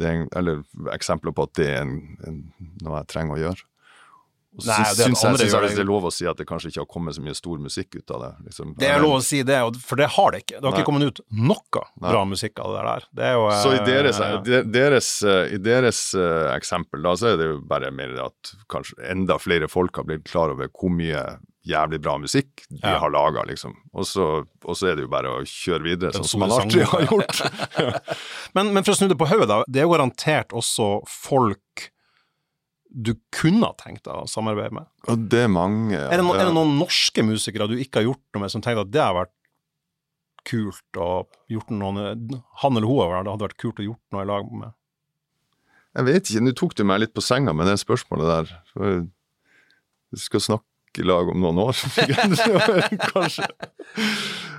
[0.02, 0.64] det er en, Eller
[0.96, 1.94] eksempler på at det er en,
[2.28, 2.42] en,
[2.82, 3.68] noe jeg trenger å gjøre.
[4.54, 6.38] Og Nei, det at syns jeg, syns jeg det- det er lov å si at
[6.38, 8.32] det kanskje ikke har kommet så mye stor musikk ut av det.
[8.50, 8.74] Liksom.
[8.78, 10.60] Det er lov å si det, for det har det ikke.
[10.60, 10.82] Det har Nei.
[10.84, 12.12] ikke kommet ut noe Nei.
[12.12, 13.08] bra musikk av det der.
[13.18, 14.38] Det jo, Så i eh, deres, ja.
[14.46, 15.10] de- deres,
[15.58, 19.66] i deres uh, eksempel da, så er det jo bare mer at kanskje enda flere
[19.74, 21.24] folk har blitt klar over hvor mye
[21.68, 22.98] jævlig bra musikk de Ja.
[23.00, 23.76] har laga, liksom.
[23.94, 24.46] Og så,
[24.88, 27.42] er det jo bare å kjøre videre, sånn som man alltid har gjort.
[28.56, 29.64] Men, men for å snu det på hodet, da.
[29.68, 31.88] Det er jo garantert også folk
[32.94, 34.86] du kunne ha tenkt deg å samarbeide med.
[35.10, 35.98] Og det er mange.
[35.98, 38.62] Er, det noen, er det noen norske musikere du ikke har gjort noe med, som
[38.62, 39.34] tenker at det har vært
[40.46, 41.98] kult å gjort noen
[42.62, 44.76] Han eller hun det hadde vært kult å gjort noe i lag med?
[45.94, 48.54] Jeg vet ikke, nå tok du meg litt på senga med det spørsmålet der.
[48.74, 49.02] For
[50.14, 51.74] Vi skal snakke i lag om noen år,
[53.14, 53.48] kanskje.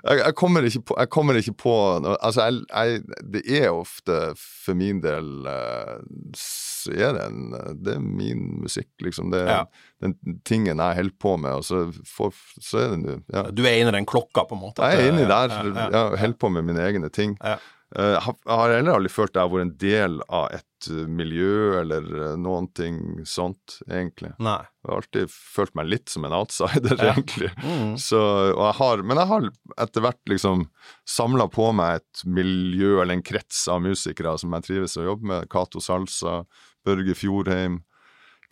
[0.05, 1.73] Jeg, jeg, kommer ikke på, jeg kommer ikke på
[2.12, 5.94] Altså, jeg, jeg, det er ofte for min del eh,
[6.39, 9.31] Så er det en Det er min musikk, liksom.
[9.32, 9.62] Det er Ja.
[10.05, 13.47] den tingen jeg holder på med, og så, for, så er det ja.
[13.51, 14.85] Du er inne i den klokka, på en måte?
[14.93, 15.55] Jeg er inni der.
[15.73, 16.05] ja, ja.
[16.20, 17.39] Holder på med mine egne ting.
[17.40, 17.56] Ja.
[17.97, 21.81] Eh, Jeg har- heller aldri følt at jeg har vært en del av et miljø
[21.81, 22.98] eller eh, noen ting
[23.28, 24.32] sånt, egentlig.
[24.43, 24.59] Nei.
[24.85, 27.12] Jeg har alltid følt meg litt som en outsider, Ja.
[27.15, 27.51] egentlig.
[27.65, 27.94] Mm.
[28.01, 28.20] Så,
[28.52, 29.48] jeg har, men jeg har
[29.86, 30.66] etter hvert liksom
[31.09, 35.31] samla på meg et miljø eller en krets av musikere som jeg trives å jobbe
[35.32, 35.48] med.
[35.52, 36.43] Cato Salsa,
[36.85, 37.81] Børge Fjordheim,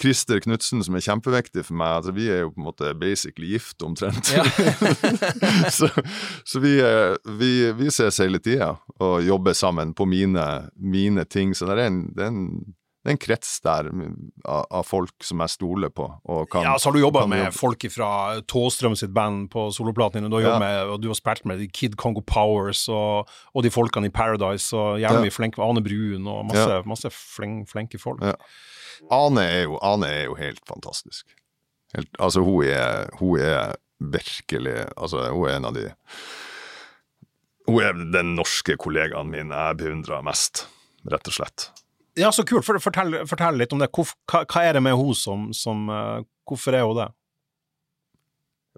[0.02, 2.00] Christer Knutsen, som er kjempeviktig for meg.
[2.00, 4.32] Altså, vi er jo på en måte basically gift, omtrent.
[4.34, 4.42] Ja.
[5.76, 5.88] så
[6.44, 10.46] så vi, er- vi, vi ses hele tida og jobber sammen på mine,
[10.76, 11.54] mine ting.
[11.54, 12.46] Så det er en, det er en,
[13.02, 13.88] det er en krets der
[14.46, 16.04] av, av folk som jeg stoler på.
[16.52, 18.10] Kan, Ja, så har du jobba med jobbe- folk fra
[18.46, 20.58] Tåstrøm sitt band på soloplaten din, og du har, Ja.
[20.62, 24.70] med, og du har spilt med Kid Congo Powers og, og de folkene i Paradise,
[24.76, 25.36] og jævlig Ja.
[25.38, 26.82] flinke Ane Brun og masse, Ja.
[26.86, 28.22] masse flink, flinke folk.
[28.22, 28.34] Ja.
[29.10, 31.26] Ane er jo, Ane er jo helt fantastisk.
[31.96, 35.84] Helt, altså, hun er, hun er virkelig Altså, hun er en av de
[37.68, 40.66] Hun er den norske kollegaen min jeg beundrer mest,
[41.06, 41.68] rett og slett.
[42.18, 42.66] Ja, så kult.
[42.66, 43.88] For, fortell, fortell litt om det.
[43.94, 47.06] Hvor, hva, hva er det med hun som, som eh, Hvorfor er hun det?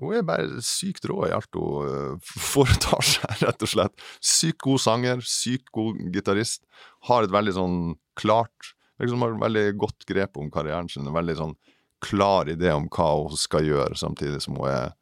[0.03, 4.07] Hun er bare sykt rå i alt hun øh, foretar seg, rett og slett.
[4.21, 6.65] Sykt god sanger, sykt god gitarist.
[7.09, 7.79] Har et veldig sånn
[8.19, 11.07] klart liksom Har veldig godt grep om karrieren sin.
[11.07, 11.55] En veldig sånn
[12.05, 14.93] klar idé om hva hun skal gjøre, samtidig som hun er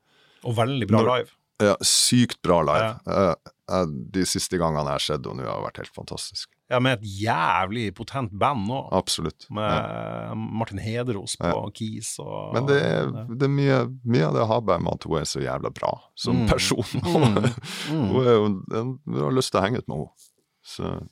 [0.45, 1.31] Og veldig bra Når- live.
[1.61, 3.01] ja, sykt bra live.
[3.07, 3.35] Eh,
[3.73, 6.49] Uh, de siste gangene jeg har sett henne har vært helt fantastisk.
[6.69, 8.89] Ja, med et jævlig potent band nå.
[8.93, 9.47] Absolutt.
[9.51, 10.35] Med Ja.
[10.35, 14.61] Martin Hederos på keys og Men det er, det er mye, mye av det har
[14.61, 16.49] bare med at hun er så jævla bra som Mm.
[16.49, 16.85] person.
[17.01, 17.55] Mm.
[17.89, 18.09] Mm.
[18.13, 20.11] hun er jo Du har lyst til å henge ut med henne.
[20.67, 21.09] Så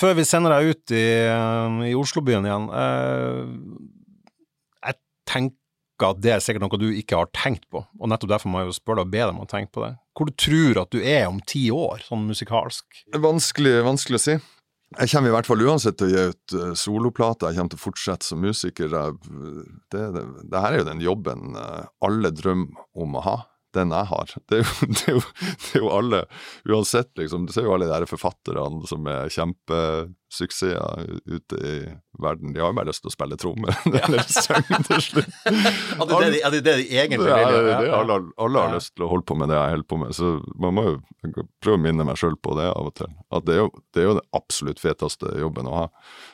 [0.00, 3.40] Før vi sender deg ut i, eh, i Oslobyen igjen eh,
[4.86, 4.96] Jeg
[5.28, 8.62] tenker at det er sikkert noe du ikke har tenkt på, og nettopp derfor må
[8.62, 9.90] jeg jo spørre deg og be deg om å tenke på det.
[10.16, 13.02] Hvor du tror at du er om ti år, sånn musikalsk?
[13.20, 14.38] vanskelig, vanskelig å si.
[14.96, 17.52] Jeg kommer i hvert fall uansett til å gi ut uh, soloplater.
[17.52, 18.88] Jeg kommer til å fortsette som musiker.
[18.90, 23.36] Dette det, det, er jo den jobben alle drømmer om å ha.
[23.76, 24.32] Den jeg har.
[24.50, 25.20] Det er, jo, det, er jo,
[25.62, 26.20] det er jo alle,
[26.66, 27.44] uansett, liksom.
[27.46, 31.74] Du ser jo alle de der forfatterne som er kjempesuksesser ute i
[32.22, 32.52] verden.
[32.54, 33.74] De har jo bare lyst til å spille trommer
[34.04, 35.38] eller synge til slutt.
[35.46, 37.30] Ja, det er det, det det de egentlig vil.
[37.30, 37.62] ja.
[37.80, 38.76] det, alle, alle har Ja.
[38.80, 40.32] lyst til å holde på med det jeg holder på med, så
[40.66, 40.96] man må jo
[41.62, 43.10] prøve å minne meg sjøl på det av og til.
[43.34, 45.86] At det er, jo, det er jo den absolutt feteste jobben å ha.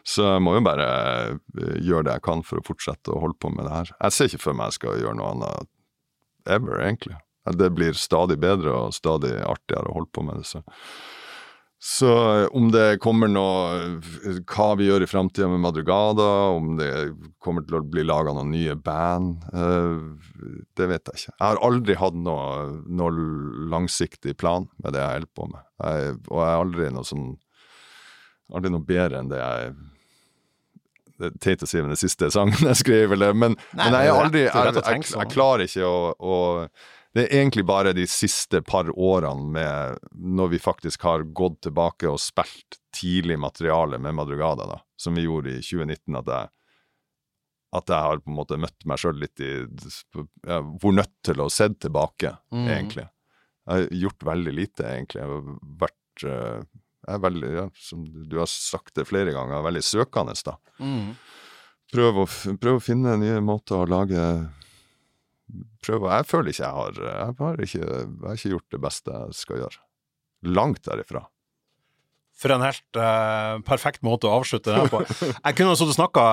[0.07, 3.39] Så jeg må jo bare eh, gjøre det jeg kan for å fortsette å holde
[3.43, 3.95] på med det her.
[4.09, 5.73] Jeg ser ikke for meg jeg skal gjøre noe annet
[6.47, 7.17] ever, egentlig.
[7.55, 10.49] Det blir stadig bedre og stadig artigere å holde på med det.
[10.49, 10.63] Så.
[11.79, 12.09] Så
[12.57, 13.99] om det kommer noe
[14.49, 16.91] Hva vi gjør i framtida med Madrugada, om det
[17.43, 21.35] kommer til å bli laga noen nye band, eh, det vet jeg ikke.
[21.35, 22.47] Jeg har aldri hatt noe,
[22.89, 23.27] noe
[23.71, 25.69] langsiktig plan med det jeg holder på med.
[25.85, 27.29] Jeg, og jeg er aldri noe sånn
[28.55, 29.71] Aldri noe bedre enn det jeg
[31.17, 33.97] det er teit å si, men det siste sangen jeg skrev, eller Men, Nei, men
[34.05, 35.23] jeg aldri er jeg, jeg, sånn.
[35.23, 36.37] jeg klarer ikke å, å
[37.17, 40.05] det er egentlig bare de siste par årene med
[40.37, 45.25] når vi faktisk har gått tilbake og spilt tidlig materiale med Madrugada, da, som vi
[45.27, 46.51] gjorde i 2019, at jeg,
[47.81, 49.51] at jeg har på en måte møtt meg sjøl litt i
[50.47, 52.69] ja, Hvor nødt til å se tilbake, Mm.
[52.73, 53.09] egentlig.
[53.67, 55.21] Jeg har gjort veldig lite, egentlig.
[55.21, 56.61] Jeg har vært eh,
[57.07, 60.57] jeg er veldig, ja, som du har sagt det flere ganger, veldig søkende, da.
[60.83, 61.13] Mm.
[61.93, 62.27] Prøv å,
[62.59, 64.23] prøv å finne nye måter å lage
[65.87, 68.81] Prøv å Jeg føler ikke jeg har Jeg har ikke, jeg har ikke gjort det
[68.83, 69.83] beste jeg skal gjøre.
[70.57, 71.23] Langt derifra.
[72.37, 74.99] For en helt uh, perfekt måte å avslutte det her på.
[75.47, 76.25] Jeg kunne også snakka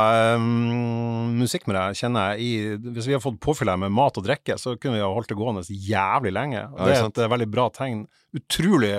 [1.32, 2.44] musikk med deg, kjenner jeg.
[2.44, 5.12] I, hvis vi har fått påfyll her med mat og drikke, så kunne vi ha
[5.14, 6.66] holdt det gående jævlig lenge.
[6.74, 8.04] Og det er et eh, veldig bra tegn.
[8.36, 8.98] Utrolig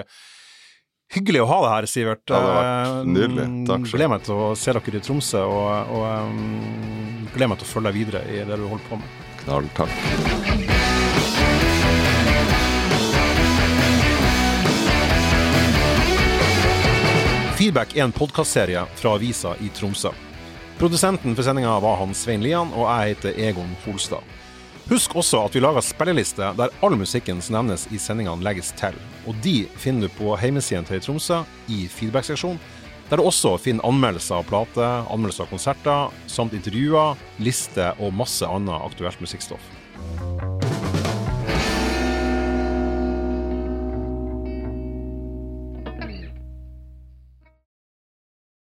[1.14, 2.24] hyggelig å ha deg her, Sivert.
[2.24, 3.46] Ja, det har Eh, nydelig.
[3.68, 3.98] Takk selv.
[3.98, 7.72] Gleder meg til å se dere i Tromsø, og, og um, gleder meg til å
[7.74, 9.23] følge deg videre i det du holder på med.
[9.44, 9.90] Knall, takk.
[17.58, 20.10] Feedback er en podkastserie fra avisa i Tromsø.
[20.78, 24.24] Produsenten for sendinga var han Svein Lian, og jeg heter Egon Holstad.
[24.88, 28.96] Husk også at vi lager spilleliste der all musikken som nevnes i sendingene legges til.
[29.28, 31.38] Og de finner du på hjemmesiden til Tromsø
[31.72, 32.60] i feedback-seksjonen,
[33.10, 38.48] der du også finner anmeldelser av plater, anmeldelser av konserter, samt intervjuer, lister og masse
[38.48, 39.72] annet aktuelt musikkstoff.